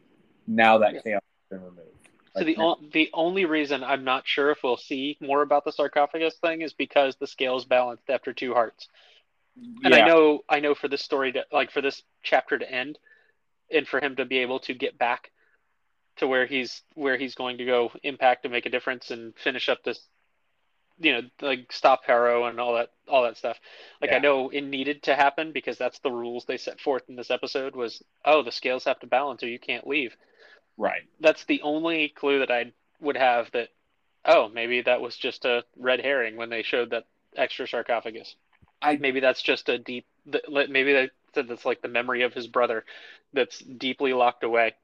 now 0.47 0.79
that 0.79 0.95
Yeah. 0.95 1.01
chaos 1.03 1.23
has 1.51 1.59
been 1.59 1.65
removed. 1.65 2.09
so 2.37 2.45
the, 2.45 2.57
o- 2.59 2.79
the 2.93 3.09
only 3.15 3.47
reason 3.47 3.83
i'm 3.83 4.05
not 4.05 4.27
sure 4.27 4.51
if 4.51 4.59
we'll 4.63 4.77
see 4.77 5.17
more 5.21 5.41
about 5.41 5.65
the 5.65 5.73
sarcophagus 5.73 6.35
thing 6.37 6.61
is 6.61 6.75
because 6.75 7.17
the 7.17 7.27
scales 7.27 7.65
balanced 7.65 8.11
after 8.11 8.33
two 8.35 8.53
hearts 8.53 8.89
and 9.85 9.95
i 9.95 10.07
know 10.07 10.41
i 10.51 10.61
know 10.61 10.75
for 10.75 10.87
this 10.89 11.01
story 11.03 11.33
to 11.33 11.45
like 11.51 11.71
for 11.71 11.81
this 11.81 12.03
chapter 12.23 12.59
to 12.59 12.71
end 12.71 12.99
and 13.73 13.89
for 13.89 14.01
him 14.01 14.17
to 14.17 14.25
be 14.27 14.39
able 14.39 14.59
to 14.61 14.75
get 14.75 14.99
back 14.99 15.31
to 16.17 16.27
where 16.27 16.47
he's 16.47 16.83
where 16.95 17.17
he's 17.17 17.35
going 17.35 17.59
to 17.59 17.65
go 17.65 17.91
impact 18.03 18.45
and 18.45 18.53
make 18.53 18.67
a 18.67 18.71
difference 18.71 19.11
and 19.11 19.35
finish 19.37 19.69
up 19.69 19.83
this 19.85 20.01
you 20.99 21.13
know 21.13 21.21
like 21.43 21.71
stop 21.73 22.01
harrow 22.07 22.47
and 22.47 22.59
all 22.59 22.75
that 22.75 22.91
all 23.09 23.23
that 23.25 23.37
stuff. 23.37 23.59
Like 24.01 24.13
i 24.13 24.19
know 24.19 24.49
it 24.51 24.63
needed 24.63 25.03
to 25.05 25.15
happen 25.15 25.53
because 25.53 25.79
that's 25.79 25.99
the 26.01 26.11
rules 26.11 26.45
they 26.45 26.57
set 26.57 26.81
forth 26.81 27.03
in 27.09 27.17
this 27.17 27.31
episode 27.31 27.77
was 27.77 28.03
oh 28.25 28.43
the 28.43 28.53
scales 28.53 28.85
have 28.85 29.01
to 29.01 29.07
balance 29.07 29.43
or 29.43 29.49
you 29.49 29.59
can't 29.59 29.87
leave. 29.87 30.17
Right. 30.79 31.03
that's 31.21 31.45
the 31.45 31.63
only 31.63 32.11
clue 32.11 32.41
that 32.41 32.51
i 32.51 32.73
would 33.01 33.17
have 33.17 33.51
that 33.53 33.69
oh 34.27 34.49
maybe 34.49 34.83
that 34.83 35.01
was 35.01 35.17
just 35.17 35.45
a 35.47 35.65
red 35.79 36.01
herring 36.01 36.37
when 36.37 36.51
they 36.51 36.63
showed 36.63 36.91
that 36.91 37.05
extra 37.35 37.67
sarcophagus. 37.67 38.35
I- 38.83 38.97
maybe 38.97 39.21
that's 39.21 39.43
just 39.43 39.69
a 39.69 39.79
deep 39.79 40.07
maybe 40.49 40.93
that 40.93 41.11
said 41.35 41.49
that's 41.49 41.65
like 41.65 41.83
the 41.83 41.89
memory 41.89 42.23
of 42.23 42.33
his 42.33 42.47
brother 42.47 42.85
that's 43.33 43.59
deeply 43.59 44.13
locked 44.13 44.45
away 44.45 44.75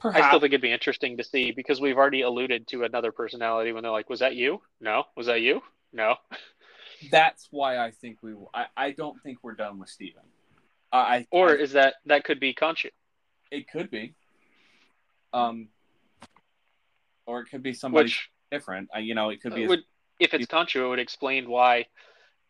Perhaps. 0.00 0.24
I 0.24 0.28
still 0.28 0.40
think 0.40 0.52
it'd 0.52 0.60
be 0.60 0.72
interesting 0.72 1.16
to 1.16 1.24
see 1.24 1.52
because 1.52 1.80
we've 1.80 1.96
already 1.96 2.22
alluded 2.22 2.66
to 2.68 2.84
another 2.84 3.12
personality 3.12 3.72
when 3.72 3.82
they're 3.82 3.92
like, 3.92 4.10
"Was 4.10 4.20
that 4.20 4.34
you? 4.34 4.60
No. 4.80 5.04
Was 5.16 5.26
that 5.26 5.40
you? 5.40 5.62
No." 5.92 6.16
that's 7.10 7.48
why 7.50 7.78
I 7.78 7.90
think 7.90 8.18
we. 8.22 8.34
I, 8.54 8.66
I 8.76 8.90
don't 8.92 9.20
think 9.22 9.38
we're 9.42 9.54
done 9.54 9.78
with 9.78 9.88
Steven. 9.88 10.22
I, 10.92 10.98
I 10.98 11.26
Or 11.30 11.50
I- 11.50 11.54
is 11.54 11.72
that 11.72 11.94
that 12.06 12.24
could 12.24 12.40
be 12.40 12.54
Khonshu? 12.54 12.90
it 13.50 13.70
could 13.70 13.90
be, 13.90 14.12
um, 15.32 15.68
or 17.26 17.40
it 17.40 17.46
could 17.50 17.62
be 17.62 17.72
somebody 17.72 18.06
Which 18.06 18.28
different. 18.50 18.88
Uh, 18.94 18.98
you 18.98 19.14
know, 19.14 19.30
it 19.30 19.40
could 19.40 19.54
be. 19.54 19.66
would, 19.66 19.84
if 20.18 20.34
it's 20.34 20.46
Khonshu, 20.46 20.84
it 20.84 20.88
would 20.88 20.98
explain 20.98 21.48
why 21.48 21.86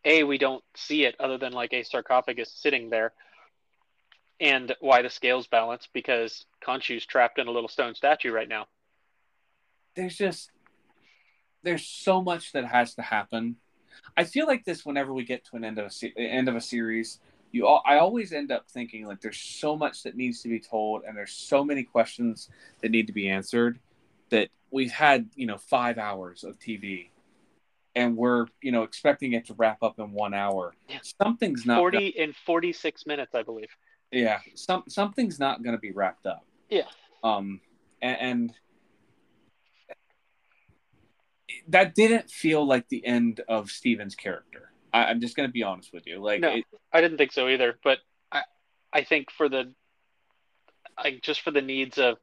a 0.05 0.23
we 0.23 0.37
don't 0.37 0.63
see 0.75 1.05
it 1.05 1.15
other 1.19 1.37
than 1.37 1.53
like 1.53 1.73
a 1.73 1.83
sarcophagus 1.83 2.51
sitting 2.51 2.89
there, 2.89 3.13
and 4.39 4.75
why 4.79 5.01
the 5.01 5.09
scales 5.09 5.47
balance 5.47 5.87
because 5.93 6.45
Khonshu's 6.65 7.05
trapped 7.05 7.39
in 7.39 7.47
a 7.47 7.51
little 7.51 7.69
stone 7.69 7.95
statue 7.95 8.31
right 8.31 8.47
now. 8.47 8.67
there's 9.95 10.15
just 10.15 10.51
there's 11.63 11.85
so 11.85 12.21
much 12.21 12.51
that 12.53 12.65
has 12.65 12.93
to 12.95 13.01
happen. 13.01 13.55
I 14.15 14.23
feel 14.23 14.45
like 14.47 14.63
this 14.63 14.85
whenever 14.85 15.13
we 15.13 15.23
get 15.23 15.43
to 15.45 15.55
an 15.57 15.63
end 15.65 15.79
of 15.79 15.87
a 15.87 15.89
se- 15.89 16.13
end 16.17 16.47
of 16.47 16.55
a 16.55 16.61
series. 16.61 17.19
You, 17.51 17.65
all, 17.65 17.81
I 17.85 17.97
always 17.97 18.33
end 18.33 18.51
up 18.51 18.69
thinking 18.69 19.07
like 19.07 19.21
there's 19.21 19.39
so 19.39 19.75
much 19.75 20.03
that 20.03 20.15
needs 20.15 20.41
to 20.43 20.49
be 20.49 20.59
told, 20.59 21.03
and 21.05 21.17
there's 21.17 21.33
so 21.33 21.63
many 21.63 21.83
questions 21.83 22.49
that 22.81 22.91
need 22.91 23.07
to 23.07 23.13
be 23.13 23.29
answered. 23.29 23.79
That 24.29 24.49
we've 24.69 24.91
had, 24.91 25.29
you 25.35 25.47
know, 25.47 25.57
five 25.57 25.97
hours 25.97 26.43
of 26.43 26.59
TV, 26.59 27.09
and 27.95 28.15
we're, 28.17 28.47
you 28.61 28.71
know, 28.71 28.83
expecting 28.83 29.33
it 29.33 29.47
to 29.47 29.53
wrap 29.53 29.81
up 29.81 29.97
in 29.97 30.11
one 30.11 30.33
hour. 30.33 30.73
Yeah. 30.89 30.99
Something's 31.21 31.65
not. 31.65 31.79
Forty 31.79 32.07
in 32.07 32.33
forty 32.45 32.73
six 32.73 33.05
minutes, 33.05 33.33
I 33.33 33.43
believe. 33.43 33.69
Yeah 34.11 34.39
some 34.55 34.83
something's 34.87 35.39
not 35.39 35.63
going 35.63 35.75
to 35.75 35.79
be 35.79 35.91
wrapped 35.91 36.25
up 36.25 36.45
Yeah. 36.69 36.83
um 37.23 37.59
and, 38.01 38.17
and 38.19 38.53
that 41.69 41.95
didn't 41.95 42.29
feel 42.29 42.65
like 42.65 42.87
the 42.89 43.05
end 43.05 43.41
of 43.47 43.69
steven's 43.69 44.15
character 44.15 44.71
I, 44.93 45.05
i'm 45.05 45.19
just 45.19 45.35
going 45.35 45.47
to 45.47 45.53
be 45.53 45.63
honest 45.63 45.91
with 45.93 46.07
you 46.07 46.19
like 46.19 46.41
No. 46.41 46.55
it, 46.55 46.65
I 46.93 47.01
didn't 47.01 47.17
think 47.17 47.33
so 47.33 47.47
either, 47.49 47.77
but 47.83 47.99
I 48.31 48.43
I 48.93 49.03
think 49.03 49.29
for 49.29 49.49
the 49.49 49.73
like 51.03 51.21
just 51.21 51.41
for 51.41 51.51
the 51.51 51.61
needs 51.61 51.97
of 51.97 52.17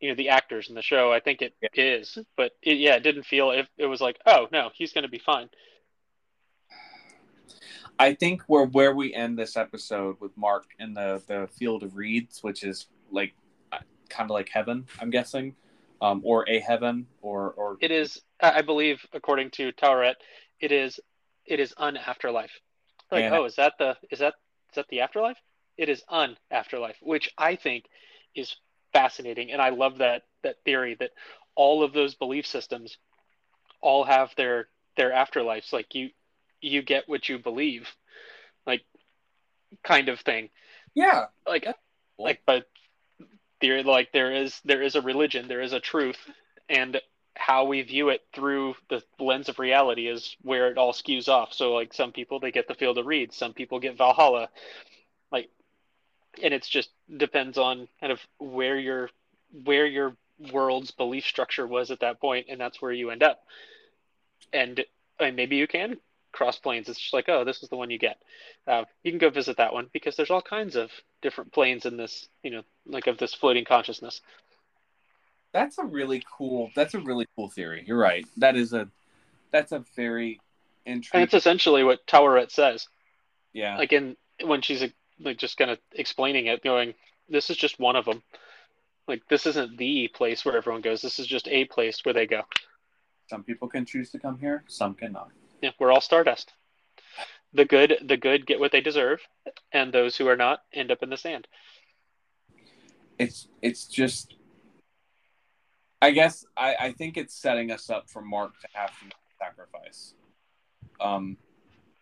you 0.00 0.08
know 0.08 0.14
the 0.14 0.30
actors 0.30 0.68
in 0.70 0.74
the 0.74 0.82
show, 0.82 1.12
I 1.12 1.20
think 1.20 1.42
it 1.42 1.54
Yeah. 1.60 1.68
is. 1.74 2.16
But 2.36 2.52
it, 2.62 2.78
yeah, 2.78 2.94
it 2.94 3.02
didn't 3.02 3.26
feel 3.26 3.50
if 3.50 3.68
it 3.76 3.86
was 3.86 4.00
like, 4.00 4.18
oh 4.26 4.48
no, 4.50 4.70
he's 4.74 4.92
going 4.94 5.02
to 5.02 5.10
be 5.10 5.18
fine. 5.18 5.50
I 7.98 8.14
think 8.14 8.42
where 8.46 8.66
where 8.66 8.94
we 8.94 9.12
end 9.14 9.38
this 9.38 9.56
episode 9.56 10.16
with 10.20 10.36
mark 10.36 10.66
in 10.78 10.94
the 10.94 11.22
the 11.26 11.48
field 11.48 11.82
of 11.82 11.96
reeds 11.96 12.42
which 12.42 12.62
is 12.64 12.86
like 13.10 13.34
kind 14.08 14.30
of 14.30 14.30
like 14.30 14.48
heaven 14.48 14.86
i'm 15.00 15.10
guessing 15.10 15.54
um 16.00 16.22
or 16.24 16.48
a 16.48 16.58
heaven 16.60 17.06
or 17.22 17.50
or 17.52 17.76
It 17.80 17.90
is, 17.90 18.22
I 18.40 18.62
believe, 18.62 19.04
according 19.12 19.50
to 19.52 19.72
Taweret, 19.72 20.14
it 20.60 20.72
is 20.72 21.00
it 21.44 21.60
is 21.60 21.74
un 21.76 21.96
afterlife. 21.96 22.52
Like, 23.10 23.24
And- 23.24 23.34
oh, 23.34 23.44
is 23.44 23.56
that 23.56 23.74
the 23.78 23.96
is 24.10 24.18
that 24.20 24.34
is 24.70 24.76
that 24.76 24.86
the 24.88 25.00
afterlife? 25.00 25.38
It 25.76 25.88
is 25.88 26.02
un 26.08 26.36
afterlife, 26.50 26.96
which 27.00 27.32
I 27.38 27.56
think 27.56 27.86
is 28.34 28.56
fascinating, 28.92 29.50
and 29.52 29.60
I 29.60 29.70
love 29.70 29.98
that 29.98 30.22
that 30.42 30.56
theory 30.64 30.94
that 31.00 31.10
all 31.54 31.82
of 31.82 31.92
those 31.92 32.14
belief 32.14 32.46
systems 32.46 32.98
all 33.80 34.04
have 34.04 34.32
their 34.36 34.68
their 34.96 35.10
afterlives. 35.10 35.72
Like 35.72 35.94
you 35.94 36.10
you 36.60 36.82
get 36.82 37.08
what 37.08 37.28
you 37.28 37.38
believe, 37.38 37.88
like 38.66 38.82
kind 39.84 40.08
of 40.08 40.20
thing. 40.20 40.50
yeah 40.94 41.26
Like 41.46 41.66
like 42.18 42.42
but 42.46 42.66
there 43.60 43.82
like 43.82 44.12
there 44.12 44.32
is 44.32 44.60
there 44.64 44.82
is 44.82 44.94
a 44.94 45.02
religion, 45.02 45.48
there 45.48 45.62
is 45.62 45.72
a 45.72 45.80
truth, 45.80 46.18
and 46.68 47.00
how 47.36 47.64
we 47.64 47.82
view 47.82 48.08
it 48.08 48.22
through 48.34 48.74
the 48.88 49.02
lens 49.20 49.48
of 49.48 49.58
reality 49.58 50.08
is 50.08 50.36
where 50.42 50.70
it 50.70 50.78
all 50.78 50.92
skews 50.92 51.28
off. 51.28 51.52
So 51.52 51.72
like 51.72 51.94
some 51.94 52.12
people 52.12 52.40
they 52.40 52.50
get 52.50 52.68
the 52.68 52.74
field 52.74 52.98
of 52.98 53.06
reeds, 53.06 53.36
some 53.36 53.52
people 53.54 53.78
get 53.80 53.96
Valhalla. 53.96 54.48
Like 55.30 55.50
and 56.42 56.52
it's 56.52 56.68
just 56.68 56.90
depends 57.16 57.58
on 57.58 57.88
kind 58.00 58.12
of 58.12 58.20
where 58.38 58.78
your 58.78 59.10
where 59.64 59.86
your 59.86 60.16
world's 60.52 60.90
belief 60.90 61.24
structure 61.24 61.66
was 61.66 61.90
at 61.90 62.00
that 62.00 62.20
point 62.20 62.46
and 62.48 62.60
that's 62.60 62.82
where 62.82 62.92
you 62.92 63.10
end 63.10 63.22
up. 63.22 63.40
And 64.52 64.84
I 65.20 65.26
mean, 65.26 65.36
maybe 65.36 65.56
you 65.56 65.66
can 65.66 65.98
cross 66.32 66.58
planes. 66.58 66.88
It's 66.88 66.98
just 67.00 67.14
like, 67.14 67.28
oh, 67.28 67.44
this 67.44 67.62
is 67.62 67.68
the 67.68 67.76
one 67.76 67.90
you 67.90 67.98
get. 67.98 68.18
Uh, 68.66 68.84
you 69.02 69.10
can 69.12 69.18
go 69.18 69.30
visit 69.30 69.56
that 69.56 69.72
one 69.72 69.88
because 69.92 70.16
there's 70.16 70.30
all 70.30 70.42
kinds 70.42 70.76
of 70.76 70.90
different 71.22 71.52
planes 71.52 71.86
in 71.86 71.96
this, 71.96 72.28
you 72.42 72.50
know, 72.50 72.62
like 72.86 73.06
of 73.06 73.18
this 73.18 73.34
floating 73.34 73.64
consciousness. 73.64 74.20
That's 75.52 75.78
a 75.78 75.84
really 75.84 76.22
cool. 76.36 76.70
That's 76.76 76.94
a 76.94 77.00
really 77.00 77.26
cool 77.34 77.48
theory. 77.48 77.84
You're 77.86 77.98
right. 77.98 78.26
That 78.36 78.56
is 78.56 78.72
a. 78.72 78.88
That's 79.50 79.72
a 79.72 79.82
very 79.96 80.40
interesting. 80.84 81.20
And 81.20 81.24
it's 81.24 81.34
essentially 81.34 81.84
what 81.84 82.06
Taweret 82.06 82.50
says. 82.50 82.86
yeah. 83.54 83.78
Like 83.78 83.92
in 83.92 84.16
when 84.44 84.60
she's 84.60 84.84
like 85.20 85.38
just 85.38 85.56
kind 85.56 85.70
of 85.70 85.78
explaining 85.92 86.46
it, 86.46 86.62
going, 86.62 86.94
"This 87.28 87.48
is 87.50 87.56
just 87.56 87.80
one 87.80 87.96
of 87.96 88.04
them. 88.04 88.22
Like 89.08 89.22
this 89.28 89.46
isn't 89.46 89.78
the 89.78 90.08
place 90.08 90.44
where 90.44 90.56
everyone 90.56 90.82
goes. 90.82 91.00
This 91.00 91.18
is 91.18 91.26
just 91.26 91.48
a 91.48 91.64
place 91.64 92.04
where 92.04 92.12
they 92.12 92.26
go. 92.26 92.42
Some 93.28 93.42
people 93.42 93.68
can 93.68 93.86
choose 93.86 94.10
to 94.10 94.18
come 94.18 94.38
here. 94.38 94.64
Some 94.68 94.94
cannot. 94.94 95.30
Yeah, 95.60 95.70
we're 95.78 95.92
all 95.92 96.00
stardust. 96.00 96.52
The 97.52 97.64
good, 97.64 97.98
the 98.04 98.16
good 98.16 98.46
get 98.46 98.60
what 98.60 98.72
they 98.72 98.80
deserve, 98.80 99.20
and 99.72 99.92
those 99.92 100.16
who 100.16 100.28
are 100.28 100.36
not 100.36 100.60
end 100.72 100.90
up 100.90 101.02
in 101.02 101.10
the 101.10 101.16
sand. 101.16 101.48
It's 103.18 103.48
it's 103.62 103.86
just. 103.86 104.34
I 106.00 106.12
guess 106.12 106.44
I, 106.56 106.76
I 106.78 106.92
think 106.92 107.16
it's 107.16 107.34
setting 107.34 107.72
us 107.72 107.90
up 107.90 108.08
for 108.08 108.22
Mark 108.22 108.52
to 108.60 108.68
have 108.72 108.90
to 108.90 109.16
sacrifice. 109.38 110.14
Um, 111.00 111.38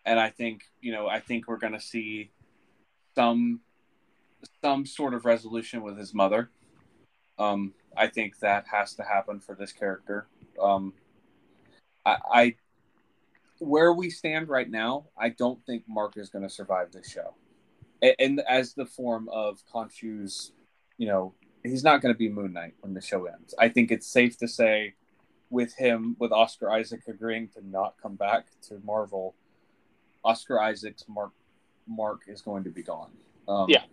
and 0.05 0.21
I 0.21 0.31
think 0.31 0.65
you 0.81 0.93
know 0.93 1.07
I 1.07 1.21
think 1.21 1.49
we're 1.49 1.59
to 1.73 1.81
see 1.81 2.31
some 3.15 3.61
some 4.63 4.87
sort 4.87 5.15
of 5.15 5.25
resolution 5.25 5.83
with 5.83 5.97
his 5.99 6.13
mother. 6.15 6.51
Um, 7.39 7.75
I 7.97 8.07
think 8.09 8.39
that 8.41 8.67
has 8.71 8.95
to 8.95 9.03
happen 9.03 9.41
for 9.41 9.55
this 9.55 9.73
character. 9.73 10.27
Um, 10.61 10.93
I, 12.05 12.17
I 12.33 12.55
where 13.59 13.93
we 13.93 14.11
stand 14.11 14.49
right 14.49 14.71
now, 14.71 15.07
I 15.19 15.31
don't 15.31 15.65
think 15.65 15.85
Mark 15.89 16.17
is 16.17 16.29
going 16.29 16.43
to 16.45 16.51
survive 16.51 16.93
this 16.93 17.11
show, 17.11 17.35
and, 18.03 18.15
and 18.19 18.41
as 18.49 18.75
the 18.75 18.87
form 18.87 19.29
of 19.31 19.63
Khonshu's, 19.73 20.53
you 20.99 21.07
know, 21.07 21.35
he's 21.63 21.85
not 21.85 22.01
going 22.03 22.15
to 22.15 22.19
be 22.19 22.29
Moon 22.29 22.53
Knight 22.53 22.75
when 22.81 22.95
the 22.95 23.01
show 23.01 23.27
ends. 23.27 23.55
I 23.59 23.69
think 23.69 23.91
it's 23.91 24.07
safe 24.07 24.37
to 24.39 24.49
say, 24.49 24.95
with 25.51 25.75
him, 25.75 26.17
with 26.19 26.33
Oscar 26.33 26.71
Isaac 26.71 27.03
agreeing 27.09 27.49
to 27.49 27.67
not 27.67 27.95
come 28.03 28.15
back 28.17 28.47
to 28.69 28.81
Marvel, 28.85 29.35
Oscar 30.25 30.61
Isaac's 30.61 31.05
Mark 31.09 31.33
Mark 31.87 32.23
is 32.27 32.43
going 32.43 32.65
to 32.65 32.71
be 32.71 32.83
gone. 32.83 33.13
Um, 33.47 33.67
Yeah. 33.69 33.85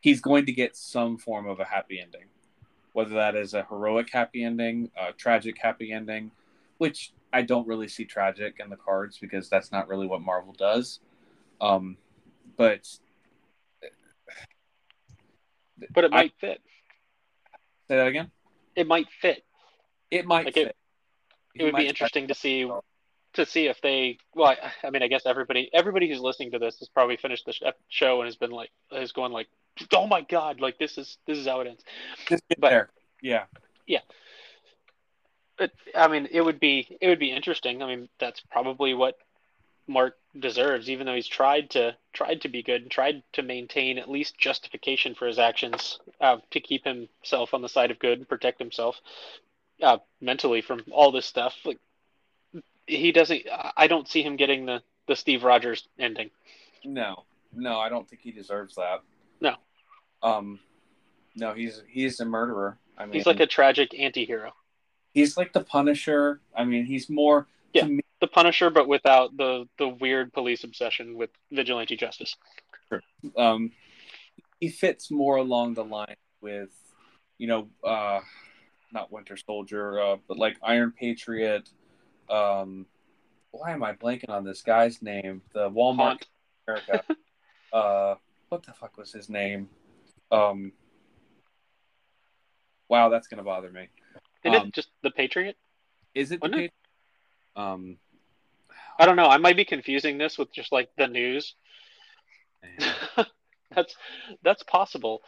he's 0.00 0.20
going 0.20 0.46
to 0.46 0.52
get 0.52 0.76
some 0.76 1.18
form 1.18 1.48
of 1.48 1.58
a 1.58 1.64
happy 1.64 2.00
ending, 2.00 2.26
whether 2.92 3.14
that 3.16 3.34
is 3.34 3.54
a 3.54 3.64
heroic 3.64 4.08
happy 4.12 4.44
ending, 4.44 4.90
a 4.96 5.12
tragic 5.12 5.58
happy 5.58 5.90
ending, 5.92 6.30
which 6.78 7.12
I 7.32 7.42
don't 7.42 7.66
really 7.66 7.88
see 7.88 8.04
tragic 8.04 8.56
in 8.58 8.70
the 8.70 8.76
cards 8.76 9.18
because 9.18 9.48
that's 9.48 9.70
not 9.70 9.88
really 9.88 10.06
what 10.06 10.22
Marvel 10.22 10.52
does. 10.52 11.00
Um, 11.60 11.96
but 12.56 12.88
But 15.92 16.04
it 16.04 16.12
I- 16.12 16.16
might 16.16 16.32
fit. 16.40 16.60
say 17.88 17.96
that 17.96 18.06
again. 18.06 18.30
It 18.74 18.86
might 18.86 19.06
fit. 19.20 19.44
It 20.10 20.26
might 20.26 20.46
Like, 20.46 20.54
fit. 20.54 20.68
it- 20.68 20.76
It 21.54 21.64
would 21.64 21.76
be 21.76 21.86
interesting 21.88 22.28
to 22.28 22.34
see 22.34 22.64
well. 22.64 22.84
to 23.34 23.44
see 23.46 23.66
if 23.66 23.80
they. 23.80 24.18
Well, 24.34 24.48
I, 24.48 24.72
I 24.86 24.90
mean, 24.90 25.02
I 25.02 25.08
guess 25.08 25.26
everybody 25.26 25.70
everybody 25.72 26.08
who's 26.08 26.20
listening 26.20 26.52
to 26.52 26.58
this 26.58 26.78
has 26.78 26.88
probably 26.88 27.16
finished 27.16 27.46
the 27.46 27.74
show 27.88 28.20
and 28.20 28.26
has 28.26 28.36
been 28.36 28.50
like 28.50 28.70
has 28.90 29.12
going 29.12 29.32
like, 29.32 29.48
oh 29.92 30.06
my 30.06 30.20
god, 30.22 30.60
like 30.60 30.78
this 30.78 30.98
is 30.98 31.18
this 31.26 31.38
is 31.38 31.46
how 31.46 31.60
it 31.60 31.66
ends. 31.68 31.84
Just 32.28 32.46
get 32.48 32.60
but- 32.60 32.70
there. 32.70 32.90
Yeah. 33.22 33.44
Yeah. 33.86 34.00
But 35.58 35.72
I 35.94 36.08
mean, 36.08 36.28
it 36.30 36.40
would 36.40 36.60
be 36.60 36.96
it 37.00 37.08
would 37.08 37.18
be 37.18 37.32
interesting. 37.32 37.82
I 37.82 37.86
mean, 37.86 38.08
that's 38.18 38.40
probably 38.40 38.94
what 38.94 39.18
Mark 39.88 40.16
deserves, 40.38 40.88
even 40.88 41.06
though 41.06 41.14
he's 41.14 41.26
tried 41.26 41.70
to 41.70 41.96
tried 42.12 42.42
to 42.42 42.48
be 42.48 42.62
good 42.62 42.82
and 42.82 42.90
tried 42.90 43.22
to 43.32 43.42
maintain 43.42 43.98
at 43.98 44.10
least 44.10 44.38
justification 44.38 45.14
for 45.14 45.26
his 45.26 45.38
actions 45.38 45.98
uh, 46.20 46.36
to 46.50 46.60
keep 46.60 46.84
himself 46.84 47.54
on 47.54 47.62
the 47.62 47.68
side 47.68 47.90
of 47.90 47.98
good 47.98 48.18
and 48.18 48.28
protect 48.28 48.58
himself 48.58 49.00
uh, 49.82 49.98
mentally 50.20 50.60
from 50.60 50.84
all 50.90 51.10
this 51.10 51.26
stuff. 51.26 51.56
Like 51.64 51.78
he 52.86 53.12
doesn't. 53.12 53.42
I 53.76 53.86
don't 53.86 54.08
see 54.08 54.22
him 54.22 54.36
getting 54.36 54.66
the 54.66 54.82
the 55.06 55.16
Steve 55.16 55.42
Rogers 55.42 55.88
ending. 55.98 56.30
No, 56.84 57.24
no, 57.52 57.78
I 57.78 57.88
don't 57.88 58.08
think 58.08 58.22
he 58.22 58.30
deserves 58.30 58.74
that. 58.76 59.02
No. 59.40 59.54
Um, 60.22 60.60
no, 61.34 61.54
he's 61.54 61.82
he's 61.88 62.20
a 62.20 62.24
murderer. 62.24 62.78
I 62.96 63.04
mean, 63.04 63.14
He's 63.14 63.26
like 63.26 63.40
a 63.40 63.46
tragic 63.46 63.98
anti-hero. 63.98 64.52
He's 65.12 65.36
like 65.36 65.52
the 65.52 65.64
Punisher. 65.64 66.40
I 66.56 66.64
mean, 66.64 66.84
he's 66.84 67.08
more. 67.08 67.46
Yeah. 67.72 67.84
To 67.84 67.88
me, 67.88 68.02
the 68.20 68.26
Punisher, 68.26 68.70
but 68.70 68.88
without 68.88 69.36
the 69.36 69.68
the 69.78 69.88
weird 69.88 70.32
police 70.32 70.64
obsession 70.64 71.16
with 71.16 71.30
vigilante 71.52 71.96
justice. 71.96 72.36
um, 73.36 73.72
he 74.60 74.68
fits 74.68 75.10
more 75.10 75.36
along 75.36 75.74
the 75.74 75.84
line 75.84 76.16
with, 76.40 76.70
you 77.36 77.46
know, 77.46 77.68
uh, 77.84 78.20
not 78.92 79.12
Winter 79.12 79.36
Soldier, 79.36 80.00
uh, 80.00 80.16
but 80.26 80.38
like 80.38 80.56
Iron 80.62 80.92
Patriot. 80.98 81.68
Um, 82.28 82.86
why 83.50 83.72
am 83.72 83.82
I 83.82 83.92
blanking 83.92 84.30
on 84.30 84.44
this 84.44 84.62
guy's 84.62 85.00
name? 85.02 85.42
The 85.54 85.70
Walmart 85.70 86.22
America. 86.66 87.04
uh, 87.72 88.14
what 88.48 88.64
the 88.64 88.72
fuck 88.72 88.96
was 88.96 89.12
his 89.12 89.28
name? 89.28 89.68
Um, 90.30 90.72
wow, 92.88 93.08
that's 93.08 93.28
gonna 93.28 93.42
bother 93.42 93.70
me. 93.70 93.88
Isn't 94.44 94.60
Um, 94.60 94.68
it 94.68 94.74
just 94.74 94.90
the 95.02 95.10
Patriot? 95.10 95.56
Is 96.14 96.32
it 96.32 96.40
the 96.40 96.64
it? 96.64 96.72
Um, 97.56 97.98
I 98.98 99.06
don't 99.06 99.16
know. 99.16 99.28
I 99.28 99.38
might 99.38 99.56
be 99.56 99.64
confusing 99.64 100.18
this 100.18 100.38
with 100.38 100.52
just 100.52 100.72
like 100.72 100.90
the 100.96 101.06
news. 101.06 101.54
that's 103.74 103.96
that's 104.42 104.62
possible. 104.64 105.22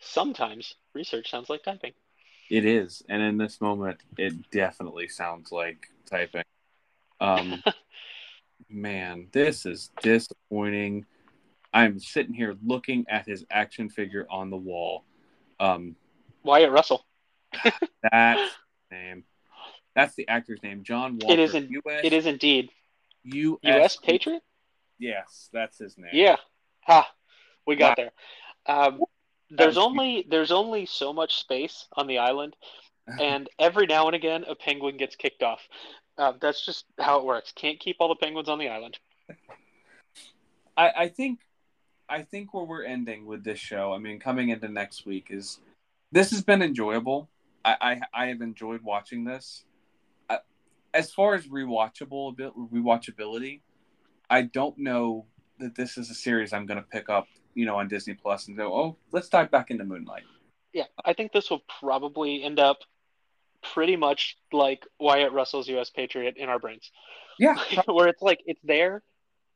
Sometimes 0.00 0.74
research 0.94 1.30
sounds 1.30 1.48
like 1.48 1.62
typing. 1.62 1.92
It 2.50 2.64
is, 2.64 3.02
and 3.08 3.22
in 3.22 3.38
this 3.38 3.60
moment, 3.60 4.00
it 4.18 4.50
definitely 4.50 5.08
sounds 5.08 5.50
like 5.50 5.88
typing. 6.06 6.44
Um, 7.20 7.62
man, 8.68 9.28
this 9.32 9.64
is 9.64 9.90
disappointing. 10.02 11.06
I'm 11.72 11.98
sitting 11.98 12.34
here 12.34 12.56
looking 12.64 13.06
at 13.08 13.26
his 13.26 13.44
action 13.50 13.88
figure 13.88 14.26
on 14.30 14.50
the 14.50 14.56
wall. 14.56 15.04
Um, 15.58 15.96
Wyatt 16.42 16.70
Russell. 16.70 17.04
that's 18.12 18.52
name. 18.90 19.24
That's 19.94 20.14
the 20.14 20.26
actor's 20.28 20.62
name, 20.62 20.82
John 20.82 21.18
Walker. 21.20 21.32
It 21.34 21.38
is 21.38 21.54
in- 21.54 21.68
U.S. 21.70 22.00
It 22.04 22.12
is 22.12 22.26
indeed 22.26 22.70
U.S. 23.24 23.58
U.S. 23.62 23.96
Patriot. 23.96 24.42
Yes, 24.98 25.48
that's 25.52 25.78
his 25.78 25.96
name. 25.98 26.10
Yeah. 26.12 26.36
Ha. 26.82 27.08
We 27.66 27.76
got 27.76 27.96
Wow. 27.98 28.04
there. 28.04 28.76
Um, 28.76 29.00
there's 29.50 29.76
only 29.76 30.26
there's 30.28 30.50
only 30.52 30.86
so 30.86 31.12
much 31.12 31.36
space 31.36 31.86
on 31.96 32.06
the 32.06 32.18
island, 32.18 32.56
and 33.20 33.48
every 33.58 33.86
now 33.86 34.06
and 34.06 34.16
again 34.16 34.44
a 34.48 34.54
penguin 34.54 34.96
gets 34.96 35.16
kicked 35.16 35.42
off. 35.42 35.60
Uh, 36.16 36.32
that's 36.40 36.64
just 36.64 36.84
how 36.98 37.18
it 37.18 37.24
works. 37.24 37.52
Can't 37.54 37.78
keep 37.80 37.96
all 38.00 38.08
the 38.08 38.14
penguins 38.16 38.48
on 38.48 38.58
the 38.58 38.68
island. 38.68 38.98
I, 40.76 40.90
I 40.96 41.08
think 41.08 41.40
I 42.08 42.22
think 42.22 42.52
where 42.52 42.64
we're 42.64 42.84
ending 42.84 43.26
with 43.26 43.44
this 43.44 43.58
show, 43.58 43.92
I 43.92 43.98
mean, 43.98 44.18
coming 44.20 44.48
into 44.50 44.68
next 44.68 45.06
week 45.06 45.26
is 45.30 45.58
this 46.12 46.30
has 46.30 46.42
been 46.42 46.62
enjoyable. 46.62 47.28
I 47.64 47.76
I, 47.80 48.00
I 48.24 48.26
have 48.26 48.40
enjoyed 48.40 48.82
watching 48.82 49.24
this. 49.24 49.64
Uh, 50.28 50.38
as 50.92 51.12
far 51.12 51.34
as 51.34 51.46
rewatchable 51.46 52.30
a 52.32 52.34
bit 52.34 52.52
rewatchability, 52.56 53.60
I 54.30 54.42
don't 54.42 54.78
know 54.78 55.26
that 55.58 55.74
this 55.74 55.96
is 55.98 56.10
a 56.10 56.14
series 56.14 56.52
I'm 56.52 56.66
going 56.66 56.78
to 56.78 56.86
pick 56.90 57.08
up, 57.08 57.26
you 57.54 57.64
know, 57.66 57.76
on 57.76 57.88
Disney 57.88 58.14
Plus 58.14 58.48
and 58.48 58.56
go, 58.56 58.74
oh, 58.74 58.96
let's 59.12 59.28
dive 59.28 59.50
back 59.50 59.70
into 59.70 59.84
Moon 59.84 60.04
Knight. 60.04 60.24
Yeah, 60.72 60.84
I 61.04 61.12
think 61.12 61.32
this 61.32 61.50
will 61.50 61.62
probably 61.80 62.42
end 62.42 62.58
up 62.58 62.78
pretty 63.62 63.96
much 63.96 64.36
like 64.52 64.84
Wyatt 64.98 65.32
Russell's 65.32 65.68
U.S. 65.68 65.90
Patriot 65.90 66.34
in 66.36 66.48
our 66.48 66.58
brains. 66.58 66.90
Yeah, 67.38 67.56
where 67.86 68.08
it's 68.08 68.22
like 68.22 68.40
it's 68.46 68.60
there, 68.64 69.02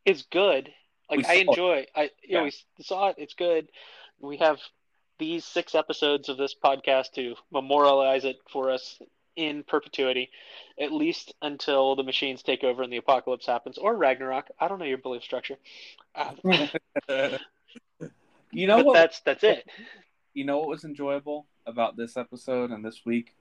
it's 0.05 0.23
good. 0.31 0.71
Like 1.11 1.19
We 1.19 1.25
I 1.25 1.35
saw 1.35 1.41
it. 1.41 1.49
enjoy. 1.49 1.87
I 1.97 2.11
you 2.23 2.35
know 2.37 2.45
we 2.45 2.53
saw 2.83 3.09
it. 3.09 3.17
It's 3.19 3.35
good. 3.35 3.69
We 4.21 4.37
have 4.39 4.59
these 5.19 5.45
six 5.45 5.75
episodes 5.75 6.29
of 6.29 6.37
this 6.37 6.55
podcast 6.55 7.13
to 7.15 7.35
memorialize 7.53 8.25
it 8.25 8.37
for 8.51 8.71
us 8.71 9.01
in 9.37 9.63
perpetuity, 9.63 10.31
at 10.81 10.93
least 10.93 11.33
until 11.43 11.95
the 11.95 12.03
machines 12.03 12.43
take 12.43 12.65
over 12.65 12.83
and 12.83 12.93
the 12.93 12.97
apocalypse 12.97 13.47
happens, 13.47 13.79
or 13.79 13.97
Ragnarok. 13.97 14.49
I 14.59 14.67
don't 14.69 14.79
know 14.79 14.85
your 14.85 14.99
belief 14.99 15.23
structure, 15.23 15.57
uh, 16.15 16.33
you 18.51 18.67
know 18.67 18.83
what? 18.83 18.95
that's 18.95 19.21
that's 19.21 19.45
it. 19.45 19.69
you 20.35 20.45
know 20.45 20.59
what 20.59 20.69
was 20.69 20.85
enjoyable 20.85 21.47
about 21.67 21.97
this 21.97 22.17
episode 22.17 22.71
and 22.71 22.85
this 22.85 23.03
week 23.05 23.35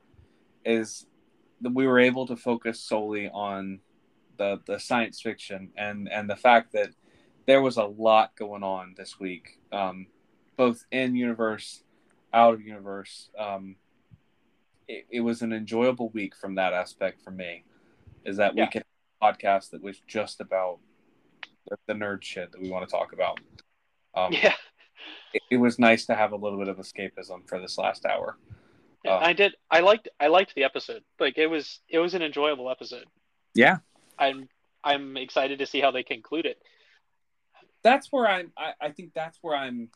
is 0.66 1.06
that 1.62 1.74
we 1.74 1.88
were 1.88 2.00
able 2.00 2.28
to 2.28 2.36
focus 2.36 2.80
solely 2.80 3.30
on 3.30 3.80
the 4.38 4.60
the 4.68 4.80
science 4.80 5.22
fiction 5.22 5.72
and 5.78 6.10
and 6.12 6.30
the 6.30 6.36
fact 6.36 6.74
that 6.74 6.90
there 7.46 7.62
was 7.62 7.78
a 7.78 7.84
lot 7.84 8.36
going 8.36 8.64
on 8.64 8.94
this 8.98 9.20
week 9.20 9.60
um, 9.72 10.08
both 10.58 10.84
in 10.92 11.16
universe 11.16 11.84
out 12.34 12.54
of 12.56 12.62
universe 12.62 13.30
um, 13.40 13.76
it, 14.88 15.06
it 15.10 15.22
was 15.22 15.42
an 15.42 15.54
enjoyable 15.54 16.10
week 16.10 16.36
from 16.36 16.56
that 16.56 16.74
aspect 16.74 17.22
for 17.22 17.32
me 17.32 17.64
is 18.26 18.38
that 18.38 18.54
we 18.56 18.62
Yeah. 18.62 18.68
can 18.68 18.84
podcast 19.22 19.72
that 19.72 19.82
was 19.82 20.00
just 20.08 20.42
about 20.42 20.80
the, 21.70 21.78
the 21.88 21.94
nerd 21.94 22.22
shit 22.24 22.52
that 22.52 22.62
we 22.62 22.70
want 22.70 22.88
to 22.88 22.92
talk 22.92 23.14
about. 23.14 23.40
Um, 24.14 24.32
Yeah, 24.34 24.54
it, 25.34 25.42
it 25.52 25.58
was 25.58 25.80
nice 25.80 26.06
to 26.06 26.16
have 26.16 26.32
a 26.34 26.36
little 26.36 26.60
bit 26.60 26.68
of 26.68 26.78
escapism 26.78 27.48
for 27.48 27.60
this 27.60 27.78
last 27.78 28.06
hour. 28.06 28.38
Yeah, 29.04 29.16
Uh, 29.16 29.20
I 29.20 29.34
did. 29.34 29.54
I 29.72 29.80
liked. 29.80 30.08
I 30.20 30.28
liked 30.28 30.54
the 30.56 30.64
episode. 30.64 31.04
Like 31.20 31.38
it 31.38 31.48
was. 31.48 31.80
It 31.90 32.00
was 32.00 32.14
an 32.14 32.22
enjoyable 32.22 32.70
episode. 32.70 33.06
Yeah, 33.56 33.78
I'm. 34.20 34.48
I'm 34.84 35.18
excited 35.18 35.60
to 35.60 35.66
see 35.66 35.82
how 35.82 35.92
they 35.92 36.04
conclude 36.04 36.46
it. 36.46 36.62
that's 37.84 38.12
where 38.12 38.28
I'm. 38.28 38.52
I, 38.58 38.74
I 38.82 38.90
think 38.92 39.14
that's 39.14 39.38
where 39.42 39.56
I'm. 39.56 39.90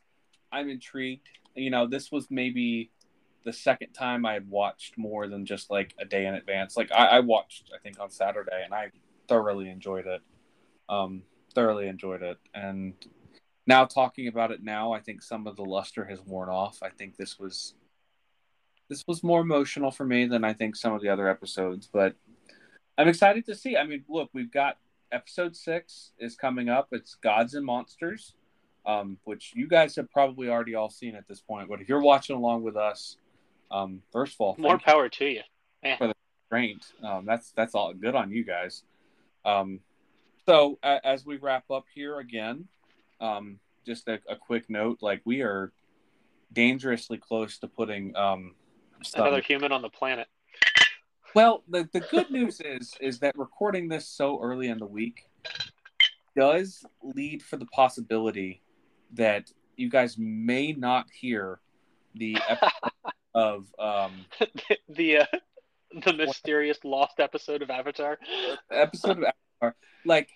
I'm 0.52 0.70
intrigued. 0.70 1.28
You 1.56 1.70
know, 1.70 1.88
this 1.88 2.12
was 2.12 2.28
maybe 2.30 2.92
the 3.44 3.54
second 3.54 3.94
time 3.94 4.26
I 4.26 4.34
had 4.34 4.50
watched 4.50 4.98
more 4.98 5.28
than 5.28 5.46
just 5.46 5.70
like 5.70 5.94
a 6.00 6.06
day 6.06 6.26
in 6.26 6.36
advance. 6.36 6.78
Like 6.78 6.92
I, 6.92 7.06
I 7.08 7.20
watched, 7.20 7.72
I 7.76 7.80
think 7.80 8.00
on 8.00 8.10
Saturday, 8.10 8.62
and 8.64 8.74
I 8.74 8.92
thoroughly 9.28 9.70
enjoyed 9.70 10.06
it. 10.08 10.22
Um, 10.90 11.24
thoroughly 11.54 11.88
enjoyed 11.88 12.22
it, 12.22 12.38
and 12.54 12.94
now 13.68 13.86
talking 13.86 14.28
about 14.28 14.52
it 14.52 14.64
now, 14.64 14.92
I 14.92 15.00
think 15.00 15.22
some 15.22 15.48
of 15.48 15.56
the 15.56 15.64
luster 15.64 16.06
has 16.06 16.20
worn 16.22 16.50
off. 16.50 16.80
I 16.82 16.90
think 16.90 17.18
this 17.18 17.40
was 17.40 17.74
this 18.90 19.04
was 19.08 19.24
more 19.24 19.42
emotional 19.42 19.92
for 19.92 20.06
me 20.06 20.26
than 20.26 20.44
I 20.44 20.54
think 20.54 20.76
some 20.76 20.94
of 20.94 21.02
the 21.02 21.10
other 21.10 21.30
episodes, 21.30 21.88
but 21.92 22.16
I'm 22.98 23.08
excited 23.08 23.46
to 23.46 23.56
see. 23.56 23.78
I 23.78 23.86
mean, 23.86 24.04
look, 24.10 24.30
we've 24.34 24.52
got 24.52 24.78
episode 25.12 25.56
six 25.56 26.12
is 26.20 26.36
coming 26.36 26.70
up. 26.70 26.90
It's 26.92 27.16
Gods 27.16 27.54
and 27.54 27.66
Monsters, 27.66 28.34
um, 28.86 29.18
which 29.24 29.54
you 29.56 29.68
guys 29.68 29.96
have 29.96 30.10
probably 30.12 30.50
already 30.50 30.76
all 30.76 30.90
seen 30.90 31.16
at 31.16 31.28
this 31.28 31.40
point. 31.42 31.70
But 31.70 31.82
if 31.82 31.90
you're 31.90 32.02
watching 32.02 32.36
along 32.36 32.64
with 32.64 32.76
us, 32.76 33.18
um, 33.70 34.02
first 34.12 34.34
of 34.34 34.42
all, 34.42 34.56
More 34.58 34.74
you 34.74 34.80
power 34.80 35.10
to 35.10 35.26
you. 35.26 35.42
great. 36.50 36.86
Um, 37.04 37.26
that's 37.26 37.52
that's 37.52 37.76
all 37.76 37.94
good 37.94 38.16
on 38.16 38.32
you 38.32 38.44
guys. 38.44 38.84
Um, 39.46 39.80
so 40.48 40.80
a- 40.84 41.06
as 41.06 41.26
we 41.26 41.38
wrap 41.38 41.70
up 41.72 41.86
here 41.94 42.20
again, 42.20 42.68
um, 43.20 43.60
just 43.86 44.08
a, 44.08 44.20
a 44.30 44.36
quick 44.36 44.70
note: 44.70 45.00
like 45.02 45.22
we 45.26 45.42
are 45.42 45.72
dangerously 46.52 47.18
close 47.18 47.58
to 47.60 47.68
putting 47.68 48.16
um. 48.16 48.56
Another 49.16 49.42
human 49.42 49.72
on 49.72 49.82
the 49.82 49.90
planet. 49.90 50.28
Well, 51.34 51.64
the, 51.68 51.88
the 51.94 52.02
good 52.02 52.30
news 52.30 52.60
is 52.60 52.94
is 53.00 53.20
that 53.20 53.38
recording 53.38 53.88
this 53.88 54.08
so 54.08 54.40
early 54.42 54.68
in 54.68 54.78
the 54.78 54.86
week 54.86 55.26
does 56.36 56.86
lead 57.02 57.42
for 57.42 57.58
the 57.58 57.66
possibility 57.68 58.62
that 59.14 59.52
you 59.76 59.90
guys 59.90 60.18
may 60.18 60.74
not 60.74 61.08
hear 61.12 61.60
the 62.16 62.38
episode 62.48 62.92
of 63.34 63.66
um, 63.80 64.26
the 64.90 65.20
uh, 65.20 65.26
the 66.06 66.14
mysterious 66.14 66.78
lost 66.84 67.20
episode 67.20 67.62
of 67.62 67.70
Avatar. 67.70 68.18
episode 68.72 69.18
of 69.20 69.24
Avatar. 69.24 69.76
Like 70.06 70.30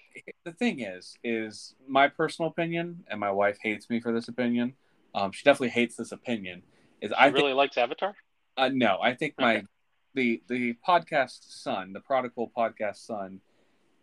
the 0.45 0.51
thing 0.53 0.79
is, 0.81 1.17
is 1.23 1.75
my 1.87 2.07
personal 2.07 2.49
opinion, 2.51 3.03
and 3.09 3.19
my 3.19 3.31
wife 3.31 3.57
hates 3.61 3.89
me 3.89 3.99
for 3.99 4.11
this 4.13 4.27
opinion. 4.27 4.73
Um, 5.13 5.31
she 5.31 5.43
definitely 5.43 5.69
hates 5.69 5.95
this 5.95 6.11
opinion. 6.11 6.61
Is 7.01 7.11
I 7.11 7.25
I 7.25 7.27
really 7.27 7.53
likes 7.53 7.77
Avatar. 7.77 8.15
uh, 8.57 8.69
no, 8.73 8.99
I 9.01 9.13
think 9.15 9.35
my 9.39 9.57
Okay. 9.57 9.65
the 10.13 10.41
the 10.47 10.75
podcast 10.87 11.39
son, 11.49 11.93
the 11.93 11.99
prodigal 11.99 12.51
podcast 12.55 12.97
son, 12.97 13.41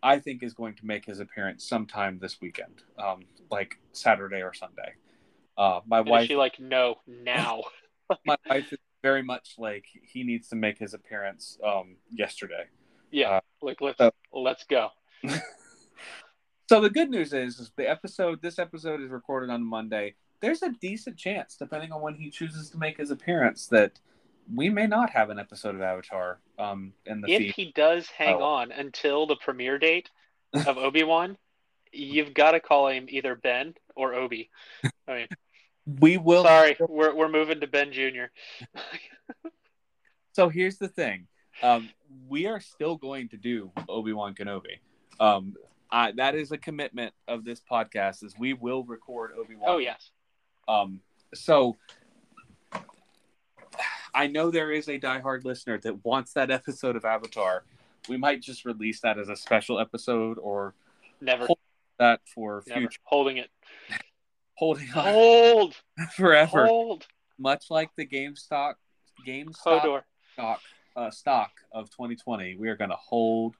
I 0.03 0.19
think 0.19 0.43
is 0.43 0.53
going 0.53 0.75
to 0.75 0.85
make 0.85 1.05
his 1.05 1.19
appearance 1.19 1.63
sometime 1.67 2.19
this 2.19 2.39
weekend, 2.41 2.83
um, 2.99 3.21
like 3.49 3.79
Saturday 3.93 4.41
or 4.43 4.53
Sunday. 4.53 4.93
Uh, 5.57 5.79
my 5.87 5.99
And 5.99 6.07
is 6.07 6.11
wife, 6.11 6.27
she 6.27 6.35
like, 6.35 6.59
no, 6.59 6.95
now. 7.07 7.61
my 8.25 8.35
wife 8.49 8.71
is 8.73 8.79
very 9.01 9.23
much 9.23 9.55
like 9.57 9.85
he 10.03 10.23
needs 10.23 10.49
to 10.49 10.55
make 10.55 10.77
his 10.77 10.93
appearance 10.93 11.57
um, 11.65 11.95
yesterday. 12.11 12.65
yeah, 13.11 13.37
Uh, 13.37 13.39
like 13.61 13.79
let's 13.81 13.97
so- 13.97 14.11
let's 14.33 14.63
go. 14.65 14.89
So 16.69 16.79
the 16.79 16.89
good 16.89 17.09
news 17.09 17.33
is, 17.33 17.59
is 17.59 17.71
the 17.75 17.87
episode. 17.89 18.41
This 18.41 18.57
episode 18.57 19.01
is 19.01 19.09
recorded 19.11 19.49
on 19.49 19.63
Monday. 19.63 20.15
There's 20.41 20.63
a 20.63 20.69
decent 20.69 21.17
chance, 21.17 21.55
depending 21.57 21.91
on 21.91 22.01
when 22.01 22.15
he 22.15 22.29
chooses 22.29 22.69
to 22.71 22.77
make 22.77 22.97
his 22.97 23.11
appearance, 23.11 23.67
that 23.67 23.99
we 24.51 24.69
may 24.69 24.87
not 24.87 25.09
have 25.11 25.29
an 25.29 25.39
episode 25.39 25.75
of 25.75 25.81
Avatar 25.81 26.39
um, 26.57 26.93
in 27.05 27.21
the 27.21 27.31
If 27.31 27.37
feed. 27.39 27.53
he 27.55 27.71
does 27.73 28.07
hang 28.07 28.35
Oh. 28.35 28.43
on 28.43 28.71
until 28.71 29.25
the 29.27 29.35
premiere 29.35 29.77
date 29.79 30.09
of 30.67 30.77
Obi 30.77 31.03
Wan, 31.03 31.37
you've 31.91 32.33
got 32.33 32.51
to 32.51 32.59
call 32.59 32.87
him 32.87 33.05
either 33.09 33.35
Ben 33.35 33.73
or 33.95 34.13
Obi. 34.13 34.49
I 35.07 35.13
mean, 35.13 35.27
We 35.99 36.15
will. 36.17 36.43
sorry, 36.43 36.77
we're 36.79 37.13
we're 37.13 37.27
moving 37.27 37.59
to 37.59 37.67
Ben 37.67 37.91
Junior. 37.91 38.31
So 40.31 40.47
here's 40.49 40.77
the 40.77 40.87
thing: 40.87 41.27
um, 41.61 41.89
we 42.29 42.45
are 42.47 42.59
still 42.61 42.95
going 42.95 43.29
to 43.29 43.37
do 43.37 43.69
Obi 43.89 44.13
Wan 44.13 44.33
Kenobi. 44.33 44.79
Um, 45.19 45.55
I, 45.91 46.11
that 46.13 46.35
is 46.35 46.51
a 46.53 46.57
commitment 46.57 47.13
of 47.27 47.43
this 47.45 47.61
podcast. 47.69 48.23
Is 48.23 48.33
we 48.39 48.53
will 48.53 48.83
record 48.85 49.31
Obi 49.37 49.55
Wan. 49.55 49.69
oh 49.75 49.77
yes, 49.77 50.09
Um, 50.69 51.01
so 51.33 51.75
I 54.13 54.27
know 54.27 54.51
there 54.51 54.71
is 54.71 54.87
a 54.87 54.99
diehard 54.99 55.43
listener 55.43 55.79
that 55.79 56.05
wants 56.05 56.33
that 56.33 56.51
episode 56.51 56.95
of 56.95 57.05
Avatar. 57.05 57.63
We 58.07 58.17
might 58.17 58.41
just 58.41 58.65
release 58.65 58.99
that 59.01 59.17
as 59.17 59.29
a 59.29 59.35
special 59.35 59.79
episode 59.79 60.37
or 60.37 60.73
never, 61.21 61.47
that 61.99 62.21
for 62.33 62.63
never 62.67 62.81
future 62.81 62.99
holding 63.03 63.37
it. 63.37 63.49
holding 64.55 64.87
on 64.95 65.03
Hold, 65.13 65.75
forever. 66.15 66.67
hold, 66.67 67.05
Much 67.39 67.65
like 67.69 67.89
the 67.95 68.05
GameStop 68.05 68.75
GameStop 69.27 69.81
Hodor. 69.81 70.01
stock 70.33 70.61
uh, 70.95 71.09
stock 71.09 71.51
of 71.71 71.89
2020, 71.89 72.55
we 72.57 72.69
are 72.69 72.75
going 72.75 72.89
to 72.91 72.95
hold 72.95 73.55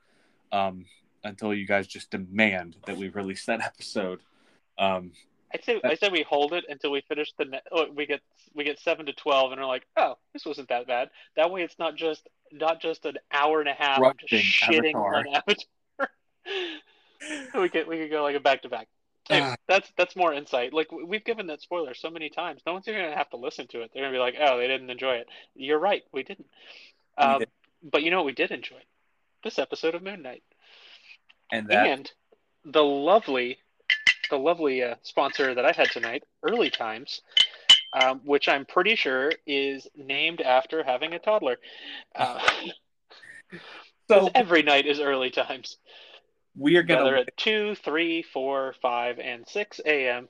um, 0.51 0.86
until 1.24 1.54
you 1.54 1.66
guys 1.66 1.88
just 1.88 2.12
demand 2.12 2.76
that 2.86 2.97
we 2.97 3.10
release 3.10 3.45
that 3.45 3.62
episode. 3.62 4.20
Um, 4.78 5.12
I 5.54 5.60
say 5.62 5.80
I 5.84 5.95
say 5.95 6.10
we 6.10 6.24
hold 6.24 6.54
it 6.54 6.66
until 6.68 6.91
we 6.91 7.01
finish 7.01 7.32
the. 7.38 7.45
Ne- 7.45 7.62
oh, 7.72 7.86
we 7.93 8.06
get 8.06 8.22
we 8.56 8.64
get 8.64 8.80
seven 8.80 9.06
to 9.06 9.14
twelve, 9.14 9.51
and 9.51 9.62
we're 9.62 9.68
like, 9.68 9.86
oh, 9.97 10.16
this 10.34 10.45
wasn't 10.45 10.70
that 10.70 10.88
bad. 10.88 11.10
That 11.36 11.51
way, 11.51 11.62
it's 11.64 11.78
not 11.78 11.95
just 11.95 12.28
not 12.51 12.82
just 12.82 13.06
an 13.06 13.18
hour 13.32 13.60
and 13.60 13.70
a 13.70 13.74
half 13.74 13.99
of 14.01 14.18
just 14.28 14.43
shitting 14.45 14.95
Avatar. 14.95 15.16
on 15.18 15.26
Avatar. 15.36 16.10
we 17.62 17.70
could 17.70 17.88
we 17.88 17.97
could 17.99 18.10
go 18.12 18.24
like 18.24 18.36
a 18.36 18.39
back 18.39 18.62
to 18.64 18.70
back. 18.70 18.88
Ah. 19.30 19.56
That's 19.68 19.91
that's 19.97 20.16
more 20.16 20.34
insight. 20.34 20.74
Like 20.74 20.91
we- 20.91 21.04
we've 21.06 21.24
given 21.24 21.47
that 21.47 21.62
spoiler 21.62 21.93
so 21.93 22.10
many 22.10 22.30
times. 22.30 22.62
No 22.66 22.74
one's 22.74 22.88
even 22.88 23.01
gonna 23.01 23.16
have 23.16 23.30
to 23.30 23.38
listen 23.38 23.68
to 23.68 23.82
it. 23.82 23.91
They're 23.93 24.04
gonna 24.04 24.14
be 24.14 24.20
like, 24.20 24.36
oh, 24.39 24.58
they 24.58 24.68
didn't 24.68 24.89
enjoy 24.89 25.16
it. 25.16 25.28
You're 25.56 25.80
right, 25.80 26.04
we 26.12 26.24
didn't. 26.24 26.47
We 27.18 27.24
Um, 27.24 27.39
did. 27.39 27.49
But 27.84 28.04
you 28.04 28.12
know 28.12 28.18
what 28.18 28.26
we 28.26 28.34
did 28.34 28.51
enjoy? 28.51 28.82
This 29.43 29.60
episode 29.60 29.95
of 29.95 30.04
Moon 30.04 30.22
Knight 30.22 30.43
and 31.51 31.68
that 31.68 31.88
and 31.88 32.12
the 32.66 32.84
lovely 32.84 33.60
the 34.34 34.39
lovely 34.39 34.81
uh, 34.81 34.95
sponsor 35.03 35.53
that 35.53 35.63
I 35.63 35.71
had 35.71 35.91
tonight, 35.91 36.23
Early 36.41 36.71
Times, 36.71 37.21
um, 37.93 38.19
which 38.25 38.49
I'm 38.49 38.65
pretty 38.65 38.95
sure 38.95 39.31
is 39.45 39.88
named 39.95 40.41
after 40.41 40.84
having 40.84 41.13
a 41.13 41.19
toddler. 41.19 41.57
Uh, 42.15 42.39
so 44.09 44.31
every 44.36 44.63
night 44.63 44.88
is 44.88 44.99
Early 44.99 45.29
Times, 45.29 45.77
we 46.57 46.77
are 46.77 46.84
gonna 46.84 47.11
at 47.11 47.38
2, 47.38 47.75
3, 47.75 48.23
4, 48.23 48.75
5, 48.81 49.19
and 49.19 49.47
6 49.47 49.81
a.m. 49.86 50.27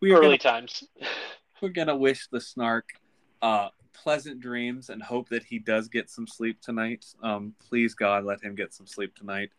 we 0.00 0.12
are 0.12 0.18
Early 0.18 0.38
gonna, 0.38 0.38
Times. 0.38 0.84
we're 1.60 1.70
gonna 1.70 1.96
wish 1.96 2.28
the 2.28 2.40
snark 2.40 2.90
uh, 3.42 3.70
pleasant 3.92 4.38
dreams 4.38 4.88
and 4.88 5.02
hope 5.02 5.28
that 5.30 5.42
he 5.42 5.58
does 5.58 5.88
get 5.88 6.10
some 6.10 6.28
sleep 6.28 6.60
tonight. 6.60 7.06
Um, 7.24 7.54
please 7.68 7.96
God, 7.96 8.24
let 8.24 8.40
him 8.40 8.54
get 8.54 8.72
some 8.72 8.86
sleep 8.86 9.16
tonight. 9.16 9.50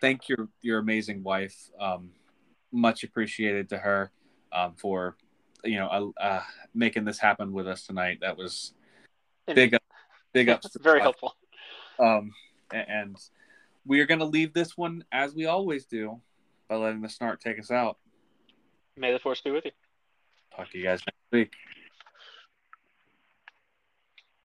Thank 0.00 0.28
your 0.28 0.48
your 0.62 0.80
amazing 0.80 1.22
wife. 1.22 1.70
Um, 1.80 2.10
much 2.74 3.04
appreciated 3.04 3.70
to 3.70 3.78
her 3.78 4.10
um, 4.52 4.74
for 4.76 5.16
you 5.62 5.76
know 5.76 6.12
uh, 6.18 6.22
uh, 6.22 6.42
making 6.74 7.04
this 7.04 7.18
happen 7.18 7.52
with 7.52 7.66
us 7.66 7.86
tonight. 7.86 8.18
That 8.20 8.36
was 8.36 8.74
big 9.46 9.74
up, 9.74 9.82
big 10.32 10.48
ups. 10.48 10.76
Very 10.80 10.98
the 10.98 11.04
helpful. 11.04 11.36
Um, 11.98 12.32
and 12.72 13.16
we 13.86 14.00
are 14.00 14.06
going 14.06 14.20
to 14.20 14.26
leave 14.26 14.52
this 14.52 14.76
one 14.76 15.04
as 15.12 15.34
we 15.34 15.46
always 15.46 15.86
do 15.86 16.20
by 16.68 16.76
letting 16.76 17.02
the 17.02 17.08
snark 17.08 17.40
take 17.40 17.58
us 17.58 17.70
out. 17.70 17.98
May 18.96 19.12
the 19.12 19.18
force 19.18 19.40
be 19.40 19.50
with 19.50 19.64
you. 19.64 19.72
Talk 20.56 20.70
to 20.70 20.78
you 20.78 20.84
guys 20.84 21.00
next 21.06 21.32
week. 21.32 21.52